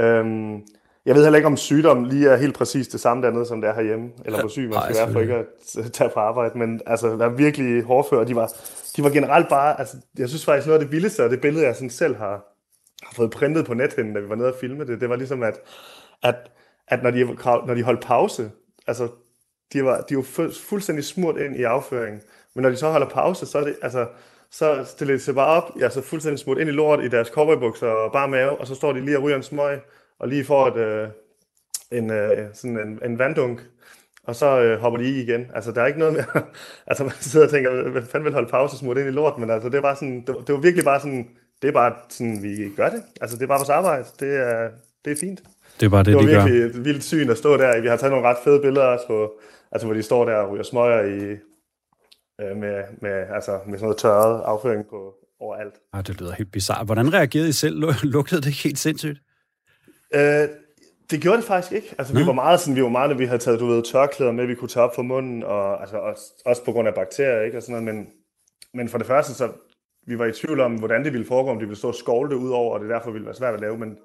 Øhm, 0.00 0.60
jeg 1.06 1.14
ved 1.14 1.22
heller 1.22 1.36
ikke, 1.36 1.46
om 1.46 1.56
sygdom 1.56 2.04
lige 2.04 2.28
er 2.28 2.36
helt 2.36 2.54
præcis 2.54 2.88
det 2.88 3.00
samme 3.00 3.22
dernede, 3.22 3.46
som 3.46 3.60
det 3.60 3.70
er 3.70 3.74
herhjemme, 3.74 4.10
eller 4.24 4.40
hvor 4.40 4.48
syg 4.48 4.68
man 4.68 4.82
skal 4.82 4.96
være 4.96 5.12
for 5.12 5.20
ikke 5.20 5.34
at 5.34 5.46
tage 5.92 6.10
på 6.14 6.20
arbejde, 6.20 6.58
men 6.58 6.80
altså, 6.86 7.08
der 7.08 7.24
er 7.24 7.28
virkelig 7.28 7.82
hårdfør, 7.82 8.24
de 8.24 8.36
var, 8.36 8.52
de 8.96 9.02
var 9.02 9.10
generelt 9.10 9.48
bare, 9.48 9.78
altså, 9.80 9.96
jeg 10.18 10.28
synes 10.28 10.44
faktisk 10.44 10.66
noget 10.66 10.80
af 10.80 10.84
det 10.84 10.92
vildeste, 10.92 11.24
og 11.24 11.30
det 11.30 11.40
billede, 11.40 11.66
jeg 11.66 11.74
sådan 11.74 11.90
selv 11.90 12.16
har, 12.16 12.44
har 13.02 13.14
fået 13.14 13.30
printet 13.30 13.66
på 13.66 13.74
nethinden, 13.74 14.14
da 14.14 14.20
vi 14.20 14.28
var 14.28 14.34
nede 14.34 14.48
og 14.48 14.54
filme 14.60 14.84
det, 14.84 15.00
det 15.00 15.08
var 15.08 15.16
ligesom, 15.16 15.42
at, 15.42 15.60
at, 16.22 16.34
at 16.88 17.02
når, 17.02 17.10
de, 17.10 17.24
når 17.44 17.74
de 17.74 17.82
holdt 17.82 18.00
pause, 18.00 18.50
altså, 18.86 19.08
de 19.72 19.84
var, 19.84 20.00
de 20.00 20.16
var 20.16 20.50
fuldstændig 20.68 21.04
smurt 21.04 21.36
ind 21.36 21.56
i 21.56 21.62
afføringen, 21.62 22.20
men 22.54 22.62
når 22.62 22.70
de 22.70 22.76
så 22.76 22.90
holder 22.90 23.08
pause, 23.08 23.46
så 23.46 23.58
er 23.58 23.64
det, 23.64 23.76
altså, 23.82 24.06
så 24.50 24.84
stiller 24.84 25.14
de 25.14 25.20
sig 25.20 25.34
bare 25.34 25.62
op, 25.62 25.72
ja, 25.80 25.88
så 25.88 26.02
fuldstændig 26.02 26.38
smurt 26.38 26.58
ind 26.58 26.68
i 26.68 26.72
lort 26.72 27.04
i 27.04 27.08
deres 27.08 27.28
cowboybukser 27.28 27.88
og 27.88 28.12
bare 28.12 28.28
mave, 28.28 28.60
og 28.60 28.66
så 28.66 28.74
står 28.74 28.92
de 28.92 29.00
lige 29.00 29.18
og 29.18 29.22
ryger 29.22 29.36
en 29.36 29.42
smøg, 29.42 29.78
og 30.20 30.28
lige 30.28 30.44
får 30.44 30.66
et, 30.66 30.76
øh, 30.76 31.08
en, 31.92 32.10
øh, 32.10 32.48
sådan 32.54 32.78
en, 32.78 33.10
en 33.10 33.18
vanddunk, 33.18 33.60
og 34.24 34.36
så 34.36 34.60
øh, 34.60 34.80
hopper 34.80 34.98
de 34.98 35.04
i 35.04 35.22
igen. 35.22 35.46
Altså, 35.54 35.72
der 35.72 35.82
er 35.82 35.86
ikke 35.86 35.98
noget 35.98 36.14
mere... 36.14 36.42
altså, 36.86 37.04
man 37.04 37.12
sidder 37.20 37.46
og 37.46 37.52
tænker, 37.52 37.90
hvad 37.90 38.02
fanden 38.02 38.24
vil 38.24 38.32
holde 38.32 38.48
pause 38.48 38.78
smurt 38.78 38.98
ind 38.98 39.08
i 39.08 39.10
lort, 39.10 39.38
men 39.38 39.50
altså, 39.50 39.68
det 39.68 39.82
var 39.82 39.94
sådan, 39.94 40.20
det, 40.26 40.36
det 40.46 40.54
var 40.54 40.60
virkelig 40.60 40.84
bare 40.84 41.00
sådan, 41.00 41.28
det 41.62 41.68
er 41.68 41.72
bare 41.72 41.94
sådan, 42.08 42.42
vi 42.42 42.70
gør 42.76 42.88
det. 42.88 43.02
Altså, 43.20 43.36
det 43.36 43.42
er 43.42 43.46
bare 43.46 43.58
vores 43.58 43.68
arbejde. 43.68 44.04
Det 44.20 44.36
er, 44.36 44.70
det 45.04 45.12
er 45.12 45.16
fint. 45.20 45.42
Det 45.80 45.86
er 45.86 45.90
bare 45.90 46.04
det, 46.04 46.06
det 46.06 46.14
var 46.14 46.20
de 46.20 46.26
virkelig 46.26 46.60
gør. 46.60 46.66
et 46.66 46.84
vildt 46.84 47.04
syn 47.04 47.30
at 47.30 47.38
stå 47.38 47.56
der. 47.56 47.80
Vi 47.80 47.88
har 47.88 47.96
taget 47.96 48.12
nogle 48.12 48.28
ret 48.28 48.36
fede 48.44 48.60
billeder 48.60 48.86
også, 48.86 49.06
hvor, 49.06 49.32
altså, 49.72 49.86
hvor 49.86 49.94
de 49.94 50.02
står 50.02 50.24
der 50.24 50.36
og 50.36 50.50
ryger 50.50 50.64
smøger 50.64 51.02
i, 51.02 51.36
øh, 52.40 52.56
med, 52.56 52.82
med, 53.02 53.26
altså, 53.34 53.52
med 53.66 53.78
sådan 53.78 53.80
noget 53.80 53.98
tørret 53.98 54.42
afføring 54.44 54.86
på 54.90 55.14
overalt. 55.40 55.74
Ah, 55.92 56.06
det 56.06 56.20
lyder 56.20 56.32
helt 56.32 56.52
bizarrt. 56.52 56.86
Hvordan 56.86 57.12
reagerede 57.12 57.48
I 57.48 57.52
selv? 57.52 57.84
Lukkede 58.14 58.40
det 58.40 58.52
helt 58.52 58.78
sindssygt? 58.78 59.18
Øh, 60.14 60.48
det 61.10 61.20
gjorde 61.20 61.36
det 61.36 61.44
faktisk 61.44 61.72
ikke. 61.72 61.94
Altså, 61.98 62.14
vi 62.14 62.26
var 62.26 62.32
meget 62.32 62.60
sådan, 62.60 62.76
vi 62.76 62.82
var 62.82 62.88
meget, 62.88 63.10
at 63.10 63.18
vi 63.18 63.24
havde 63.24 63.38
taget, 63.38 63.60
du 63.60 63.66
ved, 63.66 63.82
tørklæder 63.82 64.32
med, 64.32 64.46
vi 64.46 64.54
kunne 64.54 64.68
tage 64.68 64.84
op 64.84 64.94
for 64.94 65.02
munden, 65.02 65.42
og 65.42 65.80
altså, 65.80 65.96
også, 65.96 66.22
også 66.44 66.64
på 66.64 66.72
grund 66.72 66.88
af 66.88 66.94
bakterier, 66.94 67.42
ikke, 67.42 67.56
og 67.56 67.62
sådan 67.62 67.84
noget, 67.84 67.96
men, 67.96 68.12
men 68.74 68.88
for 68.88 68.98
det 68.98 69.06
første, 69.06 69.34
så 69.34 69.52
vi 70.06 70.18
var 70.18 70.26
i 70.26 70.32
tvivl 70.32 70.60
om, 70.60 70.74
hvordan 70.74 71.04
det 71.04 71.12
ville 71.12 71.26
foregå, 71.26 71.50
om 71.50 71.58
de 71.58 71.64
ville 71.64 71.78
stå 71.78 71.88
og 71.88 71.94
skovle 71.94 72.30
det 72.30 72.36
ud 72.36 72.50
over, 72.50 72.74
og 72.74 72.80
det 72.80 72.90
derfor 72.90 73.10
ville 73.10 73.26
være 73.26 73.34
svært 73.34 73.54
at 73.54 73.60
lave, 73.60 73.78
men 73.78 73.98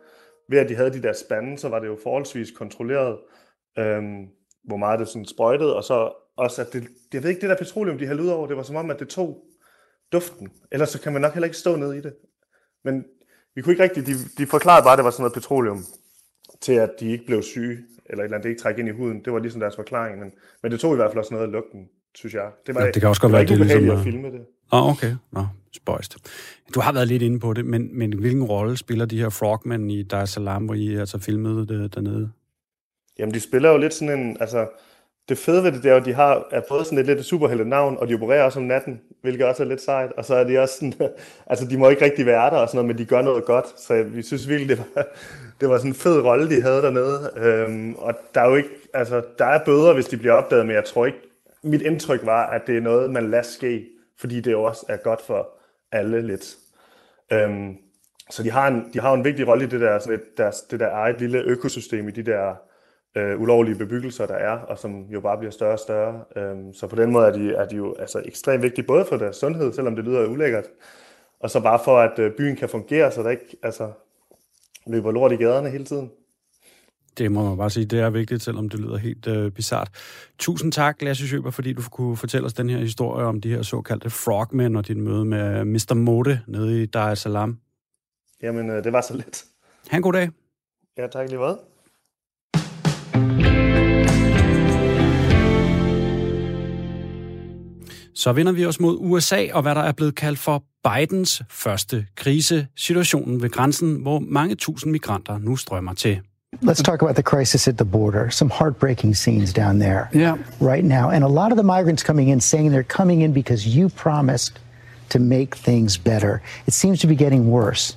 ved 0.50 0.60
at 0.60 0.70
de 0.70 0.76
havde 0.76 0.94
de 0.94 1.02
der 1.02 1.14
spande, 1.14 1.58
så 1.58 1.70
var 1.70 1.80
det 1.80 1.88
jo 1.88 1.98
forholdsvis 2.04 2.52
kontrolleret, 2.52 3.20
øhm, 3.80 4.28
hvor 4.64 4.78
meget 4.78 5.00
det 5.00 5.08
sådan 5.08 5.26
sprøjtede, 5.26 5.76
og 5.76 5.84
så 5.84 6.12
også, 6.38 6.62
at 6.62 6.74
det, 6.74 6.88
jeg 7.14 7.24
ved 7.24 7.30
ikke, 7.30 7.42
det 7.42 7.50
der 7.50 7.56
petroleum, 7.56 7.98
de 7.98 8.08
hældte 8.08 8.24
ud 8.24 8.30
over, 8.30 8.48
det 8.48 8.58
var 8.58 8.64
som 8.64 8.76
om, 8.76 8.90
at 8.90 9.00
det 9.00 9.10
tog 9.10 9.44
duften. 10.12 10.52
Ellers 10.72 10.90
så 10.90 11.02
kan 11.02 11.14
man 11.14 11.22
nok 11.22 11.34
heller 11.34 11.48
ikke 11.48 11.58
stå 11.58 11.76
ned 11.76 11.94
i 11.94 12.02
det. 12.02 12.14
Men 12.84 13.06
vi 13.56 13.62
kunne 13.62 13.74
ikke 13.74 13.84
rigtig, 13.84 14.08
de, 14.08 14.14
de 14.38 14.46
forklarede 14.48 14.84
bare, 14.84 14.94
at 14.94 14.98
det 14.98 15.06
var 15.06 15.12
sådan 15.12 15.22
noget 15.22 15.34
petroleum, 15.34 15.86
til 16.62 16.74
at 16.74 16.90
de 17.00 17.12
ikke 17.12 17.26
blev 17.26 17.44
syge, 17.44 17.78
eller 18.10 18.24
et 18.24 18.26
eller 18.26 18.38
andet, 18.38 18.44
det 18.44 18.50
ikke 18.50 18.62
trække 18.62 18.80
ind 18.80 18.90
i 18.90 18.92
huden. 18.92 19.26
Det 19.26 19.34
var 19.34 19.40
ligesom 19.40 19.62
deres 19.62 19.76
forklaring, 19.76 20.20
men, 20.20 20.32
men 20.64 20.72
det 20.72 20.80
tog 20.80 20.94
i 20.94 20.96
hvert 20.96 21.12
fald 21.12 21.20
også 21.20 21.34
noget 21.34 21.46
af 21.46 21.52
lugten, 21.52 21.90
synes 22.16 22.34
jeg. 22.34 22.52
Det, 22.68 22.76
var, 22.76 22.82
ja, 22.82 22.92
det 22.92 23.02
kan 23.02 23.10
også 23.10 23.22
godt 23.22 23.32
det 23.32 23.38
være, 23.38 23.46
det 23.48 23.72
er 23.72 23.80
ligesom... 23.80 23.98
at 23.98 24.04
filme 24.04 24.28
det. 24.28 24.42
Åh, 24.74 24.84
oh, 24.84 24.92
okay. 24.92 25.16
Nå, 25.32 25.46
spøjst. 25.72 26.18
Du 26.76 26.80
har 26.80 26.94
været 26.94 27.08
lidt 27.08 27.22
inde 27.22 27.40
på 27.40 27.54
det, 27.54 27.66
men, 27.66 27.98
men 27.98 28.20
hvilken 28.20 28.44
rolle 28.44 28.78
spiller 28.78 29.06
de 29.06 29.20
her 29.20 29.30
frogmen 29.30 29.90
i 29.90 30.04
Dar 30.04 30.24
es 30.24 30.30
Salaam, 30.30 30.66
hvor 30.66 30.74
I 30.74 30.96
altså 30.96 31.20
filmede 31.20 31.68
det 31.68 31.96
dernede? 31.96 32.32
Jamen, 33.20 33.34
de 33.34 33.40
spiller 33.40 33.70
jo 33.70 33.78
lidt 33.78 33.94
sådan 33.94 34.20
en, 34.20 34.38
altså, 34.40 34.68
det 35.32 35.40
fede 35.40 35.64
ved 35.64 35.72
det, 35.72 35.84
det 35.84 35.92
er, 35.92 35.96
at 35.96 36.06
de 36.06 36.14
har 36.14 36.48
er 36.52 36.62
både 36.70 36.86
sådan 36.86 36.98
et 36.98 37.06
lidt 37.06 37.26
superhelte 37.26 37.66
navn, 37.66 37.98
og 37.98 38.08
de 38.08 38.14
opererer 38.14 38.44
også 38.44 38.60
om 38.60 38.66
natten, 38.66 39.02
hvilket 39.22 39.46
også 39.46 39.64
er 39.64 39.68
lidt 39.68 39.82
sejt. 39.82 40.12
Og 40.12 40.26
så 40.26 40.36
er 40.36 40.44
de 40.44 40.60
også 40.60 40.76
sådan, 40.76 40.94
altså 41.52 41.66
de 41.66 41.78
må 41.78 41.90
ikke 41.90 42.06
rigtig 42.06 42.26
være 42.26 42.50
der 42.50 42.58
og 42.58 42.68
sådan 42.68 42.78
noget, 42.78 42.88
men 42.88 42.98
de 42.98 43.06
gør 43.06 43.22
noget 43.22 43.46
godt. 43.46 43.80
Så 43.80 44.04
vi 44.04 44.22
synes 44.22 44.50
virkelig, 44.50 44.78
det 44.78 44.86
var, 44.96 45.08
det 45.62 45.70
var 45.70 45.78
sådan 45.78 45.92
en 45.92 45.96
fed 45.96 46.22
rolle, 46.22 46.56
de 46.56 46.62
havde 46.62 46.82
dernede. 46.82 47.32
Øhm, 47.38 47.96
og 47.96 48.14
der 48.36 48.42
er 48.42 48.50
jo 48.50 48.56
ikke, 48.56 48.70
altså 48.94 49.22
der 49.40 49.46
er 49.46 49.66
bøder, 49.66 49.94
hvis 49.94 50.06
de 50.06 50.18
bliver 50.18 50.34
opdaget, 50.34 50.66
men 50.66 50.76
jeg 50.76 50.86
tror 50.86 51.06
ikke, 51.06 51.18
mit 51.64 51.82
indtryk 51.82 52.26
var, 52.26 52.46
at 52.46 52.62
det 52.68 52.78
er 52.78 52.82
noget, 52.82 53.12
man 53.12 53.30
lader 53.30 53.44
ske, 53.44 53.88
fordi 54.20 54.42
det 54.42 54.56
også 54.56 54.86
er 54.90 54.98
godt 54.98 55.22
for 55.22 55.50
alle 55.92 56.28
lidt. 56.28 56.56
Øhm, 57.34 57.78
så 58.30 58.44
de 58.44 58.52
har, 58.52 58.68
en, 58.68 58.90
de 58.94 59.00
har 59.00 59.14
en 59.14 59.24
vigtig 59.24 59.48
rolle 59.48 59.64
i 59.64 59.68
det 59.68 59.82
der, 59.82 60.00
sådan 60.00 60.14
et, 60.14 60.38
deres, 60.38 60.62
det 60.62 60.80
der 60.80 60.90
eget 60.90 61.20
lille 61.20 61.40
økosystem 61.40 62.08
i 62.08 62.12
de 62.12 62.24
der 62.24 62.56
øh, 63.16 63.42
ulovlige 63.42 63.76
bebyggelser, 63.76 64.26
der 64.26 64.34
er, 64.34 64.58
og 64.58 64.80
som 64.80 65.06
jo 65.10 65.20
bare 65.22 65.38
bliver 65.38 65.52
større 65.52 65.74
og 65.74 65.80
større. 65.80 66.24
Øhm, 66.36 66.74
så 66.74 66.88
på 66.88 66.96
den 66.96 67.12
måde 67.12 67.28
er 67.28 67.32
de, 67.32 67.54
er 67.54 67.66
de 67.66 67.76
jo 67.76 67.96
altså, 68.00 68.22
ekstremt 68.26 68.64
vigtige, 68.64 68.86
både 68.86 69.06
for 69.06 69.18
deres 69.18 69.36
sundhed, 69.36 69.74
selvom 69.74 69.96
det 69.96 70.06
lyder 70.06 70.28
ulækkert, 70.28 70.66
og 71.40 71.50
så 71.50 71.60
bare 71.60 71.80
for, 71.86 72.00
at 72.00 72.20
øh, 72.20 72.32
byen 72.38 72.56
kan 72.56 72.70
fungere, 72.70 73.12
så 73.12 73.24
der 73.24 73.30
ikke 73.30 73.58
altså, 73.64 73.92
løber 74.88 75.12
lort 75.12 75.32
i 75.32 75.36
gaderne 75.36 75.70
hele 75.70 75.86
tiden. 75.86 76.12
Det 77.18 77.32
må 77.32 77.50
man 77.50 77.58
bare 77.58 77.70
sige, 77.70 77.86
det 77.86 78.00
er 78.00 78.10
vigtigt, 78.10 78.44
selvom 78.44 78.70
det 78.70 78.80
lyder 78.80 78.98
helt 78.98 79.28
øh, 79.28 79.52
bizart. 79.52 79.90
Tusind 80.40 80.72
tak, 80.72 81.02
Lasse 81.02 81.28
Sjøber, 81.28 81.52
fordi 81.52 81.74
du 81.74 81.82
kunne 81.92 82.18
fortælle 82.18 82.46
os 82.46 82.54
den 82.54 82.70
her 82.70 82.78
historie 82.78 83.26
om 83.26 83.42
de 83.42 83.50
her 83.50 83.62
såkaldte 83.62 84.10
frogmen 84.10 84.76
og 84.76 84.88
dit 84.88 84.98
møde 84.98 85.26
med 85.26 85.66
Mr. 85.66 85.94
Mode 85.94 86.40
nede 86.48 86.84
i 86.84 86.86
Dar 86.86 87.12
es 87.12 87.20
Salaam. 87.20 87.60
Jamen, 88.42 88.70
øh, 88.70 88.84
det 88.84 88.94
var 88.94 89.02
så 89.02 89.14
lidt. 89.14 89.46
Ha' 89.90 89.98
en 89.98 90.04
god 90.04 90.14
dag. 90.14 90.30
Ja, 90.98 91.08
tak 91.08 91.30
lige 91.30 91.40
meget. 91.40 91.58
Så 98.16 98.34
vender 98.34 98.52
vi 98.52 98.66
os 98.66 98.80
mod 98.80 98.98
USA 99.00 99.48
og 99.54 99.62
hvad 99.62 99.76
der 99.76 99.82
er 99.82 99.92
blevet 99.92 100.16
kaldt 100.16 100.40
for 100.40 100.64
Bidens 100.84 101.42
første 101.50 102.06
krise, 102.16 102.68
situationen 102.76 103.42
ved 103.42 103.50
grænsen, 103.50 104.02
hvor 104.02 104.20
mange 104.20 104.56
tusind 104.56 104.92
migranter 104.92 105.38
nu 105.38 105.56
strømmer 105.56 105.94
til. 105.94 106.20
Let's 106.64 106.84
talk 106.84 107.02
about 107.02 107.16
the 107.16 107.24
crisis 107.24 107.68
at 107.68 107.78
the 107.78 107.86
border. 107.86 108.30
Some 108.30 108.52
heartbreaking 108.60 109.16
scenes 109.16 109.54
down 109.54 109.80
there 109.80 110.10
yeah. 110.16 110.38
right 110.62 110.86
now. 110.86 111.10
And 111.10 111.24
a 111.24 111.28
lot 111.28 111.52
of 111.52 111.58
the 111.58 111.64
migrants 111.64 112.04
coming 112.04 112.30
in 112.30 112.42
saying 112.42 112.72
they're 112.72 112.98
coming 112.98 113.22
in 113.22 113.34
because 113.34 113.78
you 113.78 113.90
promised 113.90 114.60
to 115.10 115.20
make 115.20 115.56
things 115.56 115.98
better. 115.98 116.42
It 116.68 116.74
seems 116.74 117.00
to 117.00 117.08
be 117.08 117.16
getting 117.16 117.50
worse 117.52 117.96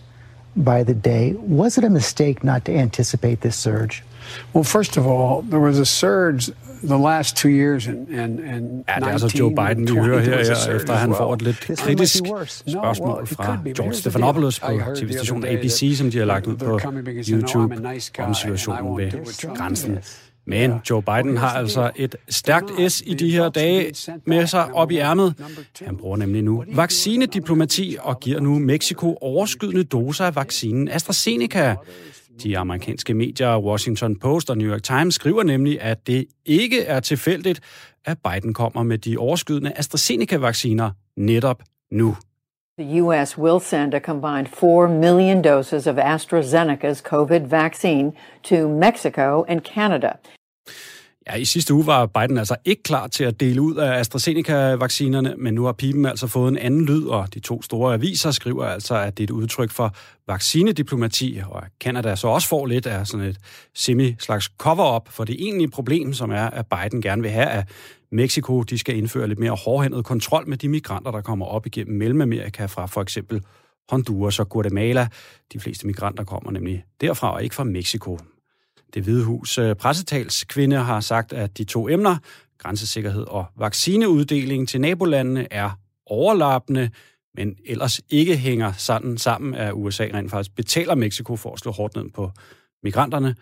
by 0.57 0.85
the 0.85 0.95
day. 0.95 1.35
Was 1.39 1.79
it 1.79 1.85
a 1.85 1.91
mistake 1.91 2.45
not 2.45 2.65
to 2.65 2.73
anticipate 2.73 3.41
this 3.41 3.57
surge? 3.57 4.03
Well, 4.53 4.65
first 4.65 4.97
of 4.97 5.07
all, 5.07 5.43
there 5.43 5.61
was 5.61 5.79
a 5.79 5.85
surge 5.85 6.51
the 6.89 6.99
last 6.99 7.37
two 7.37 7.49
years 7.49 7.87
and, 7.87 8.09
and, 8.09 8.41
and 8.41 8.85
ja, 8.89 8.95
det 8.95 9.03
er 9.03 9.13
altså 9.13 9.37
Joe 9.39 9.51
Biden, 9.51 9.95
vi 9.95 10.01
hører 10.01 10.21
her, 10.21 10.37
her 10.37 10.77
efter 10.77 10.95
han 10.95 11.15
får 11.15 11.35
et 11.35 11.43
lidt 11.43 11.61
kritisk 11.79 12.17
spørgsmål 12.17 13.27
fra 13.27 13.59
George 13.77 13.95
Stephanopoulos 13.95 14.61
på 14.61 14.67
tv-stationen 14.97 15.45
ABC, 15.45 15.95
som 15.99 16.11
de 16.11 16.19
har 16.19 16.25
lagt 16.25 16.47
ud 16.47 16.57
på 16.57 16.81
YouTube 17.29 17.77
om 18.19 18.35
situationen 18.35 18.99
ved 18.99 19.57
grænsen. 19.57 19.99
Men 20.47 20.73
Joe 20.91 21.03
Biden 21.03 21.37
har 21.37 21.49
altså 21.49 21.91
et 21.97 22.17
stærkt 22.29 22.93
S 22.93 23.03
i 23.07 23.15
de 23.15 23.31
her 23.31 23.49
dage 23.49 23.95
med 24.27 24.47
sig 24.47 24.75
op 24.75 24.91
i 24.91 24.99
ærmet. 24.99 25.35
Han 25.83 25.97
bruger 25.97 26.17
nemlig 26.17 26.43
nu 26.43 26.65
vaccinediplomati 26.69 27.97
og 28.01 28.21
giver 28.21 28.41
nu 28.41 28.59
Mexico 28.59 29.19
overskydende 29.21 29.85
doser 29.85 30.25
af 30.25 30.37
vaccinen 30.37 30.89
AstraZeneca. 30.89 31.77
De 32.43 32.59
amerikanske 32.59 33.15
medier 33.15 33.59
Washington 33.59 34.17
Post 34.17 34.51
og 34.51 34.59
New 34.59 34.73
York 34.73 34.83
Times 34.83 35.15
skriver 35.15 35.43
nemlig, 35.43 35.81
at 35.81 36.07
det 36.07 36.27
ikke 36.45 36.85
er 36.85 37.01
tilfældigt, 37.01 37.61
at 38.05 38.19
Biden 38.19 38.55
kommer 38.55 38.83
med 38.83 38.99
de 38.99 39.19
overskydende 39.19 39.73
AstraZeneca-vacciner 39.77 40.91
netop 41.17 41.63
nu. 41.91 42.17
The 42.79 43.03
U.S. 43.03 43.39
will 43.39 43.61
send 43.61 43.95
a 43.95 43.99
combined 43.99 44.47
4 44.47 44.89
million 44.89 45.43
doses 45.43 45.87
of 45.87 45.97
AstraZeneca's 45.99 46.99
COVID 46.99 47.41
vaccine 47.41 48.13
to 48.43 48.69
Mexico 48.69 49.45
and 49.49 49.61
Canada. 49.61 50.13
Ja, 51.27 51.35
i 51.35 51.45
sidste 51.45 51.75
uge 51.75 51.87
var 51.87 52.07
Biden 52.07 52.39
altså 52.39 52.57
ikke 52.65 52.83
klar 52.83 53.07
til 53.07 53.25
at 53.25 53.41
dele 53.41 53.63
ud 53.63 53.75
af 53.75 53.99
AstraZeneca-vaccinerne, 53.99 55.35
men 55.39 55.55
nu 55.55 55.65
har 55.65 55.73
pipen 55.73 56.07
altså 56.07 56.27
fået 56.27 56.49
en 56.49 56.59
anden 56.59 56.85
lyd, 56.85 57.07
og 57.07 57.35
de 57.35 57.41
to 57.41 57.63
store 57.63 57.95
aviser 57.95 58.31
skriver 58.31 58.65
altså, 58.65 58.95
at 58.95 59.19
det 59.19 59.23
er 59.23 59.27
et 59.27 59.31
udtryk 59.31 59.71
for 59.71 59.95
vaccinediplomati, 60.27 61.41
og 61.51 61.63
Canada 61.81 62.17
så 62.17 62.29
også 62.29 62.49
får 62.49 62.67
lidt 62.67 62.87
af 62.87 63.07
sådan 63.07 63.27
et 63.27 63.39
semi-slags 63.75 64.51
cover-up 64.59 65.09
for 65.09 65.25
det 65.25 65.37
egentlige 65.39 65.71
problem, 65.71 66.13
som 66.13 66.31
er, 66.31 66.51
at 66.51 66.67
Biden 66.67 67.03
gerne 67.03 67.23
vil 67.23 67.31
have, 67.31 67.47
at 67.47 67.69
Mexico 68.13 68.63
de 68.63 68.79
skal 68.79 68.97
indføre 68.97 69.29
lidt 69.29 69.39
mere 69.39 69.57
hårdhændet 69.65 70.05
kontrol 70.05 70.49
med 70.49 70.57
de 70.57 70.69
migranter, 70.69 71.11
der 71.11 71.21
kommer 71.21 71.47
op 71.47 71.67
igennem 71.67 71.99
Mellemamerika 71.99 72.67
fra 72.67 72.87
for 72.87 73.03
eksempel 73.03 73.43
Honduras 73.91 74.41
og 74.41 74.49
Guatemala. 74.49 75.09
De 75.53 75.61
fleste 75.61 75.87
migranter 75.87 76.25
kommer 76.25 76.51
nemlig 76.51 76.85
derfra 77.01 77.35
og 77.35 77.43
ikke 77.43 77.55
fra 77.55 77.65
Mexico. 77.65 78.19
Det 78.95 79.03
Hvide 79.03 79.25
Hus 79.25 79.59
øh, 79.59 79.77
pressetalskvinde 79.77 80.77
har 80.77 81.01
sagt, 81.01 81.33
at 81.33 81.59
de 81.59 81.65
to 81.65 81.89
emner, 81.89 82.17
grænsesikkerhed 82.59 83.25
og 83.29 83.47
vaccineuddeling 83.57 84.69
til 84.69 84.81
nabolandene, 84.81 85.53
er 85.53 85.71
overlappende, 86.07 86.91
men 87.35 87.57
ellers 87.67 88.01
ikke 88.09 88.37
hænger 88.37 88.73
sådan 88.73 89.19
sammen, 89.19 89.55
at 89.55 89.73
USA 89.73 90.05
rent 90.15 90.31
faktisk 90.31 90.55
betaler 90.57 90.95
Mexico 90.95 91.37
for 91.37 91.53
at 91.53 91.59
slå 91.59 91.73
hårdt 91.73 91.97
ned 91.97 92.11
på 92.11 92.31
migranterne, 92.83 93.35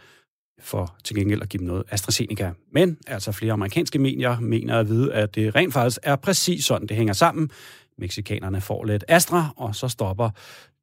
for 0.60 0.96
til 1.04 1.16
gengæld 1.16 1.42
at 1.42 1.48
give 1.48 1.58
dem 1.58 1.66
noget 1.66 1.84
AstraZeneca. 1.90 2.52
Men 2.72 2.98
altså 3.06 3.32
flere 3.32 3.52
amerikanske 3.52 3.98
medier 3.98 4.40
mener 4.40 4.78
at 4.78 4.88
vide, 4.88 5.12
at 5.14 5.34
det 5.34 5.54
rent 5.54 5.72
faktisk 5.72 5.98
er 6.02 6.16
præcis 6.16 6.64
sådan, 6.64 6.88
det 6.88 6.96
hænger 6.96 7.12
sammen. 7.12 7.50
Mexikanerne 7.98 8.60
får 8.60 8.84
lidt 8.84 9.04
Astra, 9.08 9.54
og 9.56 9.74
så 9.74 9.88
stopper 9.88 10.30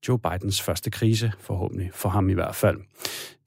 Joe 0.07 0.19
Bidens 0.19 0.61
første 0.61 0.89
krise, 0.89 1.31
forhåbentlig 1.39 1.89
for 1.93 2.09
ham 2.09 2.29
i 2.29 2.33
hvert 2.33 2.55
fald. 2.55 2.77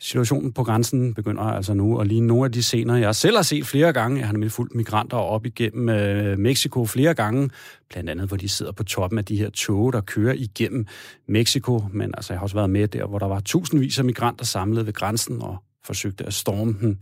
Situationen 0.00 0.52
på 0.52 0.64
grænsen 0.64 1.14
begynder 1.14 1.42
altså 1.42 1.74
nu 1.74 1.98
at 1.98 2.06
lige 2.06 2.20
nogle 2.20 2.44
af 2.44 2.52
de 2.52 2.62
scener, 2.62 2.96
jeg 2.96 3.14
selv 3.14 3.36
har 3.36 3.42
set 3.42 3.66
flere 3.66 3.92
gange. 3.92 4.18
Jeg 4.18 4.26
har 4.26 4.32
nemlig 4.32 4.52
fulgt 4.52 4.74
migranter 4.74 5.16
op 5.16 5.46
igennem 5.46 5.88
øh, 5.88 6.38
Mexico 6.38 6.86
flere 6.86 7.14
gange, 7.14 7.50
blandt 7.90 8.10
andet 8.10 8.28
hvor 8.28 8.36
de 8.36 8.48
sidder 8.48 8.72
på 8.72 8.84
toppen 8.84 9.18
af 9.18 9.24
de 9.24 9.36
her 9.36 9.50
tog, 9.50 9.92
der 9.92 10.00
kører 10.00 10.34
igennem 10.34 10.86
Mexico. 11.28 11.84
Men 11.92 12.14
altså, 12.16 12.32
jeg 12.32 12.38
har 12.38 12.42
også 12.42 12.56
været 12.56 12.70
med 12.70 12.88
der, 12.88 13.06
hvor 13.06 13.18
der 13.18 13.26
var 13.26 13.40
tusindvis 13.40 13.98
af 13.98 14.04
migranter 14.04 14.44
samlet 14.44 14.86
ved 14.86 14.92
grænsen 14.92 15.42
og 15.42 15.56
forsøgte 15.84 16.26
at 16.26 16.34
storme 16.34 16.76
den. 16.80 17.00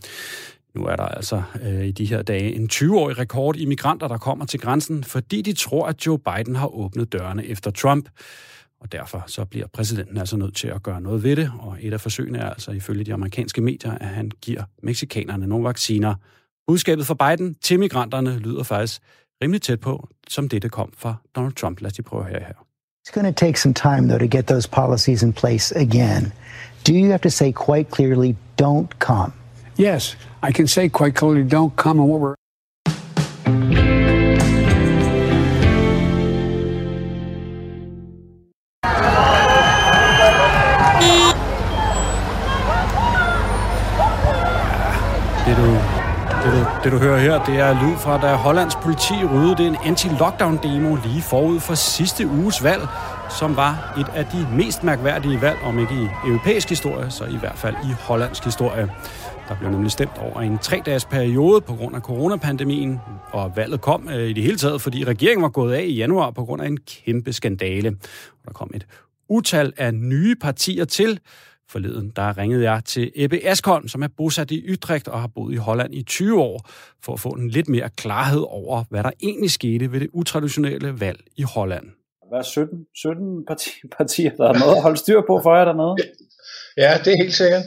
Nu 0.74 0.84
er 0.84 0.96
der 0.96 1.04
altså 1.04 1.42
øh, 1.62 1.86
i 1.86 1.92
de 1.92 2.04
her 2.04 2.22
dage 2.22 2.54
en 2.54 2.68
20-årig 2.72 3.18
rekord 3.18 3.56
i 3.56 3.64
migranter, 3.64 4.08
der 4.08 4.18
kommer 4.18 4.44
til 4.44 4.60
grænsen, 4.60 5.04
fordi 5.04 5.42
de 5.42 5.52
tror, 5.52 5.86
at 5.86 6.06
Joe 6.06 6.18
Biden 6.18 6.56
har 6.56 6.74
åbnet 6.74 7.12
dørene 7.12 7.46
efter 7.46 7.70
Trump. 7.70 8.08
Og 8.80 8.92
derfor 8.92 9.24
så 9.26 9.44
bliver 9.44 9.66
præsidenten 9.66 10.16
altså 10.16 10.36
nødt 10.36 10.56
til 10.56 10.68
at 10.68 10.82
gøre 10.82 11.00
noget 11.00 11.22
ved 11.22 11.36
det, 11.36 11.52
og 11.58 11.76
et 11.80 11.92
af 11.92 12.00
forsøgene 12.00 12.38
er 12.38 12.50
altså 12.50 12.70
ifølge 12.70 13.04
de 13.04 13.14
amerikanske 13.14 13.60
medier, 13.60 13.92
at 13.92 14.08
han 14.08 14.30
giver 14.42 14.62
meksikanerne 14.82 15.46
nogle 15.46 15.64
vacciner. 15.64 16.14
Budskabet 16.66 17.06
fra 17.06 17.14
Biden 17.14 17.54
til 17.54 17.78
migranterne 17.78 18.38
lyder 18.38 18.62
faktisk 18.62 19.02
rimelig 19.42 19.62
tæt 19.62 19.80
på, 19.80 20.08
som 20.28 20.48
det, 20.48 20.62
det 20.62 20.70
kom 20.70 20.92
fra 20.96 21.14
Donald 21.36 21.52
Trump. 21.52 21.80
Lad 21.80 21.90
os 21.90 21.96
lige 21.96 22.04
prøve 22.04 22.24
her 22.24 22.38
her. 22.38 22.54
It's 23.08 23.12
going 23.20 23.36
to 23.36 23.46
take 23.46 23.58
some 23.58 23.74
time, 23.74 24.08
though, 24.08 24.18
to 24.18 24.36
get 24.36 24.46
those 24.46 24.68
policies 24.68 25.22
in 25.22 25.32
place 25.32 25.76
again. 25.76 26.32
Do 26.86 26.92
you 26.92 27.06
have 27.06 27.18
to 27.18 27.30
say 27.30 27.52
quite 27.52 27.90
clearly, 27.90 28.36
don't 28.62 28.98
come? 28.98 29.32
Yes, 29.78 30.18
I 30.48 30.52
can 30.52 30.66
say 30.68 30.88
quite 30.88 31.14
clearly, 31.14 31.42
don't 31.42 31.76
come. 31.76 32.00
And 32.00 32.10
what 32.10 32.20
we're 32.20 32.39
det, 46.84 46.92
du, 46.92 46.98
hører 46.98 47.18
her, 47.18 47.44
det 47.44 47.56
er 47.56 47.72
lyd 47.82 47.96
fra, 47.96 48.20
da 48.20 48.34
Hollands 48.34 48.76
politi 48.76 49.14
ryddede 49.32 49.68
en 49.68 49.76
anti-lockdown-demo 49.76 50.96
lige 51.04 51.22
forud 51.22 51.60
for 51.60 51.74
sidste 51.74 52.26
uges 52.26 52.64
valg, 52.64 52.82
som 53.38 53.56
var 53.56 53.94
et 53.98 54.08
af 54.14 54.26
de 54.26 54.48
mest 54.56 54.84
mærkværdige 54.84 55.40
valg, 55.40 55.58
om 55.62 55.78
ikke 55.78 55.94
i 55.94 56.28
europæisk 56.28 56.68
historie, 56.68 57.10
så 57.10 57.24
i 57.24 57.36
hvert 57.36 57.58
fald 57.58 57.74
i 57.84 57.92
hollandsk 58.00 58.44
historie. 58.44 58.90
Der 59.48 59.56
blev 59.56 59.70
nemlig 59.70 59.90
stemt 59.90 60.18
over 60.18 60.40
en 60.40 60.58
tre-dages 60.58 61.04
periode 61.04 61.60
på 61.60 61.74
grund 61.74 61.96
af 61.96 62.02
coronapandemien, 62.02 63.00
og 63.32 63.52
valget 63.56 63.80
kom 63.80 64.08
øh, 64.08 64.28
i 64.28 64.32
det 64.32 64.42
hele 64.42 64.56
taget, 64.56 64.82
fordi 64.82 65.04
regeringen 65.04 65.42
var 65.42 65.48
gået 65.48 65.74
af 65.74 65.84
i 65.84 65.94
januar 65.94 66.30
på 66.30 66.44
grund 66.44 66.62
af 66.62 66.66
en 66.66 66.78
kæmpe 67.04 67.32
skandale. 67.32 67.96
Der 68.46 68.52
kom 68.52 68.70
et 68.74 68.86
utal 69.28 69.72
af 69.76 69.94
nye 69.94 70.34
partier 70.40 70.84
til, 70.84 71.20
Forleden 71.72 72.12
der 72.16 72.38
ringede 72.38 72.70
jeg 72.70 72.82
til 72.84 73.12
Ebbe 73.14 73.38
Askholm, 73.44 73.88
som 73.88 74.02
er 74.02 74.08
bosat 74.16 74.50
i 74.50 74.72
Utrecht 74.72 75.08
og 75.08 75.20
har 75.20 75.30
boet 75.34 75.52
i 75.54 75.56
Holland 75.56 75.94
i 75.94 76.02
20 76.02 76.40
år, 76.40 76.68
for 77.04 77.12
at 77.12 77.20
få 77.20 77.28
en 77.28 77.50
lidt 77.50 77.68
mere 77.68 77.88
klarhed 77.96 78.44
over, 78.48 78.84
hvad 78.90 79.02
der 79.02 79.10
egentlig 79.22 79.50
skete 79.50 79.92
ved 79.92 80.00
det 80.00 80.08
utraditionelle 80.12 81.00
valg 81.00 81.20
i 81.36 81.42
Holland. 81.42 81.84
Hvad 82.30 82.38
er 82.38 82.42
17, 82.42 82.86
17 82.94 83.46
partier, 83.98 84.30
der 84.36 84.48
er 84.48 84.58
noget 84.58 84.76
at 84.76 84.82
holde 84.82 84.96
styr 84.96 85.20
på 85.20 85.40
for 85.42 85.56
jer 85.56 85.64
dernede? 85.64 85.94
Ja, 86.76 86.90
det 87.04 87.12
er 87.12 87.22
helt 87.22 87.34
sikkert. 87.34 87.62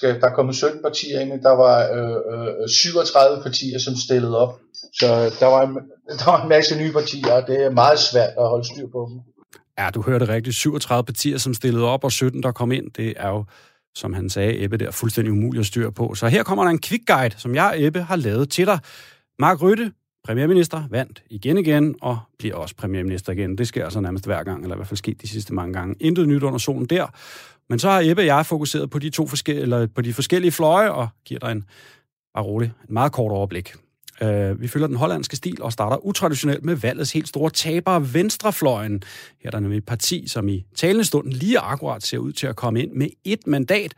Der 0.00 0.28
er 0.30 0.34
kommet 0.34 0.56
17 0.56 0.82
partier 0.82 1.20
ind, 1.20 1.28
men 1.30 1.42
der 1.42 1.54
var 1.64 1.76
øh, 1.96 2.62
øh, 2.62 2.68
37 2.68 3.42
partier, 3.42 3.78
som 3.78 3.94
stillede 4.06 4.38
op. 4.38 4.52
Så 5.00 5.06
der 5.40 5.46
var, 5.46 5.62
en, 5.66 5.74
der 6.20 6.30
var 6.30 6.42
en 6.42 6.48
masse 6.48 6.78
nye 6.78 6.92
partier, 6.92 7.32
og 7.32 7.46
det 7.48 7.64
er 7.64 7.70
meget 7.70 7.98
svært 7.98 8.32
at 8.38 8.48
holde 8.48 8.66
styr 8.66 8.86
på 8.92 9.00
dem. 9.10 9.35
Ja, 9.78 9.90
du 9.90 10.02
hørte 10.02 10.28
rigtigt. 10.28 10.56
37 10.56 11.04
partier, 11.04 11.38
som 11.38 11.54
stillede 11.54 11.84
op, 11.84 12.04
og 12.04 12.12
17, 12.12 12.42
der 12.42 12.52
kom 12.52 12.72
ind. 12.72 12.90
Det 12.90 13.14
er 13.16 13.28
jo, 13.28 13.44
som 13.94 14.12
han 14.12 14.30
sagde, 14.30 14.64
Ebbe 14.64 14.76
der, 14.76 14.90
fuldstændig 14.90 15.32
umuligt 15.32 15.60
at 15.60 15.66
styre 15.66 15.92
på. 15.92 16.14
Så 16.14 16.28
her 16.28 16.42
kommer 16.42 16.64
der 16.64 16.70
en 16.70 16.80
quick 16.80 17.06
guide, 17.06 17.34
som 17.38 17.54
jeg 17.54 17.64
og 17.64 17.82
Ebbe 17.82 18.02
har 18.02 18.16
lavet 18.16 18.50
til 18.50 18.66
dig. 18.66 18.78
Mark 19.38 19.62
Rytte, 19.62 19.92
premierminister, 20.24 20.82
vandt 20.90 21.22
igen 21.30 21.58
igen, 21.58 21.94
og 22.02 22.18
bliver 22.38 22.54
også 22.54 22.76
premierminister 22.76 23.32
igen. 23.32 23.58
Det 23.58 23.68
sker 23.68 23.84
altså 23.84 24.00
nærmest 24.00 24.26
hver 24.26 24.42
gang, 24.42 24.62
eller 24.62 24.76
i 24.76 24.78
hvert 24.78 24.88
fald 24.88 24.98
sket 24.98 25.22
de 25.22 25.28
sidste 25.28 25.54
mange 25.54 25.72
gange. 25.72 25.94
Intet 26.00 26.28
nyt 26.28 26.42
under 26.42 26.58
solen 26.58 26.86
der. 26.86 27.06
Men 27.68 27.78
så 27.78 27.90
har 27.90 28.02
Ebbe 28.04 28.22
og 28.22 28.26
jeg 28.26 28.46
fokuseret 28.46 28.90
på 28.90 28.98
de 28.98 29.10
to 29.10 29.26
forskellige, 29.26 29.62
eller 29.62 29.86
på 29.86 30.02
de 30.02 30.14
forskellige 30.14 30.52
fløje, 30.52 30.90
og 30.90 31.08
giver 31.24 31.40
dig 31.40 31.52
en, 31.52 31.64
bare 32.34 32.44
rolig, 32.44 32.72
en 32.88 32.94
meget 32.94 33.12
kort 33.12 33.32
overblik. 33.32 33.74
Uh, 34.22 34.60
vi 34.60 34.68
følger 34.68 34.86
den 34.86 34.96
hollandske 34.96 35.36
stil 35.36 35.62
og 35.62 35.72
starter 35.72 36.06
utraditionelt 36.06 36.64
med 36.64 36.74
valgets 36.74 37.12
helt 37.12 37.28
store 37.28 37.50
taber, 37.50 37.98
Venstrefløjen. 37.98 39.02
Her 39.42 39.48
er 39.48 39.50
der 39.50 39.60
nemlig 39.60 39.78
et 39.78 39.86
parti, 39.86 40.28
som 40.28 40.48
i 40.48 40.64
talende 40.74 41.04
stunden 41.04 41.32
lige 41.32 41.58
akkurat 41.58 42.02
ser 42.02 42.18
ud 42.18 42.32
til 42.32 42.46
at 42.46 42.56
komme 42.56 42.82
ind 42.82 42.92
med 42.92 43.08
et 43.24 43.46
mandat. 43.46 43.94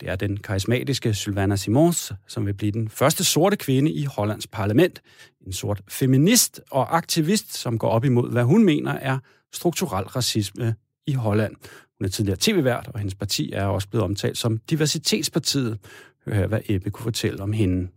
Det 0.00 0.08
er 0.08 0.16
den 0.16 0.36
karismatiske 0.36 1.14
Sylvana 1.14 1.56
Simons, 1.56 2.12
som 2.28 2.46
vil 2.46 2.54
blive 2.54 2.72
den 2.72 2.88
første 2.88 3.24
sorte 3.24 3.56
kvinde 3.56 3.92
i 3.92 4.04
Hollands 4.04 4.46
parlament. 4.46 5.02
En 5.46 5.52
sort 5.52 5.80
feminist 5.88 6.60
og 6.70 6.96
aktivist, 6.96 7.56
som 7.56 7.78
går 7.78 7.88
op 7.88 8.04
imod, 8.04 8.30
hvad 8.30 8.44
hun 8.44 8.64
mener 8.64 8.92
er 8.92 9.18
strukturel 9.52 10.04
racisme 10.04 10.74
i 11.06 11.12
Holland. 11.12 11.56
Hun 11.98 12.04
er 12.04 12.08
tidligere 12.08 12.38
tv-vært, 12.40 12.90
og 12.94 12.98
hendes 12.98 13.14
parti 13.14 13.52
er 13.52 13.64
også 13.64 13.88
blevet 13.88 14.04
omtalt 14.04 14.38
som 14.38 14.58
Diversitetspartiet. 14.70 15.78
Hør 16.26 16.34
her, 16.34 16.46
hvad 16.46 16.60
Ebbe 16.68 16.90
kunne 16.90 17.04
fortælle 17.04 17.42
om 17.42 17.52
hende 17.52 17.88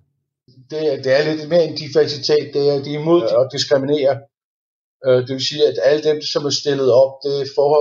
det, 0.72 0.82
det 1.04 1.12
er 1.18 1.24
lidt 1.24 1.50
mere 1.50 1.66
en 1.68 1.78
diversitet, 1.84 2.48
det 2.54 2.64
er, 2.70 2.84
de 2.84 2.90
er 2.96 3.00
imod 3.02 3.24
at 3.40 3.50
diskriminere. 3.56 4.14
Øh, 5.06 5.20
det 5.26 5.34
vil 5.38 5.48
sige, 5.50 5.68
at 5.72 5.78
alle 5.88 6.04
dem, 6.10 6.22
som 6.22 6.42
er 6.50 6.56
stillet 6.62 6.90
op, 7.04 7.12
det 7.24 7.34
er 7.42 7.48
for, 7.58 7.72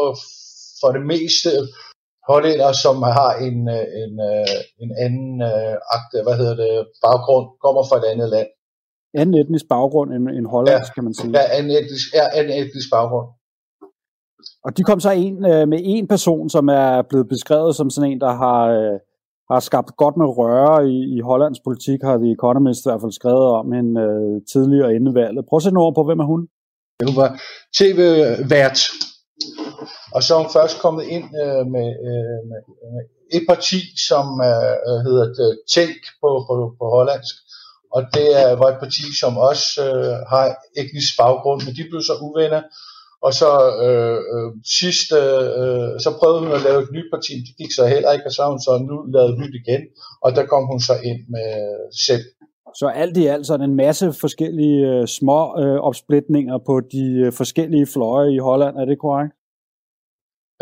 for 0.80 0.88
det 0.96 1.04
meste 1.14 1.50
hollænder, 2.28 2.72
som 2.84 2.96
har 3.20 3.32
en, 3.48 3.58
øh, 3.76 3.86
en, 4.02 4.12
øh, 4.30 4.56
en 4.82 4.90
anden 5.04 5.42
akt, 5.96 6.12
hvad 6.24 6.36
hedder 6.40 6.56
det, 6.62 6.72
baggrund, 7.06 7.46
kommer 7.64 7.82
fra 7.88 7.96
et 8.00 8.06
andet 8.12 8.28
land. 8.36 8.48
Anden 9.20 9.34
etnisk 9.40 9.66
baggrund 9.68 10.10
end, 10.14 10.28
end 10.38 10.46
hollandsk, 10.46 10.90
ja, 10.90 10.94
kan 10.94 11.04
man 11.04 11.14
sige. 11.14 11.30
Ja, 11.38 11.44
anden 11.56 11.72
etnisk, 11.78 12.06
ja, 12.18 12.24
anden 12.38 12.54
etnisk 12.62 12.88
baggrund. 12.96 13.28
Og 14.64 14.70
de 14.76 14.82
kom 14.82 15.00
så 15.00 15.10
en, 15.10 15.40
med 15.72 15.80
en 15.94 16.06
person, 16.08 16.50
som 16.50 16.68
er 16.68 17.02
blevet 17.08 17.28
beskrevet 17.28 17.76
som 17.76 17.90
sådan 17.90 18.10
en, 18.10 18.20
der 18.20 18.32
har 18.44 18.60
har 19.50 19.60
skabt 19.60 19.90
godt 20.02 20.16
med 20.16 20.26
røre 20.40 20.88
i, 20.94 20.96
i 21.16 21.20
Hollands 21.28 21.60
politik, 21.66 21.98
har 22.02 22.16
The 22.18 22.32
Economist 22.38 22.82
i 22.84 22.88
hvert 22.88 23.02
fald 23.04 23.18
skrevet 23.20 23.46
om 23.60 23.72
hende 23.76 23.92
øh, 24.06 24.34
tidligere 24.52 24.94
inden 24.96 25.14
valget. 25.14 25.46
Prøv 25.48 25.56
at 25.56 25.62
sætte 25.62 25.78
på, 25.98 26.04
hvem 26.08 26.20
er 26.24 26.28
hun? 26.32 26.40
Hun 27.08 27.16
var 27.22 27.30
tv-vært, 27.78 28.78
og 30.14 30.20
så 30.22 30.30
er 30.34 30.40
hun 30.42 30.56
først 30.58 30.76
kommet 30.84 31.04
ind 31.16 31.26
øh, 31.42 31.62
med, 31.74 31.88
øh, 32.08 32.40
med, 32.50 32.60
med 32.92 33.02
et 33.36 33.44
parti, 33.52 33.80
som 34.08 34.26
øh, 34.50 34.74
øh 34.88 34.98
hedder 35.06 35.26
øh, 35.44 35.54
Take 35.74 36.04
på, 36.22 36.28
på, 36.48 36.54
på 36.78 36.84
hollandsk, 36.94 37.34
og 37.94 38.00
det 38.14 38.28
er, 38.42 38.50
var 38.62 38.68
et 38.70 38.80
parti, 38.84 39.04
som 39.22 39.32
også 39.50 39.66
øh, 39.86 40.16
har 40.32 40.44
etnisk 40.80 41.12
baggrund, 41.22 41.60
men 41.64 41.72
de 41.78 41.84
blev 41.90 42.02
så 42.10 42.14
uvenner, 42.26 42.62
og 43.26 43.32
så 43.40 43.50
øh, 43.86 44.18
øh, 44.34 44.50
sidst, 44.80 45.08
øh, 45.22 45.90
så 46.04 46.10
prøvede 46.18 46.40
hun 46.42 46.52
at 46.56 46.62
lave 46.68 46.82
et 46.82 46.92
nyt 46.96 47.08
parti, 47.14 47.32
det 47.46 47.54
gik 47.60 47.72
så 47.78 47.84
heller 47.94 48.10
ikke, 48.12 48.26
og 48.28 48.32
så 48.32 48.42
har 48.42 48.50
hun 48.54 48.64
så 48.68 48.72
nu 48.90 48.96
lavet 49.14 49.30
et 49.32 49.38
nyt 49.42 49.54
igen, 49.62 49.82
og 50.24 50.28
der 50.36 50.44
kom 50.52 50.64
hun 50.72 50.80
så 50.88 50.94
ind 51.10 51.20
med 51.34 51.50
selv. 52.06 52.24
Så 52.80 52.86
alt 53.02 53.16
i 53.16 53.26
alt 53.26 53.46
så 53.46 53.54
en 53.54 53.76
masse 53.84 54.06
forskellige 54.24 54.80
øh, 54.92 55.06
små 55.06 55.40
øh, 55.62 55.78
opsplitninger 55.88 56.58
på 56.68 56.74
de 56.94 57.06
øh, 57.24 57.32
forskellige 57.32 57.86
fløje 57.94 58.34
i 58.34 58.38
Holland, 58.38 58.76
er 58.76 58.84
det 58.84 58.98
korrekt? 59.04 59.32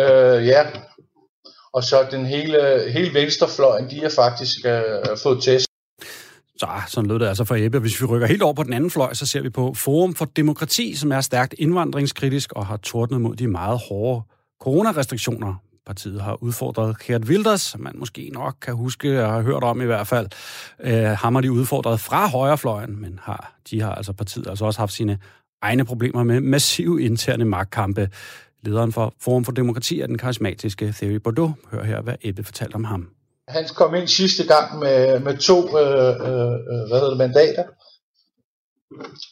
Øh, 0.04 0.46
ja, 0.52 0.62
og 1.76 1.82
så 1.82 1.96
den 2.10 2.26
hele, 2.26 2.58
hele 2.96 3.10
venstrefløjen, 3.20 3.90
de 3.90 4.00
har 4.02 4.12
faktisk 4.22 4.58
øh, 4.66 5.16
fået 5.22 5.42
test 5.42 5.71
så 6.62 6.66
ah, 6.68 6.82
sådan 6.88 7.08
lød 7.08 7.18
det 7.18 7.26
altså 7.26 7.44
for 7.44 7.56
Ebbe. 7.58 7.78
Hvis 7.78 8.00
vi 8.00 8.06
rykker 8.06 8.26
helt 8.26 8.42
over 8.42 8.52
på 8.54 8.62
den 8.62 8.72
anden 8.72 8.90
fløj, 8.90 9.14
så 9.14 9.26
ser 9.26 9.42
vi 9.42 9.50
på 9.50 9.74
Forum 9.74 10.14
for 10.14 10.24
Demokrati, 10.24 10.94
som 10.94 11.12
er 11.12 11.20
stærkt 11.20 11.54
indvandringskritisk 11.58 12.52
og 12.52 12.66
har 12.66 12.76
tordnet 12.76 13.20
mod 13.20 13.36
de 13.36 13.46
meget 13.46 13.80
hårde 13.88 14.22
coronarestriktioner. 14.60 15.54
Partiet 15.86 16.20
har 16.20 16.42
udfordret 16.42 16.98
Gert 16.98 17.24
Wilders, 17.24 17.60
som 17.60 17.80
man 17.80 17.92
måske 17.96 18.30
nok 18.32 18.56
kan 18.62 18.74
huske 18.74 19.24
og 19.24 19.32
har 19.32 19.42
hørt 19.42 19.62
om 19.62 19.80
i 19.80 19.84
hvert 19.84 20.06
fald. 20.06 20.28
Øh, 20.80 21.04
ham 21.04 21.34
har 21.34 21.42
de 21.42 21.52
udfordret 21.52 22.00
fra 22.00 22.28
højrefløjen, 22.28 23.00
men 23.00 23.18
har, 23.22 23.54
de 23.70 23.80
har 23.80 23.94
altså 23.94 24.12
partiet 24.12 24.46
altså 24.46 24.64
også 24.64 24.80
haft 24.80 24.92
sine 24.92 25.18
egne 25.62 25.84
problemer 25.84 26.22
med 26.22 26.40
massive 26.40 27.02
interne 27.02 27.44
magtkampe. 27.44 28.08
Lederen 28.62 28.92
for 28.92 29.14
Forum 29.20 29.44
for 29.44 29.52
Demokrati 29.52 30.00
er 30.00 30.06
den 30.06 30.18
karismatiske 30.18 30.92
Thierry 30.92 31.16
Bordeaux. 31.16 31.52
Hør 31.70 31.84
her, 31.84 32.02
hvad 32.02 32.14
Ebbe 32.22 32.44
fortalte 32.44 32.74
om 32.74 32.84
ham. 32.84 33.08
Han 33.54 33.64
kom 33.80 33.94
ind 33.94 34.08
sidste 34.08 34.44
gang 34.52 34.66
med, 34.84 35.20
med 35.26 35.36
to 35.50 35.58
øh, 35.82 36.12
øh, 36.28 36.54
øh, 36.70 36.82
hvad 36.86 36.98
hedder 36.98 37.14
det, 37.14 37.24
mandater. 37.26 37.64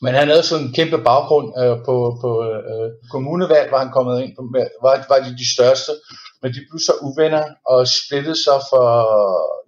Men 0.05 0.13
han 0.19 0.29
havde 0.29 0.43
sådan 0.43 0.65
en 0.65 0.77
kæmpe 0.79 0.99
baggrund 1.11 1.49
øh, 1.63 1.77
på, 1.87 1.97
på 2.23 2.31
øh, 2.49 2.89
kommunevalg, 3.13 3.69
var 3.73 3.81
han 3.85 3.93
kommet 3.97 4.17
ind 4.25 4.33
på, 4.37 4.43
var, 4.85 4.95
var 5.11 5.19
de 5.25 5.31
de 5.43 5.49
største. 5.57 5.93
Men 6.41 6.49
de 6.55 6.61
blev 6.69 6.81
så 6.89 6.95
uvenner 7.07 7.45
og 7.73 7.81
splittede 7.99 8.39
sig 8.47 8.59
for 8.71 8.87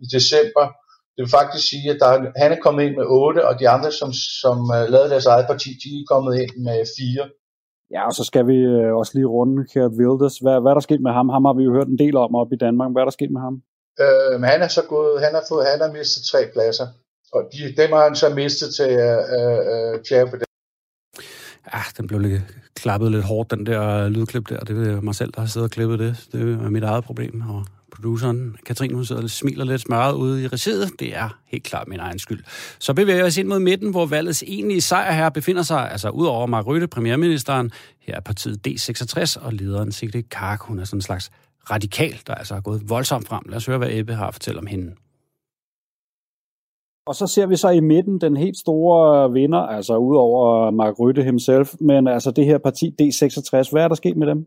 i 0.05 0.07
december. 0.17 0.65
Det 1.15 1.21
vil 1.23 1.37
faktisk 1.41 1.65
sige, 1.71 1.87
at 1.95 1.99
der, 2.03 2.11
han 2.43 2.53
er 2.53 2.61
kommet 2.65 2.83
ind 2.87 2.97
med 3.01 3.07
otte, 3.21 3.41
og 3.49 3.55
de 3.61 3.67
andre, 3.75 3.91
som, 4.01 4.11
som 4.43 4.57
uh, 4.77 4.85
lavede 4.93 5.11
deres 5.15 5.27
eget 5.35 5.47
parti, 5.53 5.69
de 5.83 5.89
er 6.01 6.11
kommet 6.13 6.35
ind 6.43 6.55
med 6.67 6.79
fire. 6.99 7.25
Ja, 7.95 8.03
og 8.09 8.15
så 8.19 8.25
skal 8.31 8.45
vi 8.47 8.59
øh, 8.75 8.91
også 9.01 9.13
lige 9.15 9.33
runde 9.37 9.59
Kjert 9.73 9.95
Wilders. 9.99 10.37
Hvad, 10.45 10.57
hvad 10.61 10.71
er 10.71 10.79
der 10.79 10.89
sket 10.89 11.03
med 11.07 11.13
ham? 11.19 11.29
Ham 11.35 11.45
har 11.45 11.55
vi 11.59 11.63
jo 11.65 11.73
hørt 11.77 11.89
en 11.89 11.99
del 12.05 12.17
om 12.17 12.35
op 12.43 12.53
i 12.53 12.63
Danmark. 12.67 12.91
Hvad 12.93 13.03
er 13.03 13.09
der 13.09 13.19
sket 13.19 13.33
med 13.37 13.43
ham? 13.47 13.57
Øh, 14.01 14.41
men 14.41 14.51
han 14.51 14.63
er 14.63 14.69
så 14.69 14.83
gået, 14.83 15.23
han 15.23 15.35
har 15.35 15.45
fået, 15.49 15.67
han 15.67 15.81
har 15.81 15.93
mistet 15.93 16.25
tre 16.25 16.51
pladser, 16.53 16.87
og 17.33 17.43
de, 17.53 17.83
dem 17.83 17.93
har 17.93 18.03
han 18.03 18.17
så 18.17 18.29
mistet 18.29 18.75
til 18.75 18.91
øh, 18.91 19.19
øh, 19.37 20.03
Pierre 20.05 20.29
Ja, 21.67 21.79
ah, 21.79 21.85
den 21.97 22.07
blev 22.07 22.21
lidt 22.21 22.43
klappet 22.75 23.11
lidt 23.11 23.25
hårdt, 23.25 23.51
den 23.51 23.67
der 23.67 24.09
lydklip 24.09 24.49
der. 24.49 24.59
Det 24.59 24.89
er 24.89 25.01
mig 25.01 25.15
selv, 25.15 25.33
der 25.33 25.41
har 25.41 25.49
siddet 25.49 25.67
og 25.67 25.71
klippet 25.71 25.99
det. 25.99 26.17
Det 26.33 26.41
er 26.41 26.71
mit 26.71 26.83
eget 26.83 27.05
problem. 27.05 27.43
Og 27.49 27.67
produceren, 27.93 28.57
Katrine, 28.67 28.95
hun 28.95 29.05
sidder 29.05 29.23
og 29.23 29.31
smiler 29.31 29.65
lidt 29.65 29.81
smørret 29.81 30.15
ude 30.15 30.43
i 30.43 30.49
regiet. 30.49 30.91
Det 30.99 31.17
er 31.17 31.39
helt 31.47 31.65
klart 31.65 31.89
min 31.89 32.01
egen 32.01 32.19
skyld. 32.19 32.45
Så 32.79 32.95
bevæger 32.95 33.17
vi 33.17 33.23
os 33.23 33.37
ind 33.37 33.49
mod 33.49 33.59
midten, 33.59 33.91
hvor 33.91 34.07
valgets 34.07 34.43
egentlige 34.47 34.81
sejr 34.81 35.13
her 35.13 35.29
befinder 35.29 35.63
sig, 35.63 35.91
altså 35.91 36.09
ud 36.09 36.27
over 36.27 36.47
Mark 36.47 36.67
Rutte, 36.67 36.87
premierministeren. 36.87 37.73
Her 38.01 38.17
er 38.17 38.21
partiet 38.21 38.67
D66, 38.69 39.45
og 39.45 39.53
lederen 39.53 39.93
Sigrid 39.93 40.23
Kark, 40.23 40.61
hun 40.61 40.79
er 40.79 40.85
sådan 40.85 40.99
en 40.99 41.03
slags 41.03 41.31
radikal, 41.71 42.21
der 42.27 42.35
altså 42.35 42.55
har 42.55 42.61
gået 42.61 42.83
voldsomt 42.89 43.29
frem. 43.29 43.43
Lad 43.49 43.57
os 43.57 43.67
høre, 43.67 43.79
hvad 43.79 43.89
Ebbe 43.91 44.15
har 44.15 44.27
at 44.27 44.35
fortælle 44.35 44.61
om 44.61 44.67
hende. 44.67 44.95
Og 47.07 47.15
så 47.15 47.27
ser 47.27 47.47
vi 47.47 47.57
så 47.57 47.69
i 47.69 47.81
midten 47.81 48.21
den 48.21 48.37
helt 48.37 48.59
store 48.59 49.33
vinder, 49.33 49.59
altså 49.77 49.95
udover 49.97 50.71
Mark 50.71 50.95
Rytte 51.01 51.23
himself, 51.23 51.69
men 51.81 52.09
altså 52.09 52.31
det 52.31 52.45
her 52.45 52.59
parti 52.59 52.87
D66. 53.01 53.71
Hvad 53.73 53.83
er 53.85 53.89
der 53.89 53.95
sket 53.95 54.17
med 54.17 54.27
dem? 54.27 54.41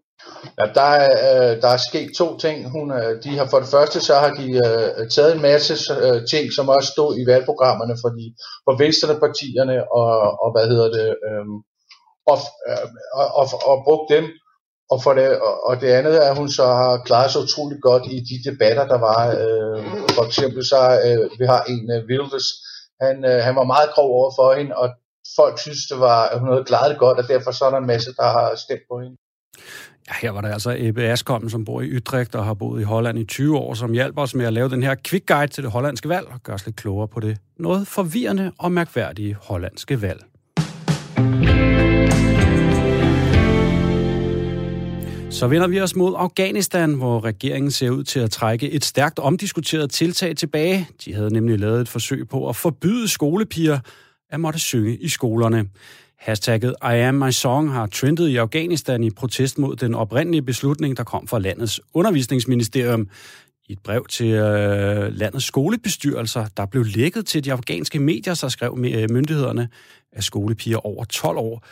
Ja, 0.60 0.66
der, 0.80 0.90
er, 1.04 1.12
øh, 1.30 1.62
der 1.62 1.68
er 1.68 1.82
sket 1.90 2.10
to 2.18 2.38
ting. 2.38 2.58
Hun, 2.76 2.92
øh, 2.92 3.24
de 3.24 3.30
har 3.38 3.48
for 3.50 3.60
det 3.60 3.70
første, 3.76 4.00
så 4.08 4.14
har 4.24 4.32
de 4.40 4.48
uh, 4.66 5.08
taget 5.16 5.36
en 5.36 5.42
masse 5.42 5.74
uh, 5.96 6.20
ting, 6.32 6.46
som 6.58 6.66
også 6.76 6.90
stod 6.96 7.12
i 7.22 7.24
valgprogrammerne 7.32 7.96
for, 8.02 8.10
de, 8.18 8.26
for 8.66 8.74
venstrepartierne, 8.84 9.78
og, 10.00 10.12
og 10.44 10.50
hvad 10.54 10.66
hedder 10.72 10.90
det, 10.98 11.08
um, 11.30 11.54
og, 12.32 12.38
og, 13.20 13.28
og, 13.40 13.46
og 13.70 13.76
brugt 13.88 14.08
dem 14.16 14.26
og, 14.92 15.04
for 15.04 15.14
det, 15.14 15.40
og 15.70 15.82
det 15.82 15.88
andet 15.88 16.16
er, 16.26 16.32
at 16.32 16.38
hun 16.38 16.50
så 16.50 16.66
har 16.66 17.02
klaret 17.06 17.32
sig 17.32 17.42
utroligt 17.42 17.82
godt 17.82 18.04
i 18.16 18.18
de 18.30 18.50
debatter, 18.50 18.88
der 18.88 19.00
var. 19.10 19.22
Øh, 19.28 19.84
for 20.16 20.24
eksempel 20.26 20.66
så 20.66 20.82
øh, 21.06 21.40
vi 21.40 21.46
har 21.46 21.62
en 21.64 21.84
uh, 21.96 22.08
Wilders, 22.10 22.48
han, 23.02 23.16
øh, 23.26 23.40
han 23.48 23.56
var 23.56 23.64
meget 23.64 23.90
grov 23.96 24.10
over 24.20 24.32
for 24.38 24.54
hende, 24.60 24.76
og 24.76 24.90
folk 25.36 25.60
synes, 25.60 25.82
det 25.92 26.00
var, 26.00 26.20
at 26.32 26.40
hun 26.40 26.50
havde 26.50 26.64
klaret 26.64 26.90
det 26.92 27.00
godt, 27.00 27.18
og 27.18 27.28
derfor 27.28 27.52
så 27.52 27.66
er 27.66 27.70
der 27.70 27.78
en 27.78 27.92
masse, 27.94 28.10
der 28.20 28.28
har 28.38 28.56
stemt 28.56 28.86
på 28.92 29.00
hende. 29.00 29.18
Ja, 30.08 30.14
her 30.22 30.32
var 30.32 30.42
der 30.42 30.54
altså 30.54 30.76
Ebbe 30.78 31.04
Askom, 31.04 31.50
som 31.50 31.66
bor 31.66 31.82
i 31.82 31.96
Utrecht 31.96 32.36
og 32.36 32.46
har 32.46 32.54
boet 32.54 32.82
i 32.82 32.84
Holland 32.84 33.20
i 33.20 33.26
20 33.26 33.58
år, 33.58 33.74
som 33.74 33.92
hjælper 33.92 34.22
os 34.22 34.36
med 34.36 34.46
at 34.46 34.54
lave 34.54 34.70
den 34.70 34.84
her 34.84 34.96
quick 35.08 35.28
guide 35.28 35.52
til 35.52 35.64
det 35.64 35.72
hollandske 35.72 36.10
valg 36.10 36.28
og 36.28 36.40
gør 36.44 36.54
os 36.54 36.66
lidt 36.66 36.76
klogere 36.76 37.08
på 37.08 37.20
det 37.20 37.38
noget 37.58 37.88
forvirrende 37.88 38.52
og 38.60 38.72
mærkværdige 38.72 39.36
hollandske 39.42 40.02
valg. 40.02 40.22
Så 45.30 45.48
vender 45.48 45.68
vi 45.68 45.82
os 45.82 45.96
mod 45.96 46.14
Afghanistan, 46.18 46.94
hvor 46.94 47.26
regeringen 47.26 47.72
ser 47.72 47.90
ud 47.90 48.04
til 48.04 48.20
at 48.20 48.32
trække 48.32 48.72
et 48.72 48.86
stærkt 48.86 49.20
omdiskuteret 49.20 49.92
tiltag 49.92 50.36
tilbage. 50.36 50.88
De 51.06 51.14
havde 51.14 51.34
nemlig 51.34 51.60
lavet 51.60 51.82
et 51.82 51.90
forsøg 51.90 52.30
på 52.30 52.50
at 52.50 52.56
forbyde 52.56 53.08
skolepiger 53.08 53.80
at 54.30 54.40
måtte 54.40 54.60
synge 54.60 54.98
i 54.98 55.08
skolerne. 55.08 55.66
Hashtagget 56.20 56.76
I 56.82 56.96
am 56.96 57.16
my 57.16 57.32
song 57.32 57.72
har 57.72 57.86
trendet 57.86 58.28
i 58.28 58.36
Afghanistan 58.36 59.04
i 59.04 59.10
protest 59.10 59.58
mod 59.58 59.76
den 59.76 59.96
oprindelige 59.96 60.42
beslutning, 60.42 60.98
der 60.98 61.04
kom 61.04 61.28
fra 61.28 61.40
landets 61.40 61.82
undervisningsministerium. 61.94 63.10
I 63.68 63.72
et 63.72 63.80
brev 63.80 64.06
til 64.10 64.32
øh, 64.32 65.14
landets 65.14 65.46
skolebestyrelser, 65.46 66.46
der 66.58 66.66
blev 66.66 66.86
lækket 66.86 67.26
til 67.26 67.44
de 67.46 67.54
afghanske 67.54 68.00
medier, 68.00 68.34
så 68.34 68.50
skrev 68.50 68.78
myndighederne, 69.10 69.70
at 70.14 70.24
skolepiger 70.24 70.86
over 70.86 71.06
12 71.06 71.38
år 71.38 71.66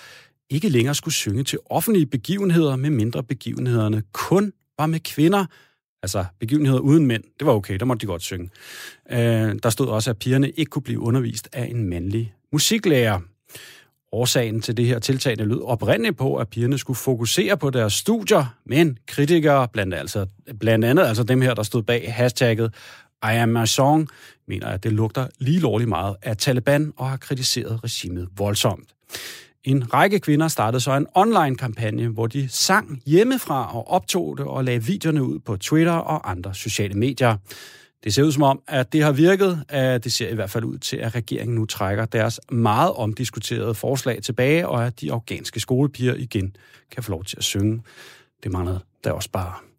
ikke 0.54 0.70
længere 0.70 0.96
skulle 0.96 1.14
synge 1.14 1.44
til 1.44 1.60
offentlige 1.66 2.06
begivenheder, 2.06 2.76
med 2.76 2.90
mindre 2.90 3.24
begivenhederne 3.24 4.04
kun 4.12 4.54
var 4.80 4.86
med 4.86 5.00
kvinder. 5.00 5.46
Altså 6.04 6.26
begivenheder 6.40 6.80
uden 6.80 7.06
mænd, 7.06 7.24
det 7.40 7.48
var 7.48 7.54
okay, 7.54 7.78
der 7.78 7.86
måtte 7.86 8.02
de 8.02 8.06
godt 8.06 8.22
synge. 8.22 8.50
Øh, 9.12 9.56
der 9.64 9.70
stod 9.70 9.88
også, 9.88 10.10
at 10.10 10.18
pigerne 10.18 10.50
ikke 10.50 10.70
kunne 10.70 10.82
blive 10.82 11.00
undervist 11.00 11.50
af 11.54 11.66
en 11.66 11.90
mandlig 11.90 12.34
musiklærer. 12.52 13.20
Årsagen 14.12 14.62
til 14.62 14.78
det 14.78 14.86
her 14.86 15.00
tiltagende 15.00 15.46
lød 15.46 15.62
oprindeligt 15.62 16.18
på, 16.18 16.36
at 16.36 16.50
pigerne 16.50 16.78
skulle 16.78 16.98
fokusere 16.98 17.58
på 17.58 17.70
deres 17.70 17.94
studier, 17.94 18.56
men 18.66 18.98
kritikere, 19.08 19.68
blandt, 19.68 19.94
altså, 19.94 20.26
blandt 20.60 20.86
andet 20.86 21.04
altså 21.04 21.24
dem 21.24 21.42
her, 21.42 21.54
der 21.54 21.64
stod 21.64 21.84
bag 21.84 22.14
hashtagget 22.14 22.74
I 23.24 23.36
am 23.36 23.50
my 23.50 23.66
song, 23.66 24.10
mener, 24.48 24.68
at 24.68 24.84
det 24.84 24.92
lugter 24.92 25.28
lige 25.40 25.60
lovligt 25.60 25.90
meget 25.90 26.16
af 26.22 26.38
Taliban 26.38 26.94
og 26.98 27.10
har 27.10 27.18
kritiseret 27.18 27.84
regimet 27.84 28.28
voldsomt. 28.38 28.90
En 29.64 29.94
række 29.94 30.20
kvinder 30.20 30.48
startede 30.48 30.82
så 30.82 30.92
en 30.92 31.08
online-kampagne, 31.16 32.08
hvor 32.08 32.28
de 32.28 32.50
sang 32.50 33.02
hjemmefra 33.06 33.76
og 33.76 33.88
optog 33.88 34.38
det 34.38 34.46
og 34.46 34.64
lagde 34.64 34.84
videoerne 34.84 35.24
ud 35.24 35.40
på 35.40 35.58
Twitter 35.58 35.94
og 35.94 36.32
andre 36.32 36.54
sociale 36.54 36.94
medier. 36.94 37.38
Det 38.04 38.14
ser 38.14 38.24
ud 38.24 38.32
som 38.32 38.44
om, 38.44 38.62
at 38.68 38.94
det 38.94 39.04
har 39.04 39.12
virket. 39.12 39.64
At 39.70 40.04
det 40.04 40.14
ser 40.14 40.30
i 40.30 40.36
hvert 40.36 40.50
fald 40.50 40.64
ud 40.64 40.78
til, 40.78 40.98
at 40.98 41.16
regeringen 41.16 41.56
nu 41.56 41.66
trækker 41.66 42.06
deres 42.06 42.40
meget 42.52 42.92
omdiskuterede 42.92 43.74
forslag 43.74 44.22
tilbage, 44.22 44.68
og 44.68 44.86
at 44.86 45.02
de 45.02 45.12
afghanske 45.12 45.60
skolepiger 45.60 46.16
igen 46.16 46.56
kan 46.92 47.04
få 47.04 47.12
lov 47.12 47.24
til 47.24 47.38
at 47.38 47.44
synge. 47.44 47.82
Det 48.44 48.52
manglede 48.52 48.80
der 49.04 49.12
også 49.12 49.30
bare. 49.32 49.73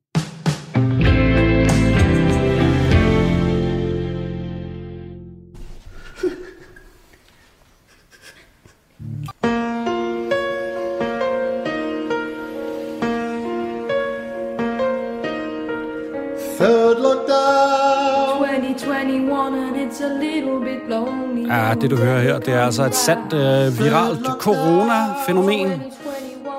Third 16.64 16.96
lockdown 16.98 18.38
2021 18.38 19.54
and 19.54 19.76
it's 19.76 20.00
a 20.00 20.08
little 20.08 20.60
bit 20.60 20.88
lonely. 20.88 21.48
Ja, 21.48 21.74
det 21.80 21.90
du 21.90 21.96
hører 21.96 22.20
her, 22.20 22.38
det 22.38 22.54
er 22.54 22.64
altså 22.64 22.84
et 22.84 22.94
sandt 22.94 23.32
øh, 23.32 23.84
viralt 23.84 24.26
corona-fænomen. 24.40 25.82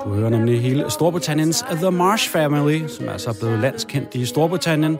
Du 0.04 0.14
hører 0.14 0.30
nemlig 0.30 0.62
hele 0.62 0.90
Storbritanniens 0.90 1.64
The 1.70 1.90
Marsh 1.90 2.30
Family, 2.30 2.88
som 2.88 3.08
altså 3.08 3.30
er 3.30 3.34
blevet 3.40 3.58
landskendt 3.58 4.14
i 4.14 4.26
Storbritannien, 4.26 4.98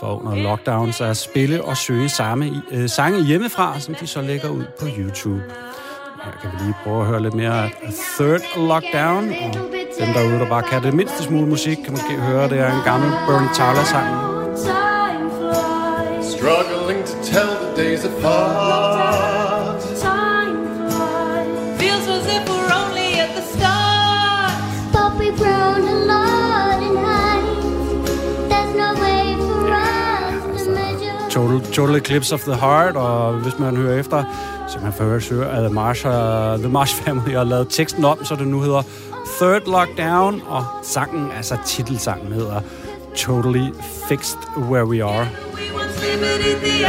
for 0.00 0.26
under 0.26 0.42
lockdown 0.42 0.92
så 0.92 1.04
at 1.04 1.16
spille 1.16 1.64
og 1.64 1.76
søge 1.76 2.08
samme, 2.08 2.62
øh, 2.70 2.88
sange 2.88 3.24
hjemmefra, 3.24 3.80
som 3.80 3.94
de 3.94 4.06
så 4.06 4.20
lægger 4.22 4.48
ud 4.48 4.64
på 4.80 4.86
YouTube. 4.98 5.42
Her 6.24 6.32
kan 6.42 6.50
vi 6.52 6.64
lige 6.64 6.74
prøve 6.84 7.00
at 7.00 7.06
høre 7.06 7.22
lidt 7.22 7.34
mere 7.34 7.64
af 7.64 7.70
Third 8.18 8.40
Lockdown, 8.56 9.28
og 9.28 9.74
dem 9.98 10.12
derude, 10.14 10.38
der 10.38 10.48
bare 10.48 10.62
kan 10.62 10.82
det 10.82 10.94
mindste 10.94 11.22
smule 11.22 11.46
musik, 11.48 11.76
kan 11.84 11.90
måske 11.90 12.14
høre, 12.16 12.48
det 12.48 12.58
er 12.58 12.72
en 12.72 12.82
gammel 12.84 13.10
Bernie 13.26 13.48
Tyler-sang. 13.54 14.08
Struggling 16.36 17.04
to 17.10 17.14
tell 17.32 17.52
the 17.64 17.70
days 17.82 18.04
apart. 18.04 19.80
Time 20.06 20.56
flies. 20.90 21.80
Feels 21.80 22.06
as 22.16 22.24
if 22.36 22.42
we're 22.50 22.72
only 22.82 23.08
at 23.24 23.30
the 23.38 23.44
start. 23.54 24.52
But 24.94 25.10
we've 25.20 25.38
grown 25.44 25.82
a 25.94 25.98
lot 26.12 26.78
in 26.88 26.96
height. 27.06 27.46
There's 28.50 28.72
no 28.82 28.90
way 29.04 29.22
for 29.48 29.64
us 29.72 30.64
to 30.64 30.70
measure. 30.70 31.30
Total, 31.30 31.60
total 31.72 31.96
Eclipse 31.96 32.34
of 32.34 32.40
the 32.40 32.56
Heart, 32.56 32.96
og 32.96 33.32
hvis 33.32 33.58
man 33.58 33.76
hører 33.76 33.98
efter, 33.98 34.24
så 34.68 34.78
man 34.82 34.92
får 34.92 35.04
høre, 35.04 35.50
at 35.50 35.62
The 35.64 35.74
Marsh, 35.74 36.06
uh, 36.06 36.12
The 36.58 36.68
Marsh 36.68 36.94
Family 37.02 37.34
har 37.34 37.44
lavet 37.44 37.66
teksten 37.70 38.04
om, 38.04 38.24
så 38.24 38.34
det 38.34 38.46
nu 38.48 38.60
hedder 38.60 38.82
Third 39.40 39.66
Lockdown, 39.66 40.42
og 40.46 40.64
sangen, 40.82 41.30
altså 41.36 41.56
titelsangen 41.66 42.32
hedder 42.32 42.60
Totally 43.16 43.72
Fixed 44.08 44.38
Where 44.56 44.86
We 44.86 45.04
Are. 45.04 45.28
Limited 46.00 46.60
the 46.62 46.84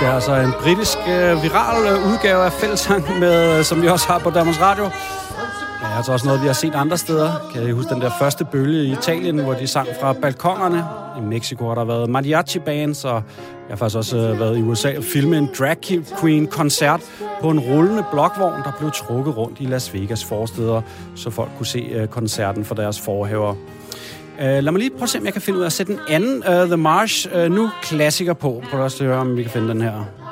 det 0.00 0.06
er 0.06 0.12
altså 0.12 0.34
en 0.34 0.52
britisk 0.62 0.98
uh, 0.98 1.42
viral 1.42 1.94
uh, 1.94 2.12
udgave 2.12 2.44
af 2.44 2.52
fællesang, 2.52 3.18
med, 3.18 3.58
uh, 3.58 3.64
som 3.64 3.82
vi 3.82 3.88
også 3.88 4.06
har 4.06 4.18
på 4.18 4.30
Danmarks 4.30 4.60
Radio. 4.60 4.84
Det 4.84 5.86
er 5.92 5.96
altså 5.96 6.12
også 6.12 6.26
noget, 6.26 6.42
vi 6.42 6.46
har 6.46 6.54
set 6.54 6.74
andre 6.74 6.98
steder. 6.98 7.30
Kan 7.54 7.68
I 7.68 7.70
huske 7.70 7.94
den 7.94 8.00
der 8.00 8.10
første 8.18 8.44
bølge 8.44 8.84
i 8.84 8.92
Italien, 8.92 9.38
hvor 9.38 9.54
de 9.54 9.66
sang 9.66 9.88
fra 10.00 10.12
balkongerne? 10.12 10.84
I 11.18 11.20
Mexico 11.20 11.68
har 11.68 11.74
der 11.74 11.84
været 11.84 12.10
mariachi-bands, 12.10 13.04
og 13.04 13.14
jeg 13.14 13.22
har 13.68 13.76
faktisk 13.76 13.96
også 13.96 14.16
uh, 14.16 14.40
været 14.40 14.58
i 14.58 14.62
USA 14.62 14.96
og 14.96 15.04
filmet 15.04 15.38
en 15.38 15.50
drag 15.58 15.76
queen-koncert 16.20 17.00
på 17.40 17.50
en 17.50 17.60
rullende 17.60 18.04
blokvogn, 18.12 18.62
der 18.64 18.72
blev 18.78 18.90
trukket 18.90 19.36
rundt 19.36 19.60
i 19.60 19.64
Las 19.64 19.94
Vegas 19.94 20.24
forsteder, 20.24 20.82
så 21.14 21.30
folk 21.30 21.50
kunne 21.56 21.66
se 21.66 22.02
uh, 22.02 22.08
koncerten 22.08 22.64
for 22.64 22.74
deres 22.74 23.00
forhaver. 23.00 23.54
Uh, 24.38 24.44
lad 24.44 24.62
mig 24.62 24.78
lige 24.78 24.90
prøve 24.90 25.02
at 25.02 25.08
se, 25.08 25.18
om 25.18 25.24
jeg 25.24 25.32
kan 25.32 25.42
finde 25.42 25.58
ud 25.58 25.62
af 25.62 25.66
at 25.66 25.72
sætte 25.72 25.92
en 25.92 25.98
anden 26.08 26.36
uh, 26.36 26.66
The 26.66 26.76
Marsh, 26.76 27.28
uh, 27.34 27.52
nu 27.52 27.70
klassiker 27.82 28.32
på. 28.32 28.62
Prøv 28.70 28.84
at 28.84 28.98
høre, 29.00 29.18
om 29.18 29.36
vi 29.36 29.42
kan 29.42 29.50
finde 29.52 29.68
den 29.68 29.82
her. 29.82 30.27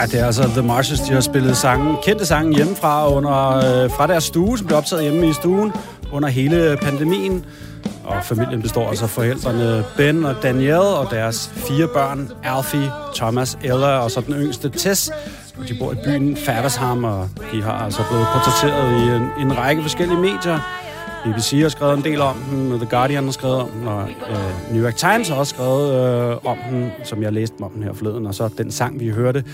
Ja, 0.00 0.06
det 0.06 0.20
er 0.20 0.26
altså 0.26 0.42
The 0.42 0.62
Marshes, 0.62 1.00
de 1.00 1.12
har 1.12 1.20
spillet 1.20 1.56
sange, 1.56 1.96
kendte 2.04 2.26
sange 2.26 2.56
hjemmefra 2.56 3.12
under, 3.12 3.56
øh, 3.56 3.90
fra 3.90 4.06
deres 4.06 4.24
stue, 4.24 4.58
som 4.58 4.66
blev 4.66 4.78
optaget 4.78 5.02
hjemme 5.02 5.28
i 5.28 5.32
stuen 5.32 5.72
under 6.12 6.28
hele 6.28 6.78
pandemien. 6.82 7.44
Og 8.04 8.24
familien 8.24 8.62
består 8.62 8.88
altså 8.88 9.04
af 9.04 9.10
forældrene 9.10 9.84
Ben 9.96 10.24
og 10.24 10.34
Danielle 10.42 10.80
og 10.80 11.10
deres 11.10 11.50
fire 11.54 11.88
børn, 11.94 12.30
Alfie, 12.44 12.90
Thomas, 13.14 13.58
Ella 13.62 13.98
og 13.98 14.10
så 14.10 14.20
den 14.20 14.34
yngste 14.34 14.70
Tess. 14.70 15.10
Og 15.58 15.68
de 15.68 15.76
bor 15.80 15.92
i 15.92 15.96
byen 16.04 16.36
Faversham, 16.36 17.04
og 17.04 17.28
de 17.52 17.62
har 17.62 17.72
altså 17.72 18.02
blevet 18.10 18.26
portrætteret 18.32 18.92
i 18.92 19.16
en, 19.16 19.46
en 19.46 19.58
række 19.58 19.82
forskellige 19.82 20.18
medier. 20.20 20.58
BBC 21.24 21.60
har 21.62 21.68
skrevet 21.68 21.96
en 21.96 22.04
del 22.04 22.20
om 22.20 22.36
den, 22.50 22.72
og 22.72 22.78
The 22.78 22.88
Guardian 22.90 23.24
har 23.24 23.30
skrevet 23.30 23.56
om 23.56 23.68
den, 23.68 23.88
og 23.88 24.08
øh, 24.30 24.74
New 24.74 24.84
York 24.84 24.96
Times 24.96 25.28
har 25.28 25.36
også 25.36 25.54
skrevet 25.54 25.94
øh, 25.94 26.36
om 26.44 26.56
den, 26.70 26.90
som 27.04 27.22
jeg 27.22 27.32
læste 27.32 27.54
om 27.62 27.70
den 27.70 27.82
her 27.82 27.92
forleden. 27.92 28.26
Og 28.26 28.34
så 28.34 28.48
den 28.58 28.70
sang, 28.70 29.00
vi 29.00 29.08
hørte 29.08 29.44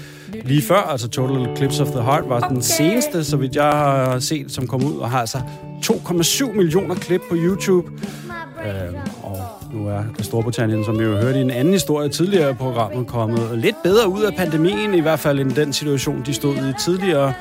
lige 0.45 0.63
før, 0.63 0.77
altså 0.77 1.09
Total 1.09 1.53
Eclipse 1.53 1.83
of 1.83 1.89
the 1.89 2.03
Heart, 2.03 2.29
var 2.29 2.49
den 2.49 2.63
seneste, 2.63 3.25
så 3.25 3.37
vidt 3.37 3.57
jeg 3.57 3.65
har 3.65 4.19
set, 4.19 4.53
som 4.53 4.67
kom 4.67 4.85
ud, 4.85 4.97
og 4.97 5.11
har 5.11 5.21
altså 5.21 5.39
2,7 5.85 6.53
millioner 6.53 6.95
klip 6.95 7.21
på 7.29 7.37
YouTube. 7.39 7.91
Øh, 8.67 8.95
og 9.23 9.39
nu 9.73 9.89
er 9.89 10.03
Storbritannien, 10.21 10.85
som 10.85 10.99
vi 10.99 11.05
jo 11.05 11.17
hørte 11.17 11.39
i 11.39 11.43
en 11.43 11.51
anden 11.51 11.73
historie 11.73 12.09
tidligere 12.09 12.51
i 12.51 12.55
programmet, 12.55 13.07
kommet 13.07 13.59
lidt 13.59 13.77
bedre 13.85 14.09
ud 14.09 14.23
af 14.23 14.35
pandemien, 14.35 14.95
i 14.95 15.01
hvert 15.01 15.19
fald 15.19 15.39
end 15.39 15.53
den 15.53 15.73
situation, 15.73 16.23
de 16.27 16.35
stod 16.35 16.57
i 16.57 16.73
tidligere. 16.85 17.33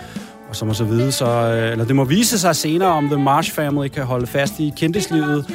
Og 0.49 0.55
så 0.55 0.65
må 0.65 0.73
så 0.73 0.83
vide, 0.83 1.11
så, 1.11 1.25
øh, 1.25 1.71
eller 1.71 1.85
det 1.85 1.95
må 1.95 2.03
vise 2.03 2.39
sig 2.39 2.55
senere, 2.55 2.89
om 2.89 3.07
The 3.07 3.17
Marsh 3.17 3.51
Family 3.51 3.87
kan 3.87 4.03
holde 4.03 4.27
fast 4.27 4.59
i 4.59 4.73
kendtislivet, 4.77 5.45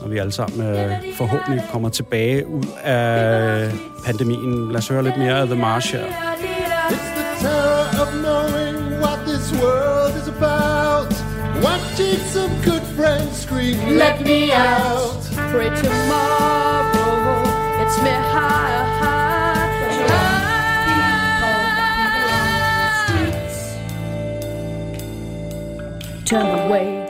når 0.00 0.08
vi 0.08 0.18
alle 0.18 0.32
sammen 0.32 0.66
øh, 0.66 0.92
forhåbentlig 1.16 1.64
kommer 1.72 1.88
tilbage 1.88 2.46
ud 2.48 2.64
af 2.82 3.70
pandemien. 4.06 4.68
Lad 4.72 4.78
os 4.78 4.88
høre 4.88 5.04
lidt 5.04 5.18
mere 5.18 5.38
af 5.40 5.46
The 5.46 5.56
Marsh 5.56 5.94
her. 5.94 6.04
It's 6.04 7.10
the 7.18 7.26
terror 7.40 8.02
of 8.02 8.08
knowing 8.24 8.76
what 9.02 9.18
this 9.26 9.52
world 9.62 10.14
is 10.22 10.28
about. 10.28 11.12
Watching 11.68 12.18
some 12.34 12.52
good 12.64 12.84
friends 12.96 13.34
scream, 13.44 13.76
let 14.04 14.16
me 14.28 14.40
out. 14.52 15.20
Pray 15.52 15.68
tomorrow, 15.84 17.42
it's 17.82 17.96
me 18.06 18.14
higher, 18.34 18.84
All. 26.32 27.00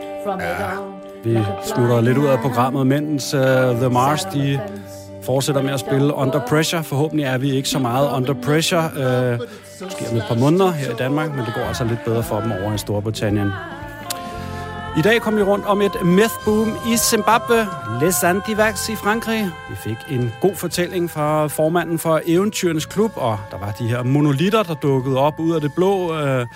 Vi 1.25 1.39
smutter 1.75 2.01
lidt 2.01 2.19
ud 2.19 2.27
af 2.27 2.39
programmet, 2.39 2.87
mens 2.87 3.35
uh, 3.35 3.41
The 3.41 3.89
Mars 3.91 4.25
de 4.25 4.61
fortsætter 5.23 5.63
med 5.63 5.73
at 5.73 5.81
spille 5.81 6.15
Under 6.15 6.41
Pressure. 6.49 6.85
Forhåbentlig 6.85 7.25
er 7.27 7.39
vi 7.39 7.51
ikke 7.51 7.69
så 7.69 7.79
meget 7.79 8.17
Under 8.17 8.35
Pressure. 8.45 8.85
Uh, 8.85 9.47
måske 9.85 10.05
om 10.11 10.17
et 10.17 10.25
par 10.29 10.35
måneder 10.35 10.71
her 10.71 10.91
i 10.91 10.95
Danmark, 10.95 11.31
men 11.31 11.45
det 11.45 11.55
går 11.55 11.63
altså 11.63 11.85
lidt 11.85 12.05
bedre 12.05 12.23
for 12.23 12.41
dem 12.41 12.53
over 12.53 12.75
i 12.75 12.79
Storbritannien. 12.79 13.53
I 14.99 15.03
dag 15.03 15.21
kom 15.21 15.37
vi 15.37 15.43
rundt 15.43 15.67
om 15.67 15.81
et 15.81 15.93
meth 16.05 16.35
boom 16.45 16.77
i 16.93 16.97
Zimbabwe, 16.97 17.67
Les 18.01 18.25
Antivax 18.25 18.89
i 18.89 18.97
Frankrig. 18.97 19.51
Vi 19.71 19.77
fik 19.77 19.97
en 20.11 20.33
god 20.41 20.57
fortælling 20.57 21.11
fra 21.11 21.47
formanden 21.47 21.99
for 21.99 22.21
Eventyrenes 22.27 22.87
Klub, 22.87 23.13
og 23.17 23.39
der 23.51 23.59
var 23.59 23.73
de 23.79 23.89
her 23.89 24.03
monolitter, 24.03 24.63
der 24.63 24.75
dukkede 24.75 25.19
op 25.19 25.39
ud 25.39 25.55
af 25.55 25.61
det 25.61 25.73
blå, 25.75 26.17
øh, 26.19 26.47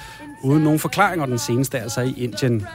uden 0.45 0.63
nogen 0.63 0.79
forklaring, 0.79 1.23
og 1.23 1.29
den 1.29 1.39
seneste 1.39 1.79
altså 1.79 2.01
i 2.01 2.15
Indien. 2.17 2.67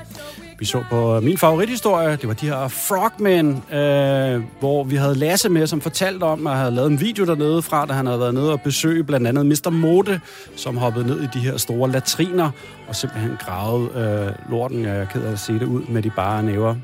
Vi 0.59 0.65
så 0.65 0.83
på 0.89 1.15
øh, 1.15 1.23
min 1.23 1.37
favorithistorie, 1.37 2.11
det 2.11 2.27
var 2.27 2.33
de 2.33 2.45
her 2.45 2.67
Frogmen, 2.67 3.63
øh, 3.73 4.43
hvor 4.59 4.83
vi 4.83 4.95
havde 4.95 5.15
Lasse 5.15 5.49
med, 5.49 5.67
som 5.67 5.81
fortalte 5.81 6.23
om, 6.23 6.47
at 6.47 6.53
han 6.53 6.59
havde 6.61 6.75
lavet 6.75 6.91
en 6.91 7.01
video 7.01 7.25
dernede 7.25 7.61
fra, 7.61 7.85
da 7.85 7.93
han 7.93 8.05
havde 8.05 8.19
været 8.19 8.33
nede 8.33 8.51
og 8.51 8.61
besøge 8.61 9.03
blandt 9.03 9.27
andet 9.27 9.45
Mr. 9.45 9.69
Mode, 9.69 10.19
som 10.55 10.77
hoppede 10.77 11.07
ned 11.07 11.23
i 11.23 11.27
de 11.33 11.39
her 11.39 11.57
store 11.57 11.91
latriner 11.91 12.51
og 12.87 12.95
simpelthen 12.95 13.31
gravede 13.39 13.89
øh, 13.95 14.51
lorten, 14.51 14.85
jeg 14.85 14.97
er 14.97 15.05
ked 15.05 15.23
af 15.23 15.31
at 15.31 15.39
se 15.39 15.53
det 15.53 15.63
ud, 15.63 15.81
med 15.89 16.01
de 16.01 16.09
bare 16.09 16.43
næver. 16.43 16.75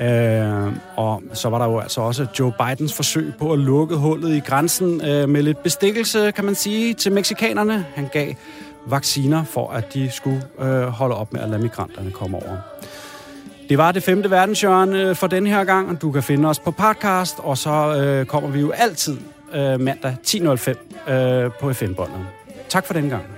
Øh, 0.00 0.72
og 0.96 1.22
så 1.32 1.48
var 1.48 1.58
der 1.58 1.64
jo 1.64 1.78
altså 1.78 2.00
også 2.00 2.26
Joe 2.38 2.52
Bidens 2.52 2.94
forsøg 2.94 3.32
på 3.38 3.52
at 3.52 3.58
lukke 3.58 3.96
hullet 3.96 4.36
i 4.36 4.40
grænsen 4.40 5.04
øh, 5.04 5.28
med 5.28 5.42
lidt 5.42 5.62
bestikkelse, 5.62 6.30
kan 6.30 6.44
man 6.44 6.54
sige, 6.54 6.94
til 6.94 7.12
meksikanerne. 7.12 7.86
Han 7.94 8.08
gav 8.12 8.34
vacciner 8.90 9.44
for, 9.44 9.70
at 9.70 9.94
de 9.94 10.10
skulle 10.10 10.42
øh, 10.58 10.82
holde 10.82 11.16
op 11.16 11.32
med 11.32 11.40
at 11.40 11.48
lade 11.48 11.62
migranterne 11.62 12.10
komme 12.10 12.36
over. 12.36 12.56
Det 13.68 13.78
var 13.78 13.92
det 13.92 14.02
femte 14.02 14.30
verdenshjørne 14.30 15.02
øh, 15.02 15.16
for 15.16 15.26
den 15.26 15.46
her 15.46 15.64
gang. 15.64 16.00
Du 16.02 16.12
kan 16.12 16.22
finde 16.22 16.48
os 16.48 16.58
på 16.58 16.70
podcast, 16.70 17.38
og 17.38 17.58
så 17.58 17.96
øh, 17.96 18.26
kommer 18.26 18.50
vi 18.50 18.60
jo 18.60 18.70
altid 18.70 19.18
øh, 19.54 19.80
mandag 19.80 20.16
10.05 20.26 21.12
øh, 21.12 21.50
på 21.60 21.72
FM-båndet. 21.72 22.26
Tak 22.68 22.86
for 22.86 22.94
den 22.94 23.08
gang. 23.08 23.37